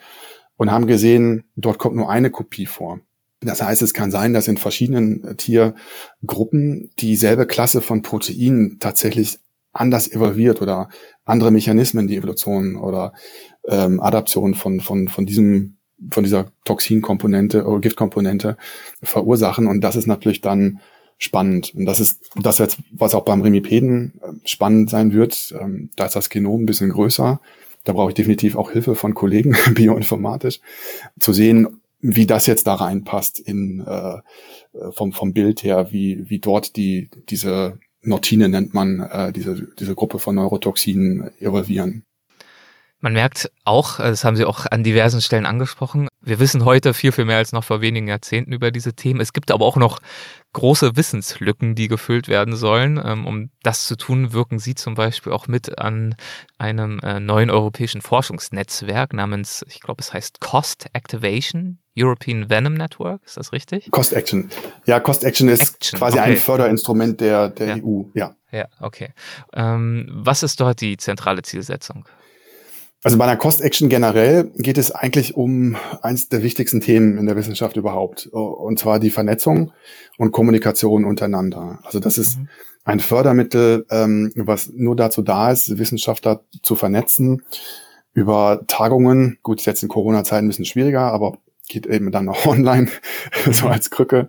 und 0.57 0.71
haben 0.71 0.87
gesehen, 0.87 1.43
dort 1.57 1.79
kommt 1.79 1.97
nur 1.97 2.09
eine 2.09 2.31
Kopie 2.31 2.67
vor. 2.67 3.01
Das 3.41 3.61
heißt, 3.61 3.83
es 3.83 3.93
kann 3.93 4.13
sein, 4.13 4.33
dass 4.33 4.47
in 4.47 4.57
verschiedenen 4.57 5.37
Tiergruppen 5.37 6.91
dieselbe 7.01 7.47
Klasse 7.47 7.81
von 7.81 8.03
Proteinen 8.03 8.79
tatsächlich 8.79 9.41
anders 9.73 10.11
evolviert 10.11 10.63
oder 10.63 10.91
andere 11.25 11.51
Mechanismen, 11.51 12.07
die 12.07 12.17
Evolution 12.17 12.77
oder 12.77 13.15
ähm, 13.67 13.99
Adaption 13.99 14.55
von, 14.55 14.81
von, 14.81 15.09
von 15.09 15.27
diesem, 15.27 15.77
von 16.13 16.23
dieser 16.23 16.53
Toxinkomponente 16.65 17.67
oder 17.67 17.81
Giftkomponente 17.81 18.57
verursachen. 19.03 19.67
Und 19.67 19.81
das 19.81 19.97
ist 19.97 20.07
natürlich 20.07 20.41
dann 20.41 20.79
spannend. 21.19 21.75
Und 21.75 21.87
das 21.87 22.01
ist 22.01 22.31
das 22.37 22.59
jetzt, 22.59 22.79
was 22.91 23.15
auch 23.15 23.25
beim 23.25 23.43
Remipeden 23.43 24.15
äh, 24.23 24.33
spannend 24.49 24.91
sein 24.91 25.13
wird. 25.13 25.55
Ähm, 25.59 25.91
da 25.97 26.07
ist 26.07 26.17
das 26.17 26.31
Genom 26.31 26.63
ein 26.63 26.67
bisschen 26.67 26.91
größer. 26.91 27.41
Da 27.85 27.93
brauche 27.93 28.11
ich 28.11 28.15
definitiv 28.15 28.57
auch 28.57 28.73
Hilfe 28.73 28.95
von 28.95 29.15
Kollegen 29.15 29.57
bioinformatisch, 29.75 30.61
zu 31.21 31.33
sehen, 31.33 31.81
wie 32.01 32.27
das 32.27 32.47
jetzt 32.47 32.67
da 32.67 32.75
reinpasst 32.75 33.41
in 33.41 33.81
äh, 33.81 34.19
vom 34.93 35.13
vom 35.13 35.33
Bild 35.33 35.63
her, 35.63 35.93
wie 35.93 36.29
wie 36.29 36.39
dort 36.39 36.77
die 36.77 37.09
diese 37.29 37.79
Nortine 38.03 38.49
nennt 38.49 38.75
man 38.75 39.01
äh, 39.01 39.33
diese 39.33 39.69
diese 39.79 39.95
Gruppe 39.95 40.19
von 40.19 40.35
Neurotoxinen 40.35 41.31
evolvieren. 41.41 42.05
Man 43.07 43.13
merkt 43.13 43.53
auch, 43.65 44.01
äh, 44.01 44.11
das 44.11 44.25
haben 44.25 44.35
Sie 44.35 44.45
auch 44.45 44.67
an 44.69 44.83
diversen 44.83 45.23
Stellen 45.23 45.47
angesprochen, 45.47 46.09
wir 46.21 46.41
wissen 46.41 46.65
heute 46.65 46.93
viel, 46.93 47.13
viel 47.13 47.25
mehr 47.25 47.37
als 47.37 47.53
noch 47.53 47.63
vor 47.63 47.81
wenigen 47.81 48.09
Jahrzehnten 48.09 48.53
über 48.53 48.73
diese 48.73 48.95
Themen. 48.95 49.21
Es 49.21 49.33
gibt 49.33 49.53
aber 49.53 49.65
auch 49.65 49.77
noch 49.77 50.01
große 50.55 50.97
Wissenslücken, 50.97 51.77
die 51.77 51.87
gefüllt 51.87 52.27
werden 52.27 52.57
sollen. 52.57 53.01
Ähm, 53.01 53.25
um 53.25 53.51
das 53.63 53.87
zu 53.87 53.95
tun, 53.95 54.33
wirken 54.33 54.59
Sie 54.59 54.75
zum 54.75 54.97
Beispiel 54.97 55.33
auch 55.33 55.47
mit 55.47 55.79
an 55.79 56.17
einem 56.59 56.99
äh, 56.99 57.21
neuen 57.21 57.49
europäischen 57.49 58.03
Forschungsnetzwerk 58.03 59.13
namens, 59.13 59.65
ich 59.69 59.79
glaube, 59.79 60.01
es 60.01 60.13
heißt 60.13 60.41
Cost 60.41 60.87
Activation 60.93 61.79
European 61.97 62.51
Venom 62.51 62.75
Network. 62.75 63.23
Ist 63.25 63.37
das 63.37 63.53
richtig? 63.53 63.89
Cost 63.93 64.15
Action. 64.15 64.51
Ja, 64.87 64.99
Cost 64.99 65.23
Action 65.23 65.49
ist 65.49 65.77
Action. 65.77 66.01
quasi 66.01 66.19
okay. 66.19 66.33
ein 66.33 66.37
Förderinstrument 66.39 67.21
der, 67.21 67.51
der 67.51 67.69
ja. 67.69 67.85
EU. 67.85 68.03
Ja. 68.15 68.35
Ja, 68.51 68.67
okay. 68.81 69.11
Ähm, 69.53 70.09
was 70.11 70.43
ist 70.43 70.61
dort 70.61 70.81
die 70.81 70.97
zentrale 70.97 71.43
Zielsetzung? 71.43 72.09
Also 73.03 73.19
bei 73.19 73.25
einer 73.25 73.37
Cost 73.37 73.61
Action 73.61 73.89
generell 73.89 74.51
geht 74.57 74.79
es 74.79 74.91
eigentlich 74.91 75.37
um 75.37 75.77
eins 76.03 76.29
der 76.29 76.43
wichtigsten 76.43 76.81
Themen 76.81 77.19
in 77.19 77.27
der 77.27 77.37
Wissenschaft 77.37 77.77
überhaupt. 77.77 78.27
Und 78.27 78.79
zwar 78.79 78.99
die 78.99 79.11
Vernetzung 79.11 79.73
und 80.19 80.33
Kommunikation 80.33 81.05
untereinander. 81.05 81.79
Also 81.85 82.01
das 82.01 82.19
ist 82.19 82.39
mhm. 82.39 82.49
ein 82.85 83.01
Fördermittel, 83.01 83.87
ähm, 83.91 84.33
was 84.35 84.73
nur 84.75 84.97
dazu 84.97 85.23
da 85.23 85.53
ist, 85.53 85.79
Wissenschaftler 85.79 86.43
zu 86.63 86.75
vernetzen 86.75 87.43
über 88.13 88.63
Tagungen. 88.67 89.39
Gut, 89.43 89.65
jetzt 89.67 89.83
in 89.83 89.89
Corona-Zeiten 89.89 90.47
ein 90.47 90.49
bisschen 90.49 90.65
schwieriger, 90.65 91.13
aber 91.13 91.39
geht 91.69 91.87
eben 91.87 92.11
dann 92.11 92.29
auch 92.29 92.47
online, 92.47 92.89
so 93.51 93.67
als 93.67 93.91
Krücke 93.91 94.29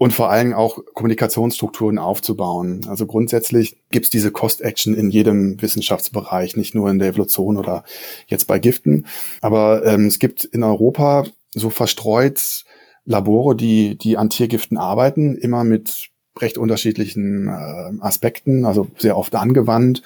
und 0.00 0.14
vor 0.14 0.30
allem 0.30 0.54
auch 0.54 0.78
Kommunikationsstrukturen 0.94 1.98
aufzubauen. 1.98 2.86
Also 2.88 3.04
grundsätzlich 3.04 3.76
gibt 3.90 4.06
es 4.06 4.10
diese 4.10 4.30
Cost-Action 4.30 4.94
in 4.94 5.10
jedem 5.10 5.60
Wissenschaftsbereich, 5.60 6.56
nicht 6.56 6.74
nur 6.74 6.88
in 6.88 6.98
der 6.98 7.08
Evolution 7.08 7.58
oder 7.58 7.84
jetzt 8.26 8.46
bei 8.46 8.58
Giften. 8.58 9.04
Aber 9.42 9.84
ähm, 9.84 10.06
es 10.06 10.18
gibt 10.18 10.46
in 10.46 10.64
Europa 10.64 11.26
so 11.52 11.68
verstreut 11.68 12.64
Labore, 13.04 13.54
die, 13.54 13.98
die 13.98 14.16
an 14.16 14.30
Tiergiften 14.30 14.78
arbeiten, 14.78 15.36
immer 15.36 15.64
mit 15.64 16.08
recht 16.38 16.56
unterschiedlichen 16.56 17.48
äh, 17.48 18.02
Aspekten, 18.02 18.64
also 18.64 18.86
sehr 18.96 19.18
oft 19.18 19.34
angewandt, 19.34 20.00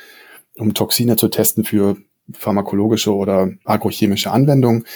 um 0.57 0.75
Toxine 0.75 1.15
zu 1.15 1.29
testen 1.29 1.63
für 1.63 1.97
pharmakologische 2.33 3.15
oder 3.15 3.53
agrochemische 3.65 4.33
Anwendungen. 4.33 4.87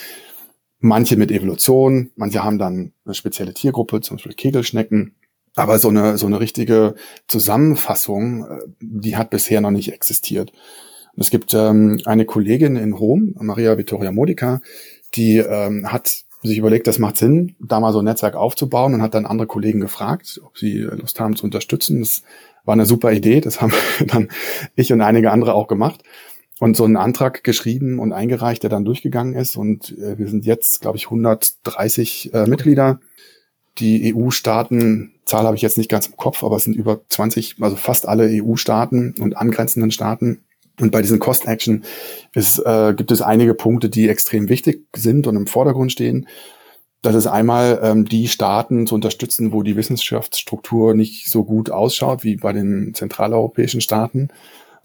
Manche 0.80 1.16
mit 1.16 1.32
Evolution, 1.32 2.12
manche 2.14 2.44
haben 2.44 2.58
dann 2.58 2.92
eine 3.04 3.14
spezielle 3.14 3.52
Tiergruppe, 3.52 4.00
zum 4.00 4.16
Beispiel 4.16 4.34
Kegelschnecken. 4.34 5.14
Aber 5.56 5.78
so 5.80 5.88
eine, 5.88 6.18
so 6.18 6.26
eine 6.26 6.38
richtige 6.38 6.94
Zusammenfassung, 7.26 8.44
äh, 8.44 8.58
die 8.80 9.16
hat 9.16 9.30
bisher 9.30 9.60
noch 9.60 9.72
nicht 9.72 9.92
existiert. 9.92 10.52
Und 11.14 11.22
es 11.22 11.30
gibt 11.30 11.52
ähm, 11.52 12.00
eine 12.04 12.24
Kollegin 12.24 12.76
in 12.76 12.92
Rom, 12.92 13.34
Maria 13.40 13.76
Vittoria 13.76 14.12
Modica, 14.12 14.60
die 15.14 15.38
ähm, 15.38 15.90
hat 15.90 16.24
sich 16.42 16.58
überlegt, 16.58 16.86
das 16.86 17.00
macht 17.00 17.16
Sinn, 17.16 17.56
da 17.58 17.80
mal 17.80 17.92
so 17.92 17.98
ein 17.98 18.04
Netzwerk 18.04 18.36
aufzubauen 18.36 18.94
und 18.94 19.02
hat 19.02 19.14
dann 19.14 19.26
andere 19.26 19.48
Kollegen 19.48 19.80
gefragt, 19.80 20.40
ob 20.44 20.56
sie 20.56 20.78
Lust 20.82 21.18
haben 21.18 21.34
zu 21.34 21.44
unterstützen. 21.44 22.00
Das 22.00 22.22
war 22.64 22.74
eine 22.74 22.86
super 22.86 23.10
Idee, 23.12 23.40
das 23.40 23.60
haben 23.60 23.72
dann 24.06 24.28
ich 24.76 24.92
und 24.92 25.00
einige 25.00 25.32
andere 25.32 25.54
auch 25.54 25.66
gemacht 25.66 26.04
und 26.60 26.76
so 26.76 26.84
einen 26.84 26.96
Antrag 26.96 27.44
geschrieben 27.44 27.98
und 27.98 28.12
eingereicht, 28.12 28.62
der 28.62 28.70
dann 28.70 28.84
durchgegangen 28.84 29.34
ist. 29.34 29.56
Und 29.56 29.96
äh, 29.98 30.18
wir 30.18 30.28
sind 30.28 30.44
jetzt, 30.44 30.80
glaube 30.80 30.96
ich, 30.96 31.06
130 31.06 32.34
äh, 32.34 32.46
Mitglieder. 32.46 33.00
Die 33.78 34.12
EU-Staaten, 34.14 35.12
Zahl 35.24 35.44
habe 35.44 35.54
ich 35.54 35.62
jetzt 35.62 35.78
nicht 35.78 35.90
ganz 35.90 36.08
im 36.08 36.16
Kopf, 36.16 36.42
aber 36.42 36.56
es 36.56 36.64
sind 36.64 36.74
über 36.74 37.00
20, 37.08 37.56
also 37.60 37.76
fast 37.76 38.08
alle 38.08 38.28
EU-Staaten 38.28 39.14
und 39.20 39.36
angrenzenden 39.36 39.92
Staaten. 39.92 40.42
Und 40.80 40.90
bei 40.90 41.02
diesen 41.02 41.18
Cost 41.18 41.46
Action 41.46 41.84
ist, 42.34 42.58
äh, 42.58 42.94
gibt 42.94 43.10
es 43.10 43.22
einige 43.22 43.54
Punkte, 43.54 43.88
die 43.88 44.08
extrem 44.08 44.48
wichtig 44.48 44.86
sind 44.94 45.26
und 45.26 45.36
im 45.36 45.46
Vordergrund 45.46 45.92
stehen. 45.92 46.26
Das 47.02 47.14
ist 47.14 47.28
einmal 47.28 47.78
ähm, 47.82 48.04
die 48.04 48.26
Staaten 48.26 48.86
zu 48.86 48.96
unterstützen, 48.96 49.52
wo 49.52 49.62
die 49.62 49.76
Wissenschaftsstruktur 49.76 50.94
nicht 50.94 51.30
so 51.30 51.44
gut 51.44 51.70
ausschaut 51.70 52.24
wie 52.24 52.36
bei 52.36 52.52
den 52.52 52.92
zentraleuropäischen 52.94 53.80
Staaten. 53.80 54.28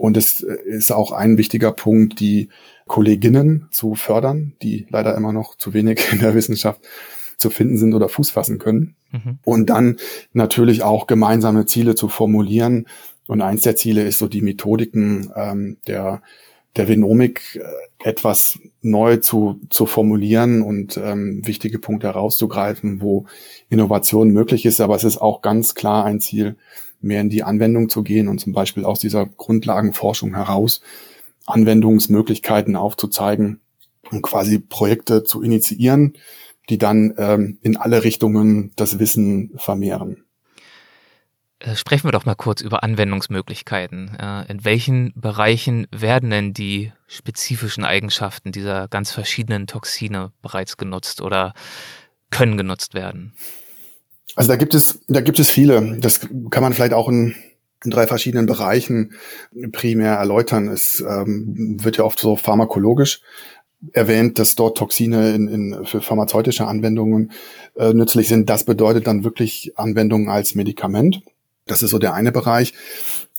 Und 0.04 0.18
es 0.18 0.42
ist 0.42 0.92
auch 0.92 1.14
ein 1.14 1.38
wichtiger 1.38 1.72
Punkt, 1.72 2.20
die 2.20 2.50
Kolleginnen 2.88 3.70
zu 3.72 3.96
fördern, 3.96 4.52
die 4.62 4.86
leider 4.90 5.16
immer 5.16 5.32
noch 5.32 5.56
zu 5.56 5.74
wenig 5.74 6.12
in 6.12 6.20
der 6.20 6.36
Wissenschaft 6.36 6.82
zu 7.38 7.50
finden 7.50 7.78
sind 7.78 7.94
oder 7.94 8.10
Fuß 8.10 8.30
fassen 8.32 8.60
können. 8.60 8.98
Mhm. 9.14 9.40
Und 9.46 9.70
dann 9.70 9.96
natürlich 10.34 10.84
auch 10.84 11.08
gemeinsame 11.08 11.66
Ziele 11.68 11.96
zu 11.96 12.10
formulieren. 12.10 12.88
Und 13.28 13.40
eins 13.40 13.62
der 13.62 13.78
Ziele 13.78 14.04
ist 14.04 14.20
so 14.20 14.28
die 14.28 14.42
Methodiken 14.42 15.32
ähm, 15.38 15.78
der, 15.88 16.22
der 16.76 16.90
Venomik 16.90 17.62
äh, 17.64 18.10
etwas 18.10 18.60
neu 18.82 19.16
zu, 19.16 19.62
zu 19.70 19.86
formulieren 19.86 20.64
und 20.64 20.98
ähm, 20.98 21.48
wichtige 21.48 21.80
Punkte 21.80 22.08
herauszugreifen, 22.08 23.00
wo 23.00 23.26
Innovation 23.70 24.32
möglich 24.32 24.66
ist. 24.66 24.82
Aber 24.82 24.98
es 24.98 25.06
ist 25.06 25.20
auch 25.20 25.42
ganz 25.42 25.76
klar 25.76 26.04
ein 26.04 26.20
Ziel, 26.20 26.58
mehr 27.04 27.22
in 27.22 27.30
die 27.30 27.44
Anwendung 27.44 27.90
zu 27.90 28.04
gehen 28.04 28.28
und 28.28 28.40
zum 28.40 28.54
Beispiel 28.54 28.86
aus 28.86 29.00
dieser 29.00 29.26
Grundlagenforschung 29.26 30.36
heraus 30.36 30.82
Anwendungsmöglichkeiten 31.46 32.76
aufzuzeigen 32.76 33.60
und 34.12 34.22
quasi 34.22 34.60
Projekte 34.60 35.24
zu 35.24 35.42
initiieren, 35.42 36.14
die 36.70 36.78
dann 36.78 37.14
ähm, 37.18 37.58
in 37.62 37.78
alle 37.78 38.04
Richtungen 38.04 38.72
das 38.76 39.00
Wissen 39.00 39.52
vermehren. 39.58 40.24
Äh, 41.60 41.76
sprechen 41.76 42.08
wir 42.08 42.12
doch 42.12 42.26
mal 42.26 42.36
kurz 42.36 42.62
über 42.62 42.84
Anwendungsmöglichkeiten. 42.84 44.16
Äh, 44.20 44.52
in 44.52 44.66
welchen 44.66 45.14
Bereichen 45.16 45.88
werden 45.92 46.30
denn 46.30 46.54
die 46.54 46.92
spezifischen 47.08 47.86
Eigenschaften 47.86 48.52
dieser 48.52 48.88
ganz 48.88 49.12
verschiedenen 49.12 49.68
Toxine 49.68 50.32
bereits 50.42 50.78
genutzt 50.78 51.22
oder 51.22 51.54
können 52.32 52.58
genutzt 52.58 52.94
werden? 52.94 53.34
Also 54.36 54.50
da 54.50 54.56
gibt 54.56 54.74
es, 54.74 55.00
da 55.08 55.22
gibt 55.22 55.40
es 55.40 55.50
viele. 55.50 55.98
Das 56.00 56.22
kann 56.50 56.64
man 56.64 56.74
vielleicht 56.74 56.94
auch 56.94 57.08
in, 57.08 57.36
in 57.84 57.92
drei 57.92 58.08
verschiedenen 58.08 58.46
Bereichen 58.46 59.14
primär 59.72 60.14
erläutern. 60.14 60.68
Es 60.68 61.02
ähm, 61.02 61.78
wird 61.84 61.98
ja 61.98 62.04
oft 62.04 62.20
so 62.20 62.36
pharmakologisch 62.36 63.22
erwähnt, 63.92 64.40
dass 64.40 64.56
dort 64.56 64.78
Toxine 64.78 65.36
in, 65.36 65.48
in, 65.48 65.86
für 65.86 66.02
pharmazeutische 66.02 66.66
Anwendungen 66.66 67.32
äh, 67.76 67.94
nützlich 67.94 68.28
sind. 68.28 68.50
Das 68.50 68.64
bedeutet 68.64 69.08
dann 69.08 69.24
wirklich 69.24 69.74
Anwendungen 69.76 70.30
als 70.30 70.56
Medikament. 70.56 71.22
Das 71.66 71.84
ist 71.84 71.92
so 71.92 72.00
der 72.00 72.14
eine 72.14 72.32
Bereich. 72.32 72.74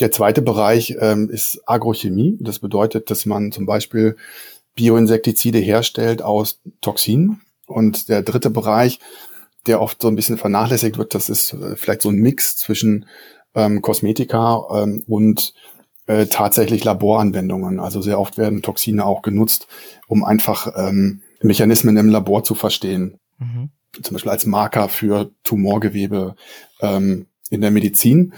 Der 0.00 0.10
zweite 0.10 0.42
Bereich 0.42 0.96
ähm, 1.00 1.30
ist 1.30 1.62
Agrochemie. 1.66 2.36
Das 2.40 2.58
bedeutet, 2.58 3.10
dass 3.10 3.26
man 3.26 3.52
zum 3.52 3.66
Beispiel 3.66 4.16
Bioinsektizide 4.74 5.58
herstellt 5.58 6.22
aus 6.22 6.60
Toxinen. 6.80 7.40
Und 7.66 8.08
der 8.08 8.22
dritte 8.22 8.50
Bereich 8.50 8.98
der 9.66 9.80
oft 9.80 10.02
so 10.02 10.08
ein 10.08 10.16
bisschen 10.16 10.38
vernachlässigt 10.38 10.98
wird. 10.98 11.14
Das 11.14 11.28
ist 11.28 11.52
äh, 11.54 11.76
vielleicht 11.76 12.02
so 12.02 12.10
ein 12.10 12.16
Mix 12.16 12.56
zwischen 12.56 13.06
ähm, 13.54 13.82
Kosmetika 13.82 14.64
ähm, 14.74 15.02
und 15.06 15.54
äh, 16.06 16.26
tatsächlich 16.26 16.84
Laboranwendungen. 16.84 17.80
Also 17.80 18.00
sehr 18.02 18.18
oft 18.18 18.36
werden 18.36 18.62
Toxine 18.62 19.04
auch 19.04 19.22
genutzt, 19.22 19.66
um 20.06 20.24
einfach 20.24 20.72
ähm, 20.76 21.22
Mechanismen 21.40 21.96
im 21.96 22.08
Labor 22.08 22.44
zu 22.44 22.54
verstehen. 22.54 23.18
Mhm. 23.38 23.70
Zum 24.02 24.14
Beispiel 24.14 24.32
als 24.32 24.46
Marker 24.46 24.88
für 24.88 25.30
Tumorgewebe 25.44 26.34
ähm, 26.80 27.26
in 27.50 27.60
der 27.60 27.70
Medizin. 27.70 28.34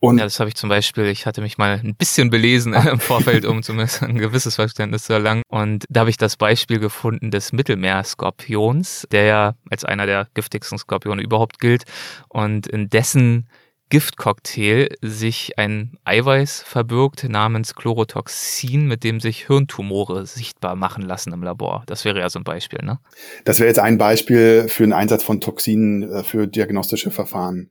Und 0.00 0.18
ja, 0.18 0.24
das 0.24 0.38
habe 0.38 0.48
ich 0.48 0.54
zum 0.54 0.68
Beispiel, 0.68 1.06
ich 1.06 1.26
hatte 1.26 1.40
mich 1.40 1.58
mal 1.58 1.80
ein 1.82 1.96
bisschen 1.96 2.30
belesen 2.30 2.72
im 2.90 3.00
Vorfeld, 3.00 3.44
um 3.44 3.62
zumindest 3.62 4.02
ein 4.02 4.18
gewisses 4.18 4.56
Verständnis 4.56 5.04
zu 5.04 5.12
erlangen. 5.12 5.42
Und 5.48 5.84
da 5.88 6.00
habe 6.00 6.10
ich 6.10 6.16
das 6.16 6.36
Beispiel 6.36 6.78
gefunden 6.78 7.30
des 7.30 7.52
Mittelmeerskorpions, 7.52 9.06
der 9.10 9.24
ja 9.24 9.54
als 9.70 9.84
einer 9.84 10.06
der 10.06 10.28
giftigsten 10.34 10.78
Skorpione 10.78 11.22
überhaupt 11.22 11.58
gilt. 11.58 11.84
Und 12.28 12.66
in 12.68 12.88
dessen 12.88 13.48
Giftcocktail 13.90 14.90
sich 15.00 15.58
ein 15.58 15.96
Eiweiß 16.04 16.62
verbirgt 16.62 17.26
namens 17.26 17.74
Chlorotoxin, 17.74 18.86
mit 18.86 19.02
dem 19.02 19.18
sich 19.18 19.46
Hirntumore 19.46 20.26
sichtbar 20.26 20.76
machen 20.76 21.02
lassen 21.02 21.32
im 21.32 21.42
Labor. 21.42 21.84
Das 21.86 22.04
wäre 22.04 22.20
ja 22.20 22.28
so 22.28 22.38
ein 22.38 22.44
Beispiel, 22.44 22.80
ne? 22.82 22.98
Das 23.44 23.60
wäre 23.60 23.68
jetzt 23.68 23.78
ein 23.78 23.96
Beispiel 23.96 24.68
für 24.68 24.82
den 24.82 24.92
Einsatz 24.92 25.22
von 25.22 25.40
Toxinen 25.40 26.02
äh, 26.02 26.22
für 26.22 26.46
diagnostische 26.46 27.10
Verfahren. 27.10 27.70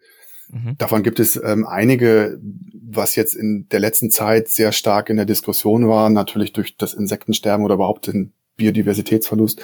Mhm. 0.50 0.78
Davon 0.78 1.04
gibt 1.04 1.20
es 1.20 1.40
ähm, 1.42 1.66
einige, 1.66 2.40
was 2.74 3.16
jetzt 3.16 3.36
in 3.36 3.68
der 3.70 3.80
letzten 3.80 4.10
Zeit 4.10 4.50
sehr 4.50 4.72
stark 4.72 5.10
in 5.10 5.18
der 5.18 5.26
Diskussion 5.26 5.88
war, 5.88 6.10
natürlich 6.10 6.54
durch 6.54 6.78
das 6.78 6.94
Insektensterben 6.94 7.66
oder 7.66 7.76
überhaupt 7.76 8.08
den 8.08 8.34
Biodiversitätsverlust, 8.56 9.62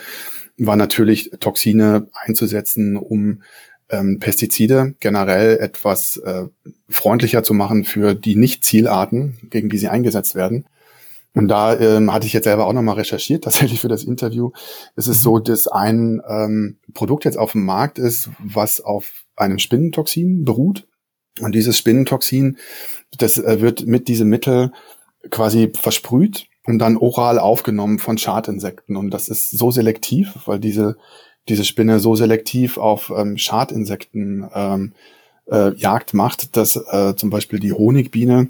war 0.58 0.76
natürlich 0.76 1.32
Toxine 1.40 2.08
einzusetzen, 2.14 2.96
um 2.98 3.42
ähm, 3.90 4.20
Pestizide 4.20 4.96
generell 5.00 5.58
etwas 5.58 6.18
äh, 6.18 6.46
freundlicher 6.90 7.44
zu 7.44 7.54
machen 7.54 7.84
für 7.84 8.14
die 8.14 8.36
Nicht-Zielarten, 8.36 9.38
gegen 9.50 9.70
die 9.70 9.78
sie 9.78 9.90
eingesetzt 9.90 10.36
werden. 10.36 10.66
Und 11.36 11.48
da 11.48 11.78
ähm, 11.80 12.14
hatte 12.14 12.28
ich 12.28 12.34
jetzt 12.34 12.44
selber 12.44 12.68
auch 12.68 12.74
nochmal 12.74 12.96
recherchiert, 12.96 13.44
tatsächlich 13.44 13.82
für 13.82 13.88
das 13.88 14.04
Interview. 14.04 14.52
Es 14.96 15.08
ist 15.08 15.20
mhm. 15.20 15.24
so, 15.24 15.40
dass 15.40 15.68
ein 15.68 16.22
ähm, 16.28 16.78
Produkt 16.94 17.26
jetzt 17.26 17.38
auf 17.38 17.54
dem 17.54 17.66
Markt 17.66 17.98
ist, 18.00 18.30
was 18.40 18.82
auf 18.82 19.23
einem 19.36 19.60
Spinnentoxin 19.60 20.46
beruht. 20.46 20.88
Und 21.40 21.56
dieses 21.56 21.78
Spinnentoxin, 21.78 22.58
das 23.18 23.38
äh, 23.38 23.62
wird 23.62 23.86
mit 23.86 24.08
diesem 24.08 24.30
Mittel 24.30 24.72
quasi 25.30 25.72
versprüht 25.74 26.48
und 26.66 26.80
dann 26.80 26.98
oral 26.98 27.40
aufgenommen 27.40 28.00
von 28.00 28.18
Schadinsekten. 28.18 28.96
Und 28.96 29.12
das 29.12 29.30
ist 29.30 29.52
so 29.52 29.72
selektiv, 29.72 30.34
weil 30.46 30.60
diese 30.60 30.98
diese 31.50 31.66
Spinne 31.66 32.00
so 32.00 32.16
selektiv 32.16 32.78
auf 32.78 33.12
ähm, 33.16 33.38
Schadinsekten 33.38 34.50
ähm, 34.54 34.94
äh, 35.52 35.74
Jagd 35.76 36.14
macht, 36.14 36.56
dass 36.56 36.76
äh, 36.76 37.16
zum 37.16 37.30
Beispiel 37.30 37.60
die 37.60 37.74
Honigbiene 37.74 38.50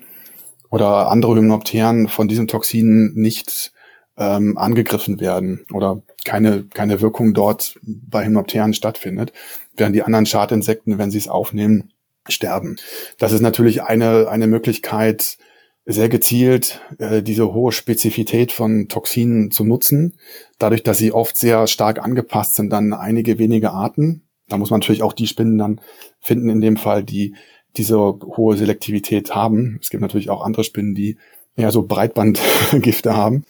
oder 0.69 1.09
andere 1.09 1.35
Hymenopteren 1.35 2.07
von 2.07 2.27
diesem 2.27 2.47
Toxin 2.47 3.13
nicht 3.15 3.73
ähm, 4.17 4.57
angegriffen 4.57 5.19
werden 5.19 5.65
oder 5.73 6.03
keine, 6.25 6.63
keine 6.63 7.01
Wirkung 7.01 7.33
dort 7.33 7.79
bei 7.83 8.25
Hymenopteren 8.25 8.73
stattfindet, 8.73 9.33
während 9.75 9.95
die 9.95 10.03
anderen 10.03 10.25
Schadinsekten, 10.25 10.97
wenn 10.97 11.11
sie 11.11 11.17
es 11.17 11.27
aufnehmen, 11.27 11.91
sterben. 12.27 12.77
Das 13.17 13.31
ist 13.31 13.41
natürlich 13.41 13.83
eine, 13.83 14.29
eine 14.29 14.47
Möglichkeit, 14.47 15.37
sehr 15.85 16.07
gezielt 16.07 16.79
äh, 16.97 17.21
diese 17.21 17.53
hohe 17.53 17.71
Spezifität 17.71 18.51
von 18.51 18.87
Toxinen 18.87 19.51
zu 19.51 19.65
nutzen, 19.65 20.17
dadurch, 20.57 20.83
dass 20.83 20.97
sie 20.97 21.11
oft 21.11 21.35
sehr 21.35 21.67
stark 21.67 22.01
angepasst 22.01 22.55
sind 22.55 22.73
an 22.73 22.93
einige 22.93 23.37
wenige 23.37 23.71
Arten. 23.71 24.23
Da 24.47 24.57
muss 24.57 24.69
man 24.69 24.79
natürlich 24.79 25.03
auch 25.03 25.13
die 25.13 25.27
Spinnen 25.27 25.57
dann 25.57 25.81
finden, 26.21 26.49
in 26.49 26.61
dem 26.61 26.77
Fall, 26.77 27.03
die 27.03 27.35
diese 27.75 27.97
hohe 27.97 28.55
Selektivität 28.55 29.35
haben. 29.35 29.79
Es 29.81 29.89
gibt 29.89 30.01
natürlich 30.01 30.29
auch 30.29 30.43
andere 30.43 30.63
Spinnen, 30.63 30.95
die 30.95 31.17
eher 31.55 31.71
so 31.71 31.83
Breitbandgifte 31.83 33.13
haben. 33.17 33.43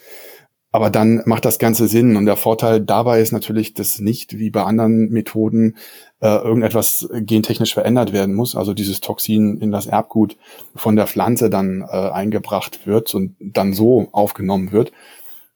Aber 0.74 0.89
dann 0.89 1.21
macht 1.26 1.45
das 1.45 1.59
Ganze 1.59 1.88
Sinn. 1.88 2.17
Und 2.17 2.26
der 2.26 2.36
Vorteil 2.36 2.82
dabei 2.82 3.21
ist 3.21 3.32
natürlich, 3.32 3.76
dass 3.76 3.99
nicht 3.99 4.39
wie 4.39 4.49
bei 4.49 4.63
anderen 4.63 5.11
Methoden 5.11 5.78
äh, 6.19 6.28
irgendetwas 6.28 7.07
gentechnisch 7.13 7.76
verändert 7.76 8.11
werden 8.11 8.34
muss. 8.34 8.55
Also 8.55 8.74
dieses 8.74 8.99
Toxin 8.99 9.59
in 9.59 9.71
das 9.71 9.86
Erbgut 9.86 10.36
von 10.76 10.95
der 10.95 11.05
Pflanze 11.05 11.51
dann 11.51 11.82
äh, 11.82 11.86
eingebracht 11.86 12.88
wird 12.88 13.13
und 13.13 13.36
dann 13.39 13.74
so 13.74 14.09
aufgenommen 14.13 14.71
wird. 14.71 14.91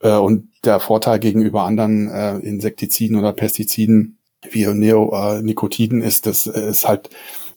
Äh, 0.02 0.18
und 0.18 0.50
der 0.64 0.80
Vorteil 0.80 1.18
gegenüber 1.18 1.64
anderen 1.64 2.12
äh, 2.12 2.38
Insektiziden 2.38 3.18
oder 3.18 3.34
Pestiziden 3.34 4.20
wie 4.52 4.68
Neonicotiden 4.68 6.04
ist, 6.04 6.28
dass 6.28 6.46
es 6.46 6.88
halt 6.88 7.10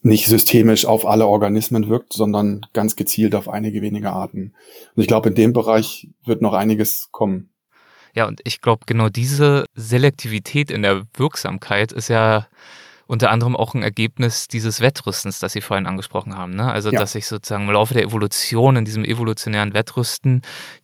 nicht 0.03 0.27
systemisch 0.27 0.87
auf 0.87 1.07
alle 1.07 1.27
Organismen 1.27 1.89
wirkt, 1.89 2.13
sondern 2.13 2.67
ganz 2.73 2.97
gezielt 2.97 3.35
auf 3.35 3.49
einige 3.49 3.83
wenige 3.83 4.11
Arten. 4.11 4.55
Und 4.95 5.03
ich 5.03 5.09
glaube, 5.09 5.29
in 5.29 5.35
dem 5.35 5.53
Bereich 5.53 6.09
wird 6.25 6.43
noch 6.43 6.55
einiges 6.55 7.09
kommen. 7.11 7.51
Ja, 8.15 8.27
und 8.27 8.41
ich 8.45 8.61
glaube, 8.61 8.85
genau 8.87 9.09
diese 9.09 9.67
Selektivität 9.75 10.71
in 10.71 10.83
der 10.83 11.05
Wirksamkeit 11.15 11.93
ist 11.93 12.09
ja 12.09 12.47
unter 13.11 13.33
anderem 13.33 13.57
auch 13.57 13.75
ein 13.75 13.83
Ergebnis 13.83 14.47
dieses 14.47 14.81
Wettrüstens, 14.81 15.41
das 15.41 15.53
Sie 15.53 15.61
vorhin 15.61 15.89
angesprochen 15.89 16.37
haben. 16.37 16.55
Ne? 16.55 16.71
Also, 16.71 16.93
ja. 16.93 17.01
dass 17.01 17.11
sich 17.11 17.27
sozusagen 17.27 17.65
im 17.65 17.73
Laufe 17.73 17.93
der 17.93 18.05
Evolution, 18.05 18.77
in 18.77 18.85
diesem 18.85 19.05
evolutionären 19.05 19.75
Wettrüsten, 19.75 20.43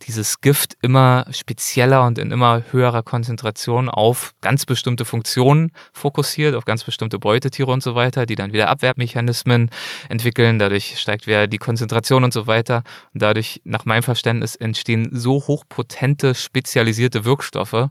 dieses 0.09 0.41
Gift 0.41 0.77
immer 0.83 1.27
spezieller 1.31 2.05
und 2.05 2.19
in 2.19 2.33
immer 2.33 2.65
höherer 2.73 3.05
Konzentration 3.05 3.89
auf 3.89 4.35
ganz 4.41 4.67
bestimmte 4.67 5.05
Funktionen 5.05 5.71
fokussiert, 5.93 6.57
auf 6.57 6.65
ganz 6.65 6.83
bestimmte 6.83 7.21
Beutetiere 7.21 7.71
und 7.71 7.81
so 7.81 7.95
weiter, 7.95 8.27
die 8.27 8.35
dann 8.35 8.53
wieder 8.53 8.71
Abwehrmechanismen 8.71 9.71
entwickeln. 10.09 10.59
Dadurch 10.59 10.99
steigt 10.99 11.29
wieder 11.29 11.47
die 11.47 11.59
Konzentration 11.59 12.25
und 12.25 12.33
so 12.33 12.49
weiter. 12.49 12.83
Und 13.15 13.23
dadurch, 13.23 13.61
nach 13.63 13.85
meinem 13.85 14.03
Verständnis, 14.03 14.57
entstehen 14.57 15.11
so 15.13 15.35
hochpotente, 15.35 16.35
spezialisierte 16.35 17.25
Wirkstoffe, 17.25 17.89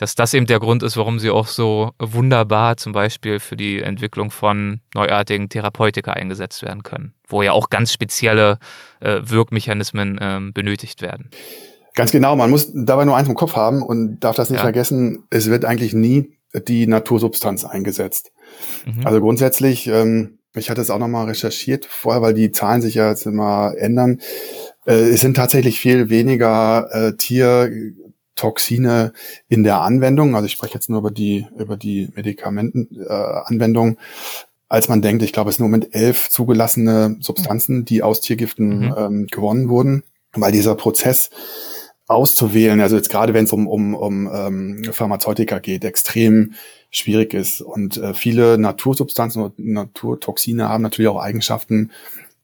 dass 0.00 0.14
das 0.14 0.32
eben 0.32 0.46
der 0.46 0.60
Grund 0.60 0.82
ist, 0.82 0.96
warum 0.96 1.18
sie 1.18 1.28
auch 1.28 1.46
so 1.46 1.90
wunderbar 1.98 2.78
zum 2.78 2.92
Beispiel 2.92 3.38
für 3.38 3.54
die 3.54 3.82
Entwicklung 3.82 4.30
von 4.30 4.80
neuartigen 4.94 5.50
Therapeutika 5.50 6.12
eingesetzt 6.14 6.62
werden 6.62 6.82
können, 6.82 7.12
wo 7.28 7.42
ja 7.42 7.52
auch 7.52 7.68
ganz 7.68 7.92
spezielle 7.92 8.58
äh, 9.00 9.20
Wirkmechanismen 9.22 10.16
äh, 10.16 10.40
benötigt 10.54 11.02
werden. 11.02 11.28
Ganz 11.94 12.12
genau, 12.12 12.34
man 12.34 12.48
muss 12.48 12.72
dabei 12.72 13.04
nur 13.04 13.14
eins 13.14 13.28
im 13.28 13.34
Kopf 13.34 13.56
haben 13.56 13.82
und 13.82 14.20
darf 14.20 14.36
das 14.36 14.48
nicht 14.48 14.60
ja. 14.60 14.64
vergessen, 14.64 15.24
es 15.28 15.50
wird 15.50 15.66
eigentlich 15.66 15.92
nie 15.92 16.32
die 16.66 16.86
Natursubstanz 16.86 17.66
eingesetzt. 17.66 18.32
Mhm. 18.86 19.06
Also 19.06 19.20
grundsätzlich, 19.20 19.86
ähm, 19.86 20.38
ich 20.54 20.70
hatte 20.70 20.80
es 20.80 20.88
auch 20.88 20.98
nochmal 20.98 21.26
recherchiert 21.26 21.84
vorher, 21.84 22.22
weil 22.22 22.32
die 22.32 22.52
Zahlen 22.52 22.80
sich 22.80 22.94
ja 22.94 23.10
jetzt 23.10 23.26
immer 23.26 23.74
ändern. 23.76 24.18
Äh, 24.86 25.10
es 25.10 25.20
sind 25.20 25.36
tatsächlich 25.36 25.78
viel 25.78 26.08
weniger 26.08 26.88
äh, 26.90 27.16
Tier 27.18 27.70
Toxine 28.40 29.12
in 29.48 29.64
der 29.64 29.82
Anwendung, 29.82 30.34
also 30.34 30.46
ich 30.46 30.52
spreche 30.52 30.74
jetzt 30.74 30.88
nur 30.88 31.00
über 31.00 31.10
die, 31.10 31.46
über 31.58 31.76
die 31.76 32.08
Medikamentenanwendung, 32.14 33.92
äh, 33.92 33.96
als 34.68 34.88
man 34.88 35.02
denkt, 35.02 35.22
ich 35.22 35.32
glaube, 35.32 35.50
es 35.50 35.56
sind 35.56 35.66
im 35.66 35.70
Moment 35.70 35.94
elf 35.94 36.30
zugelassene 36.30 37.16
Substanzen, 37.20 37.84
die 37.84 38.02
aus 38.02 38.20
Tiergiften 38.22 38.86
mhm. 38.86 38.94
ähm, 38.96 39.26
gewonnen 39.26 39.68
wurden, 39.68 40.04
weil 40.32 40.52
dieser 40.52 40.74
Prozess 40.74 41.28
auszuwählen, 42.06 42.80
also 42.80 42.96
jetzt 42.96 43.10
gerade 43.10 43.34
wenn 43.34 43.44
es 43.44 43.52
um, 43.52 43.68
um, 43.68 43.94
um 43.94 44.30
ähm, 44.32 44.84
Pharmazeutika 44.90 45.58
geht, 45.58 45.84
extrem 45.84 46.54
schwierig 46.90 47.34
ist. 47.34 47.60
Und 47.60 47.98
äh, 47.98 48.14
viele 48.14 48.58
Natursubstanzen 48.58 49.42
und 49.42 49.58
Naturtoxine 49.58 50.68
haben 50.68 50.82
natürlich 50.82 51.08
auch 51.08 51.20
Eigenschaften, 51.20 51.90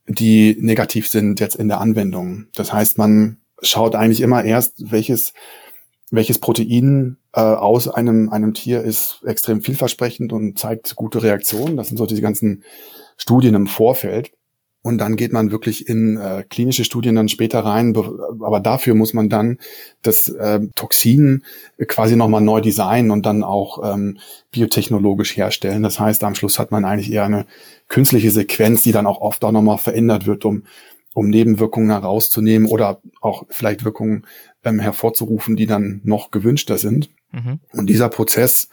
die 0.07 0.57
negativ 0.61 1.09
sind 1.09 1.41
jetzt 1.41 1.57
in 1.57 1.69
der 1.69 1.81
Anwendung. 1.81 2.47
Das 2.55 2.73
heißt, 2.73 2.99
man 2.99 3.39
schaut 3.63 3.95
eigentlich 3.95 4.21
immer 4.21 4.45
erst, 4.45 4.91
welches 4.91 5.33
welches 6.11 6.39
Protein 6.39 7.17
äh, 7.33 7.41
aus 7.41 7.89
einem, 7.89 8.31
einem 8.31 8.55
Tier 8.55 8.83
ist 8.83 9.23
extrem 9.27 9.61
vielversprechend 9.63 10.33
und 10.33 10.59
zeigt 10.59 10.97
gute 10.97 11.23
Reaktionen. 11.23 11.77
Das 11.77 11.89
sind 11.89 11.97
so 11.97 12.07
diese 12.07 12.23
ganzen 12.23 12.63
Studien 13.17 13.55
im 13.55 13.67
Vorfeld. 13.67 14.33
Und 14.87 14.99
dann 14.99 15.17
geht 15.17 15.33
man 15.33 15.51
wirklich 15.51 15.89
in 15.89 16.17
äh, 16.17 16.45
klinische 16.49 16.85
Studien 16.85 17.17
dann 17.17 17.29
später 17.29 17.59
rein. 17.59 17.93
Aber 17.97 18.61
dafür 18.61 18.95
muss 18.95 19.15
man 19.15 19.29
dann 19.29 19.59
das 20.03 20.29
äh, 20.29 20.61
Toxin 20.77 21.43
quasi 21.89 22.15
nochmal 22.15 22.41
neu 22.41 22.61
designen 22.61 23.11
und 23.11 23.27
dann 23.27 23.43
auch 23.43 23.81
ähm, 23.83 24.19
biotechnologisch 24.53 25.37
herstellen. 25.37 25.83
Das 25.83 25.99
heißt, 25.99 26.23
am 26.23 26.37
Schluss 26.37 26.61
hat 26.61 26.71
man 26.71 26.85
eigentlich 26.85 27.11
eher 27.11 27.25
eine 27.25 27.47
künstliche 27.89 28.31
Sequenz, 28.31 28.85
die 28.85 28.93
dann 28.93 29.09
auch 29.09 29.21
oft 29.21 29.45
auch 29.45 29.51
nochmal 29.51 29.79
verändert 29.79 30.25
wird, 30.25 30.45
um, 30.45 30.63
um 31.15 31.31
Nebenwirkungen 31.31 31.91
herauszunehmen 31.91 32.69
oder 32.69 33.01
auch 33.21 33.43
vielleicht 33.49 33.85
Wirkungen 33.85 34.25
ähm, 34.67 34.81
hervorzurufen, 34.81 35.57
die 35.57 35.67
dann 35.67 36.01
noch 36.05 36.31
gewünschter 36.31 36.77
sind. 36.77 37.11
Mhm. 37.33 37.61
Und 37.73 37.87
dieser 37.87 38.09
Prozess, 38.09 38.69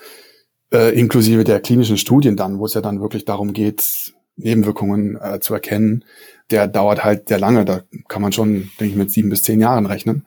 äh, 0.73 0.99
inklusive 0.99 1.43
der 1.43 1.59
klinischen 1.59 1.97
Studien 1.97 2.35
dann, 2.35 2.57
wo 2.59 2.65
es 2.65 2.73
ja 2.73 2.81
dann 2.81 2.99
wirklich 2.99 3.25
darum 3.25 3.53
geht, 3.53 4.13
Nebenwirkungen 4.35 5.19
äh, 5.21 5.39
zu 5.39 5.53
erkennen, 5.53 6.03
der 6.49 6.67
dauert 6.67 7.03
halt 7.03 7.29
sehr 7.29 7.37
lange. 7.39 7.65
Da 7.65 7.83
kann 8.07 8.23
man 8.23 8.31
schon, 8.31 8.71
denke 8.79 8.93
ich, 8.93 8.95
mit 8.95 9.11
sieben 9.11 9.29
bis 9.29 9.43
zehn 9.43 9.61
Jahren 9.61 9.85
rechnen. 9.85 10.25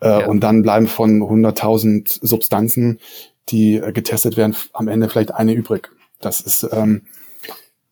Äh, 0.00 0.08
ja. 0.08 0.26
Und 0.26 0.40
dann 0.40 0.62
bleiben 0.62 0.86
von 0.86 1.20
100.000 1.20 2.20
Substanzen, 2.22 3.00
die 3.48 3.74
äh, 3.76 3.92
getestet 3.92 4.36
werden, 4.36 4.54
am 4.72 4.86
Ende 4.86 5.08
vielleicht 5.08 5.34
eine 5.34 5.52
übrig. 5.52 5.90
Das 6.20 6.40
ist 6.40 6.68
ähm, 6.72 7.02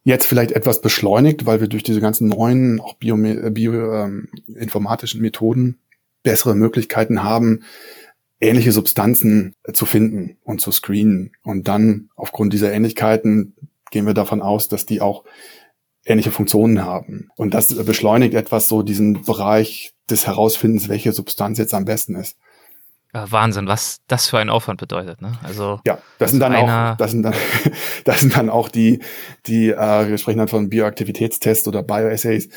jetzt 0.05 0.27
vielleicht 0.27 0.53
etwas 0.53 0.81
beschleunigt, 0.81 1.47
weil 1.47 1.61
wir 1.61 1.67
durch 1.67 1.83
diese 1.83 2.01
ganzen 2.01 2.29
neuen, 2.29 2.81
auch 2.81 2.95
bioinformatischen 2.95 5.21
bio, 5.21 5.23
ähm, 5.23 5.23
Methoden 5.23 5.81
bessere 6.23 6.55
Möglichkeiten 6.55 7.23
haben, 7.23 7.65
ähnliche 8.41 8.73
Substanzen 8.73 9.55
äh, 9.65 9.73
zu 9.73 9.87
finden 9.87 10.37
und 10.45 10.61
zu 10.61 10.71
screenen. 10.73 11.33
Und 11.43 11.69
dann 11.69 12.11
aufgrund 12.17 12.53
dieser 12.53 12.73
Ähnlichkeiten 12.73 13.55
gehen 13.91 14.07
wir 14.07 14.15
davon 14.15 14.43
aus, 14.43 14.69
dass 14.69 14.87
die 14.87 15.01
auch 15.01 15.25
ähnliche 16.05 16.31
Funktionen 16.31 16.85
haben. 16.85 17.31
Und 17.37 17.55
das 17.55 17.75
beschleunigt 17.85 18.35
etwas 18.35 18.69
so 18.69 18.83
diesen 18.83 19.23
Bereich 19.25 19.93
des 20.09 20.27
Herausfindens, 20.27 20.89
welche 20.89 21.13
Substanz 21.13 21.59
jetzt 21.59 21.75
am 21.75 21.85
besten 21.85 22.15
ist. 22.15 22.39
Wahnsinn, 23.13 23.67
was 23.67 24.01
das 24.07 24.29
für 24.29 24.39
ein 24.39 24.51
Aufwand 24.51 24.81
bedeutet. 24.81 25.23
Ne? 25.23 25.33
Also 25.43 25.81
ja, 25.87 25.99
das 26.19 26.31
sind 26.31 26.41
dann 26.41 26.55
auch, 26.55 26.97
das 26.97 27.11
sind 27.11 27.23
dann, 27.23 27.35
das 28.05 28.21
sind 28.21 28.37
dann 28.37 28.51
auch 28.51 28.69
die, 28.69 29.01
die 29.47 29.71
äh, 29.71 30.09
wir 30.09 30.19
sprechen 30.19 30.39
dann 30.39 30.49
von 30.49 30.69
Bioaktivitätstests 30.69 31.67
oder 31.67 31.83
Bioassays, 31.83 32.49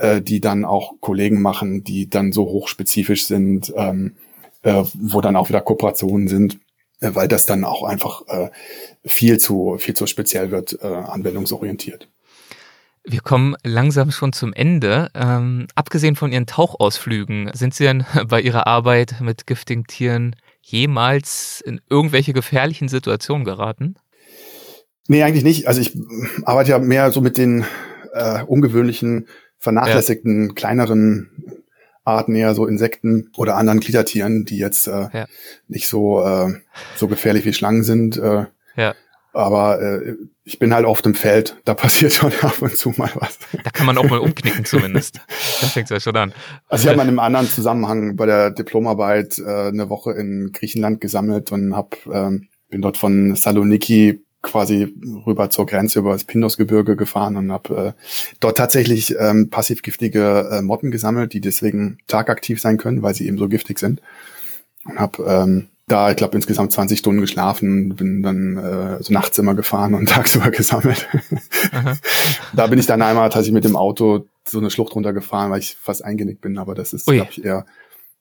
äh, 0.00 0.22
die 0.22 0.40
dann 0.40 0.64
auch 0.64 0.94
Kollegen 1.00 1.42
machen, 1.42 1.84
die 1.84 2.08
dann 2.08 2.32
so 2.32 2.46
hochspezifisch 2.46 3.24
sind, 3.24 3.72
ähm, 3.76 4.16
äh, 4.62 4.84
wo 4.94 5.20
dann 5.20 5.36
auch 5.36 5.48
wieder 5.48 5.60
Kooperationen 5.60 6.28
sind, 6.28 6.58
äh, 7.00 7.10
weil 7.14 7.28
das 7.28 7.46
dann 7.46 7.64
auch 7.64 7.84
einfach 7.84 8.26
äh, 8.28 8.50
viel 9.04 9.38
zu 9.38 9.76
viel 9.78 9.94
zu 9.94 10.06
speziell 10.06 10.50
wird, 10.50 10.78
äh, 10.82 10.86
anwendungsorientiert. 10.86 12.08
Wir 13.04 13.20
kommen 13.20 13.56
langsam 13.62 14.10
schon 14.10 14.32
zum 14.32 14.52
Ende. 14.52 15.10
Ähm, 15.14 15.66
abgesehen 15.74 16.16
von 16.16 16.32
Ihren 16.32 16.46
Tauchausflügen, 16.46 17.50
sind 17.54 17.74
Sie 17.74 17.84
denn 17.84 18.04
bei 18.28 18.40
Ihrer 18.40 18.66
Arbeit 18.66 19.16
mit 19.20 19.46
giftigen 19.46 19.84
Tieren 19.84 20.36
jemals 20.62 21.62
in 21.64 21.80
irgendwelche 21.88 22.32
gefährlichen 22.32 22.88
Situationen 22.88 23.44
geraten? 23.44 23.96
Nee, 25.08 25.22
eigentlich 25.22 25.44
nicht. 25.44 25.66
Also 25.66 25.80
ich 25.80 25.98
arbeite 26.44 26.70
ja 26.70 26.78
mehr 26.78 27.10
so 27.10 27.20
mit 27.20 27.38
den 27.38 27.64
äh, 28.12 28.42
ungewöhnlichen, 28.44 29.26
vernachlässigten, 29.60 30.48
ja. 30.48 30.54
kleineren 30.54 31.54
Arten, 32.04 32.34
eher 32.34 32.54
so 32.54 32.66
Insekten 32.66 33.30
oder 33.36 33.56
anderen 33.56 33.80
Gliedertieren, 33.80 34.44
die 34.44 34.58
jetzt 34.58 34.88
äh, 34.88 35.08
ja. 35.12 35.26
nicht 35.68 35.88
so, 35.88 36.24
äh, 36.24 36.54
so 36.96 37.08
gefährlich 37.08 37.44
wie 37.44 37.52
Schlangen 37.52 37.84
sind. 37.84 38.16
Äh, 38.16 38.46
ja. 38.76 38.94
Aber 39.32 39.80
äh, 39.80 40.16
ich 40.42 40.58
bin 40.58 40.74
halt 40.74 40.84
auf 40.86 41.02
dem 41.02 41.14
Feld, 41.14 41.56
da 41.64 41.74
passiert 41.74 42.12
schon 42.14 42.32
ab 42.40 42.60
und 42.60 42.76
zu 42.76 42.92
mal 42.96 43.10
was. 43.14 43.38
Da 43.62 43.70
kann 43.70 43.86
man 43.86 43.96
auch 43.98 44.08
mal 44.08 44.18
umknicken 44.18 44.64
zumindest. 44.64 45.20
da 45.60 45.66
fängt 45.68 45.84
es 45.84 45.90
ja 45.90 46.00
schon 46.00 46.16
an. 46.16 46.32
Also 46.68 46.82
ich 46.82 46.88
habe 46.88 46.96
mal 46.96 47.04
in 47.04 47.10
einem 47.10 47.20
anderen 47.20 47.46
Zusammenhang 47.46 48.16
bei 48.16 48.26
der 48.26 48.50
Diplomarbeit 48.50 49.38
äh, 49.38 49.68
eine 49.68 49.88
Woche 49.88 50.12
in 50.12 50.50
Griechenland 50.52 51.00
gesammelt 51.00 51.52
und 51.52 51.76
hab, 51.76 51.96
ähm, 52.06 52.48
bin 52.70 52.82
dort 52.82 52.96
von 52.96 53.36
Saloniki 53.36 54.24
quasi 54.42 54.94
rüber 55.26 55.50
zur 55.50 55.66
Grenze 55.66 55.98
über 55.98 56.12
das 56.12 56.24
Pindosgebirge 56.24 56.96
gefahren 56.96 57.36
und 57.36 57.52
habe 57.52 57.94
äh, 57.96 58.02
dort 58.40 58.56
tatsächlich 58.56 59.14
ähm, 59.18 59.50
passivgiftige 59.50 60.48
äh, 60.50 60.62
Motten 60.62 60.90
gesammelt, 60.90 61.32
die 61.32 61.40
deswegen 61.40 61.98
tagaktiv 62.06 62.60
sein 62.60 62.78
können, 62.78 63.02
weil 63.02 63.14
sie 63.14 63.26
eben 63.26 63.38
so 63.38 63.48
giftig 63.48 63.78
sind. 63.78 64.00
Und 64.84 64.98
habe 64.98 65.22
ähm, 65.24 65.68
da, 65.90 66.10
ich 66.10 66.16
glaube, 66.16 66.36
insgesamt 66.36 66.72
20 66.72 66.98
Stunden 66.98 67.20
geschlafen, 67.20 67.96
bin 67.96 68.22
dann 68.22 68.56
äh, 68.56 69.02
so 69.02 69.12
nachts 69.12 69.38
immer 69.38 69.54
gefahren 69.54 69.94
und 69.94 70.08
tagsüber 70.08 70.50
gesammelt. 70.50 71.08
da 72.54 72.66
bin 72.68 72.78
ich 72.78 72.86
dann 72.86 73.02
einmal 73.02 73.28
tatsächlich 73.28 73.54
mit 73.54 73.64
dem 73.64 73.76
Auto 73.76 74.26
so 74.44 74.58
eine 74.58 74.70
Schlucht 74.70 74.94
runtergefahren, 74.94 75.50
weil 75.50 75.60
ich 75.60 75.76
fast 75.76 76.04
eingenickt 76.04 76.40
bin, 76.40 76.58
aber 76.58 76.74
das 76.74 76.92
ist, 76.92 77.06
glaube 77.06 77.28
ich, 77.30 77.44
eher 77.44 77.66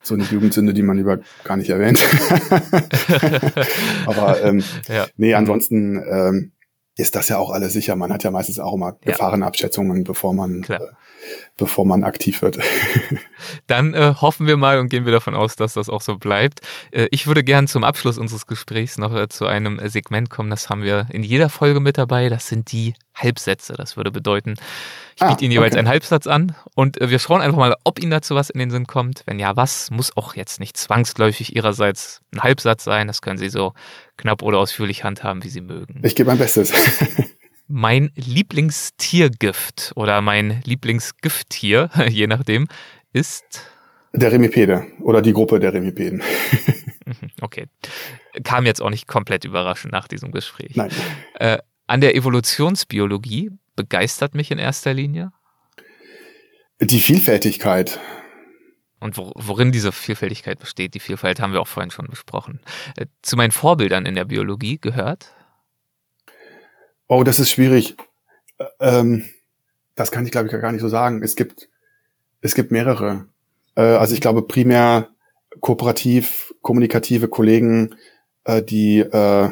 so 0.01 0.15
eine 0.15 0.23
Jugendsünde, 0.23 0.73
die 0.73 0.81
man 0.81 0.97
lieber 0.97 1.19
gar 1.43 1.57
nicht 1.57 1.69
erwähnt. 1.69 1.99
aber 4.05 4.41
ähm, 4.43 4.63
ja. 4.87 5.07
nee, 5.17 5.33
ansonsten 5.33 6.01
ähm, 6.09 6.51
ist 6.95 7.15
das 7.15 7.29
ja 7.29 7.37
auch 7.37 7.51
alles 7.51 7.73
sicher. 7.73 7.95
Man 7.95 8.11
hat 8.11 8.23
ja 8.23 8.31
meistens 8.31 8.59
auch 8.59 8.73
immer 8.73 8.93
Gefahrenabschätzungen, 9.01 10.03
bevor 10.03 10.33
man 10.33 10.63
äh, 10.63 10.79
bevor 11.57 11.85
man 11.85 12.03
aktiv 12.03 12.41
wird. 12.41 12.59
Dann 13.67 13.93
äh, 13.93 14.15
hoffen 14.19 14.47
wir 14.47 14.57
mal 14.57 14.79
und 14.79 14.89
gehen 14.89 15.05
wir 15.05 15.11
davon 15.11 15.35
aus, 15.35 15.55
dass 15.55 15.73
das 15.73 15.89
auch 15.89 16.01
so 16.01 16.17
bleibt. 16.17 16.61
Äh, 16.91 17.07
ich 17.11 17.27
würde 17.27 17.43
gern 17.43 17.67
zum 17.67 17.83
Abschluss 17.83 18.17
unseres 18.17 18.47
Gesprächs 18.47 18.97
noch 18.97 19.13
äh, 19.15 19.27
zu 19.29 19.45
einem 19.45 19.79
Segment 19.87 20.29
kommen. 20.29 20.49
Das 20.49 20.69
haben 20.69 20.83
wir 20.83 21.07
in 21.09 21.23
jeder 21.23 21.49
Folge 21.49 21.79
mit 21.79 21.97
dabei. 21.97 22.29
Das 22.29 22.47
sind 22.47 22.71
die 22.71 22.95
Halbsätze. 23.13 23.73
Das 23.73 23.97
würde 23.97 24.11
bedeuten, 24.11 24.55
ich 25.21 25.27
biete 25.27 25.41
ah, 25.41 25.43
Ihnen 25.43 25.51
jeweils 25.51 25.73
okay. 25.73 25.79
einen 25.79 25.89
Halbsatz 25.89 26.27
an 26.27 26.55
und 26.75 27.01
äh, 27.01 27.09
wir 27.09 27.19
schauen 27.19 27.41
einfach 27.41 27.57
mal, 27.57 27.75
ob 27.83 27.99
Ihnen 27.99 28.11
dazu 28.11 28.35
was 28.35 28.49
in 28.49 28.59
den 28.59 28.71
Sinn 28.71 28.87
kommt. 28.87 29.23
Wenn 29.25 29.37
ja, 29.37 29.55
was 29.57 29.91
muss 29.91 30.15
auch 30.15 30.35
jetzt 30.35 30.61
nicht 30.61 30.77
zwangsläufig 30.77 31.55
Ihrerseits 31.55 32.21
ein 32.33 32.41
Halbsatz 32.41 32.85
sein. 32.85 33.07
Das 33.07 33.21
können 33.21 33.37
Sie 33.37 33.49
so 33.49 33.73
knapp 34.15 34.41
oder 34.41 34.59
ausführlich 34.59 35.03
handhaben, 35.03 35.43
wie 35.43 35.49
Sie 35.49 35.61
mögen. 35.61 36.01
Ich 36.03 36.15
gebe 36.15 36.29
mein 36.29 36.37
Bestes. 36.37 36.71
mein 37.67 38.11
Lieblingstiergift 38.15 39.91
oder 39.95 40.21
mein 40.21 40.61
Lieblingsgifttier, 40.63 41.89
je 42.07 42.27
nachdem, 42.27 42.67
ist 43.11 43.61
der 44.13 44.31
Remipede 44.31 44.87
oder 45.01 45.21
die 45.21 45.33
Gruppe 45.33 45.59
der 45.59 45.73
Remipeden. 45.73 46.23
Mhm, 47.05 47.29
okay. 47.41 47.65
Kam 48.43 48.65
jetzt 48.65 48.81
auch 48.81 48.89
nicht 48.89 49.07
komplett 49.07 49.43
überraschend 49.43 49.91
nach 49.91 50.07
diesem 50.07 50.31
Gespräch. 50.31 50.75
Nein. 50.75 50.91
Äh, 51.35 51.57
an 51.87 52.01
der 52.01 52.15
Evolutionsbiologie 52.15 53.51
begeistert 53.83 54.35
mich 54.35 54.51
in 54.51 54.59
erster 54.59 54.93
Linie? 54.93 55.31
Die 56.81 56.99
Vielfältigkeit. 56.99 57.99
Und 58.99 59.17
worin 59.17 59.71
diese 59.71 59.93
Vielfältigkeit 59.93 60.59
besteht, 60.59 60.93
die 60.93 60.99
Vielfalt 60.99 61.39
haben 61.39 61.53
wir 61.53 61.61
auch 61.61 61.67
vorhin 61.67 61.91
schon 61.91 62.07
besprochen. 62.07 62.59
Äh, 62.97 63.05
zu 63.21 63.37
meinen 63.37 63.51
Vorbildern 63.51 64.05
in 64.05 64.15
der 64.15 64.25
Biologie 64.25 64.77
gehört 64.77 65.33
Oh, 67.11 67.23
das 67.23 67.39
ist 67.39 67.49
schwierig. 67.49 67.97
Ähm, 68.79 69.25
das 69.95 70.11
kann 70.11 70.25
ich, 70.25 70.31
glaube 70.31 70.47
ich, 70.47 70.53
gar 70.53 70.71
nicht 70.71 70.81
so 70.81 70.89
sagen. 70.89 71.23
Es 71.23 71.35
gibt, 71.35 71.67
es 72.41 72.53
gibt 72.53 72.71
mehrere. 72.71 73.25
Äh, 73.75 73.81
also 73.81 74.13
ich 74.13 74.21
glaube 74.21 74.43
primär 74.43 75.09
kooperativ, 75.59 76.53
kommunikative 76.61 77.27
Kollegen, 77.27 77.95
äh, 78.43 78.61
die 78.61 78.99
äh, 78.99 79.49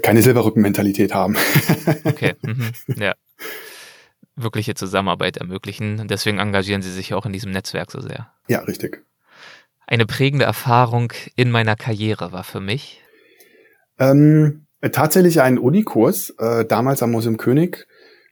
keine 0.00 0.22
Silberrückenmentalität 0.22 1.12
haben. 1.12 1.36
okay, 2.04 2.36
mhm. 2.40 2.72
ja. 2.96 3.14
Wirkliche 4.36 4.74
Zusammenarbeit 4.74 5.36
ermöglichen. 5.36 6.08
Deswegen 6.08 6.38
engagieren 6.38 6.82
Sie 6.82 6.90
sich 6.90 7.14
auch 7.14 7.26
in 7.26 7.32
diesem 7.32 7.52
Netzwerk 7.52 7.90
so 7.90 8.00
sehr. 8.00 8.30
Ja, 8.48 8.60
richtig. 8.60 9.04
Eine 9.86 10.06
prägende 10.06 10.44
Erfahrung 10.44 11.12
in 11.36 11.50
meiner 11.50 11.76
Karriere 11.76 12.32
war 12.32 12.44
für 12.44 12.60
mich. 12.60 13.00
Ähm, 13.98 14.66
äh, 14.80 14.90
tatsächlich 14.90 15.40
einen 15.40 15.58
Unikurs, 15.58 16.30
äh, 16.38 16.64
damals 16.64 17.02
am 17.02 17.12
Museum 17.12 17.36
König, 17.36 17.86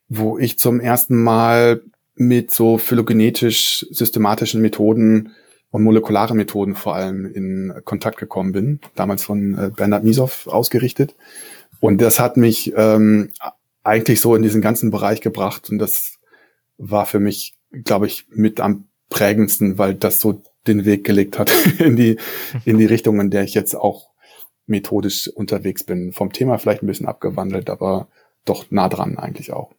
wo 0.08 0.38
ich 0.38 0.58
zum 0.58 0.80
ersten 0.80 1.22
Mal 1.22 1.82
mit 2.14 2.50
so 2.50 2.78
phylogenetisch 2.78 3.86
systematischen 3.90 4.60
Methoden 4.60 5.32
und 5.70 5.82
molekulare 5.82 6.34
Methoden 6.34 6.74
vor 6.74 6.94
allem 6.94 7.26
in 7.26 7.72
Kontakt 7.84 8.18
gekommen 8.18 8.52
bin, 8.52 8.80
damals 8.94 9.24
von 9.24 9.58
äh, 9.58 9.70
Bernhard 9.74 10.04
Misow 10.04 10.46
ausgerichtet. 10.46 11.14
Und 11.80 12.00
das 12.00 12.20
hat 12.20 12.36
mich 12.36 12.72
ähm, 12.76 13.30
eigentlich 13.84 14.20
so 14.20 14.34
in 14.34 14.42
diesen 14.42 14.62
ganzen 14.62 14.90
Bereich 14.90 15.20
gebracht 15.20 15.70
und 15.70 15.78
das 15.78 16.18
war 16.78 17.06
für 17.06 17.20
mich, 17.20 17.54
glaube 17.70 18.06
ich, 18.06 18.26
mit 18.28 18.60
am 18.60 18.88
prägendsten, 19.08 19.78
weil 19.78 19.94
das 19.94 20.20
so 20.20 20.42
den 20.66 20.84
Weg 20.84 21.04
gelegt 21.04 21.38
hat 21.38 21.50
in 21.78 21.96
die, 21.96 22.18
in 22.64 22.78
die 22.78 22.86
Richtung, 22.86 23.20
in 23.20 23.30
der 23.30 23.44
ich 23.44 23.54
jetzt 23.54 23.74
auch 23.74 24.10
methodisch 24.66 25.28
unterwegs 25.28 25.84
bin. 25.84 26.12
Vom 26.12 26.32
Thema 26.32 26.58
vielleicht 26.58 26.82
ein 26.82 26.86
bisschen 26.86 27.06
abgewandelt, 27.06 27.68
aber 27.68 28.08
doch 28.44 28.70
nah 28.70 28.88
dran 28.88 29.18
eigentlich 29.18 29.52
auch. 29.52 29.72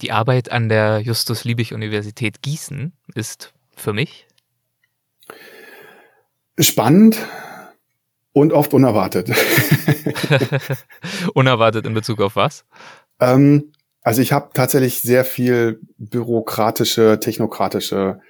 Die 0.00 0.10
Arbeit 0.10 0.50
an 0.50 0.68
der 0.68 1.00
Justus-Liebig-Universität 1.00 2.42
Gießen 2.42 2.92
ist 3.14 3.52
für 3.76 3.92
mich 3.92 4.26
spannend 6.58 7.18
und 8.32 8.52
oft 8.52 8.74
unerwartet. 8.74 9.30
unerwartet 11.34 11.86
in 11.86 11.94
Bezug 11.94 12.20
auf 12.20 12.36
was? 12.36 12.64
Ähm, 13.20 13.72
also 14.02 14.20
ich 14.20 14.32
habe 14.32 14.50
tatsächlich 14.54 15.00
sehr 15.00 15.24
viel 15.24 15.80
bürokratische, 15.98 17.18
technokratische 17.20 18.20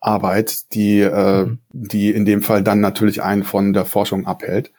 Arbeit, 0.00 0.72
die, 0.74 1.00
äh, 1.00 1.44
mhm. 1.44 1.58
die 1.72 2.10
in 2.10 2.24
dem 2.24 2.42
Fall 2.42 2.62
dann 2.62 2.80
natürlich 2.80 3.22
einen 3.22 3.44
von 3.44 3.72
der 3.72 3.84
Forschung 3.84 4.26
abhält 4.26 4.72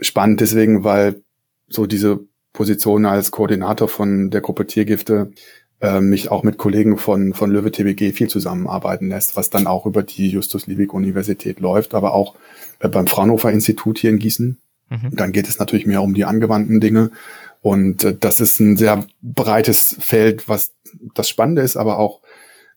spannend 0.00 0.40
deswegen, 0.40 0.84
weil 0.84 1.22
so 1.68 1.86
diese 1.86 2.20
Position 2.52 3.06
als 3.06 3.30
Koordinator 3.30 3.88
von 3.88 4.30
der 4.30 4.40
Gruppe 4.40 4.66
Tiergifte 4.66 5.32
äh, 5.80 6.00
mich 6.00 6.30
auch 6.30 6.42
mit 6.42 6.58
Kollegen 6.58 6.98
von, 6.98 7.34
von 7.34 7.50
Löwe 7.50 7.72
TBG 7.72 8.12
viel 8.12 8.28
zusammenarbeiten 8.28 9.08
lässt, 9.08 9.36
was 9.36 9.50
dann 9.50 9.66
auch 9.66 9.86
über 9.86 10.02
die 10.02 10.28
Justus-Liebig-Universität 10.28 11.60
läuft, 11.60 11.94
aber 11.94 12.14
auch 12.14 12.36
äh, 12.78 12.88
beim 12.88 13.06
Fraunhofer 13.06 13.50
Institut 13.50 13.98
hier 13.98 14.10
in 14.10 14.18
Gießen. 14.18 14.58
Mhm. 14.90 15.16
Dann 15.16 15.32
geht 15.32 15.48
es 15.48 15.58
natürlich 15.58 15.86
mehr 15.86 16.02
um 16.02 16.14
die 16.14 16.24
angewandten 16.24 16.80
Dinge. 16.80 17.10
Und 17.64 18.04
äh, 18.04 18.16
das 18.16 18.40
ist 18.40 18.60
ein 18.60 18.76
sehr 18.76 19.06
breites 19.22 19.96
Feld, 19.98 20.48
was 20.48 20.74
das 21.14 21.28
Spannende 21.28 21.62
ist, 21.62 21.76
aber 21.76 21.98
auch 21.98 22.20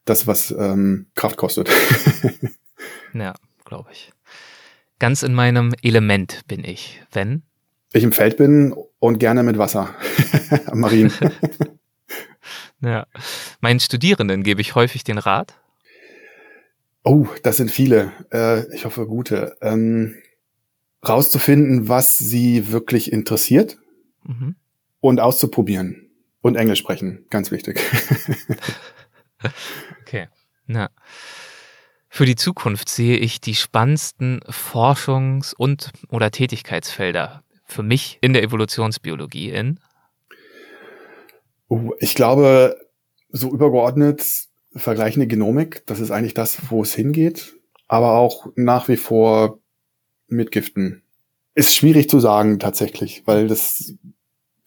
das, 0.06 0.26
was 0.26 0.52
ähm, 0.52 1.08
Kraft 1.14 1.38
kostet. 1.38 1.70
ja, 3.14 3.36
glaube 3.66 3.90
ich 3.92 4.12
ganz 5.00 5.24
in 5.24 5.34
meinem 5.34 5.74
Element 5.82 6.42
bin 6.48 6.64
ich, 6.64 7.02
wenn? 7.12 7.44
Ich 7.94 8.04
im 8.04 8.12
Feld 8.12 8.38
bin 8.38 8.74
und 9.00 9.20
gerne 9.20 9.44
mit 9.44 9.58
Wasser. 9.58 9.94
Marien. 10.74 11.12
Ja. 12.80 13.08
Meinen 13.60 13.80
Studierenden 13.80 14.44
gebe 14.44 14.62
ich 14.62 14.76
häufig 14.76 15.04
den 15.04 15.18
Rat. 15.18 15.56
Oh, 17.04 17.26
das 17.42 17.58
sind 17.58 17.72
viele. 17.72 18.12
Äh, 18.32 18.72
ich 18.72 18.86
hoffe, 18.86 19.08
gute. 19.08 19.58
Ähm, 19.62 20.14
rauszufinden, 21.06 21.90
was 21.90 22.20
sie 22.20 22.72
wirklich 22.72 23.12
interessiert 23.12 23.80
mhm. 24.24 24.56
Und 25.08 25.20
auszuprobieren. 25.20 26.10
Und 26.42 26.56
Englisch 26.56 26.80
sprechen, 26.80 27.26
ganz 27.30 27.52
wichtig. 27.52 27.82
okay. 30.02 30.28
Na. 30.66 30.90
Für 32.10 32.26
die 32.26 32.36
Zukunft 32.36 32.90
sehe 32.90 33.18
ich 33.18 33.42
die 33.42 33.56
spannendsten 33.56 34.42
Forschungs- 34.42 35.54
und 35.56 35.92
oder 36.10 36.32
Tätigkeitsfelder 36.32 37.44
für 37.66 37.84
mich 37.84 38.18
in 38.22 38.34
der 38.34 38.44
Evolutionsbiologie 38.44 39.52
in? 39.52 39.80
Uh, 41.70 41.92
ich 42.00 42.16
glaube, 42.16 42.78
so 43.30 43.52
übergeordnet 43.52 44.26
vergleichende 44.76 45.28
Genomik, 45.28 45.84
das 45.86 46.00
ist 46.00 46.12
eigentlich 46.12 46.34
das, 46.34 46.70
wo 46.70 46.82
es 46.82 46.94
hingeht, 46.94 47.56
aber 47.88 48.14
auch 48.14 48.48
nach 48.56 48.88
wie 48.88 48.98
vor 48.98 49.60
mit 50.28 50.52
Giften. 50.52 51.04
Ist 51.56 51.76
schwierig 51.76 52.10
zu 52.10 52.20
sagen 52.20 52.60
tatsächlich, 52.60 53.24
weil 53.26 53.48
das 53.48 53.96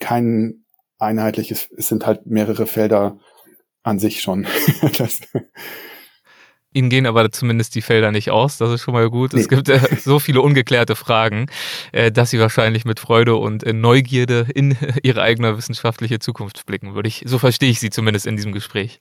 kein 0.01 0.65
einheitliches, 0.99 1.69
es 1.77 1.89
sind 1.89 2.07
halt 2.07 2.27
mehrere 2.27 2.67
Felder 2.67 3.19
an 3.83 3.99
sich 3.99 4.21
schon. 4.21 4.47
das, 4.99 5.21
Ihnen 6.73 6.89
gehen 6.89 7.07
aber 7.07 7.33
zumindest 7.33 7.75
die 7.75 7.83
Felder 7.83 8.13
nicht 8.13 8.31
aus, 8.31 8.57
das 8.57 8.71
ist 8.71 8.83
schon 8.83 8.95
mal 8.95 9.11
gut. 9.11 9.33
Nee. 9.33 9.41
Es 9.41 9.49
gibt 9.49 9.69
äh, 9.69 9.81
so 9.99 10.21
viele 10.21 10.41
ungeklärte 10.41 10.95
Fragen, 10.95 11.47
äh, 11.91 12.13
dass 12.13 12.31
Sie 12.31 12.39
wahrscheinlich 12.39 12.85
mit 12.85 13.01
Freude 13.01 13.37
und 13.37 13.65
äh, 13.65 13.73
Neugierde 13.73 14.47
in 14.55 14.77
Ihre 15.03 15.23
eigene 15.23 15.57
wissenschaftliche 15.57 16.21
Zukunft 16.21 16.67
blicken, 16.67 16.95
würde 16.95 17.09
ich, 17.09 17.25
so 17.27 17.39
verstehe 17.39 17.71
ich 17.71 17.81
Sie 17.81 17.91
zumindest 17.91 18.27
in 18.27 18.37
diesem 18.37 18.53
Gespräch. 18.53 19.01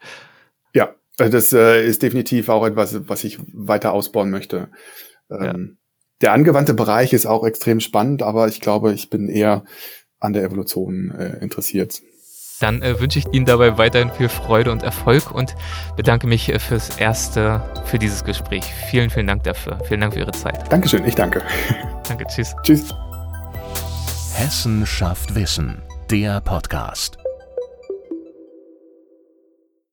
Ja, 0.73 0.95
äh, 1.19 1.29
das 1.29 1.53
äh, 1.53 1.85
ist 1.85 2.01
definitiv 2.01 2.49
auch 2.49 2.65
etwas, 2.65 3.07
was 3.07 3.23
ich 3.23 3.37
weiter 3.53 3.93
ausbauen 3.93 4.31
möchte. 4.31 4.71
Ähm, 5.29 5.43
ja. 5.43 5.55
Der 6.21 6.33
angewandte 6.33 6.73
Bereich 6.73 7.13
ist 7.13 7.27
auch 7.27 7.45
extrem 7.45 7.79
spannend, 7.81 8.23
aber 8.23 8.47
ich 8.47 8.61
glaube, 8.61 8.93
ich 8.93 9.11
bin 9.11 9.29
eher 9.29 9.63
an 10.19 10.33
der 10.33 10.43
Evolution 10.43 11.11
äh, 11.11 11.37
interessiert. 11.41 12.01
Dann 12.59 12.81
äh, 12.81 12.99
wünsche 12.99 13.19
ich 13.19 13.25
Ihnen 13.31 13.45
dabei 13.45 13.77
weiterhin 13.77 14.11
viel 14.11 14.29
Freude 14.29 14.71
und 14.71 14.83
Erfolg 14.83 15.31
und 15.31 15.55
bedanke 15.95 16.27
mich 16.27 16.49
äh, 16.49 16.59
fürs 16.59 16.97
Erste, 16.97 17.61
für 17.85 17.97
dieses 17.99 18.23
Gespräch. 18.23 18.65
Vielen, 18.89 19.09
vielen 19.09 19.27
Dank 19.27 19.43
dafür. 19.43 19.79
Vielen 19.87 20.01
Dank 20.01 20.13
für 20.13 20.19
Ihre 20.19 20.31
Zeit. 20.31 20.71
Dankeschön, 20.71 21.05
ich 21.05 21.15
danke. 21.15 21.41
Danke, 22.07 22.25
tschüss. 22.25 22.55
Tschüss. 22.63 22.93
Hessen 24.33 24.85
schafft 24.85 25.35
Wissen, 25.35 25.81
der 26.09 26.41
Podcast. 26.41 27.19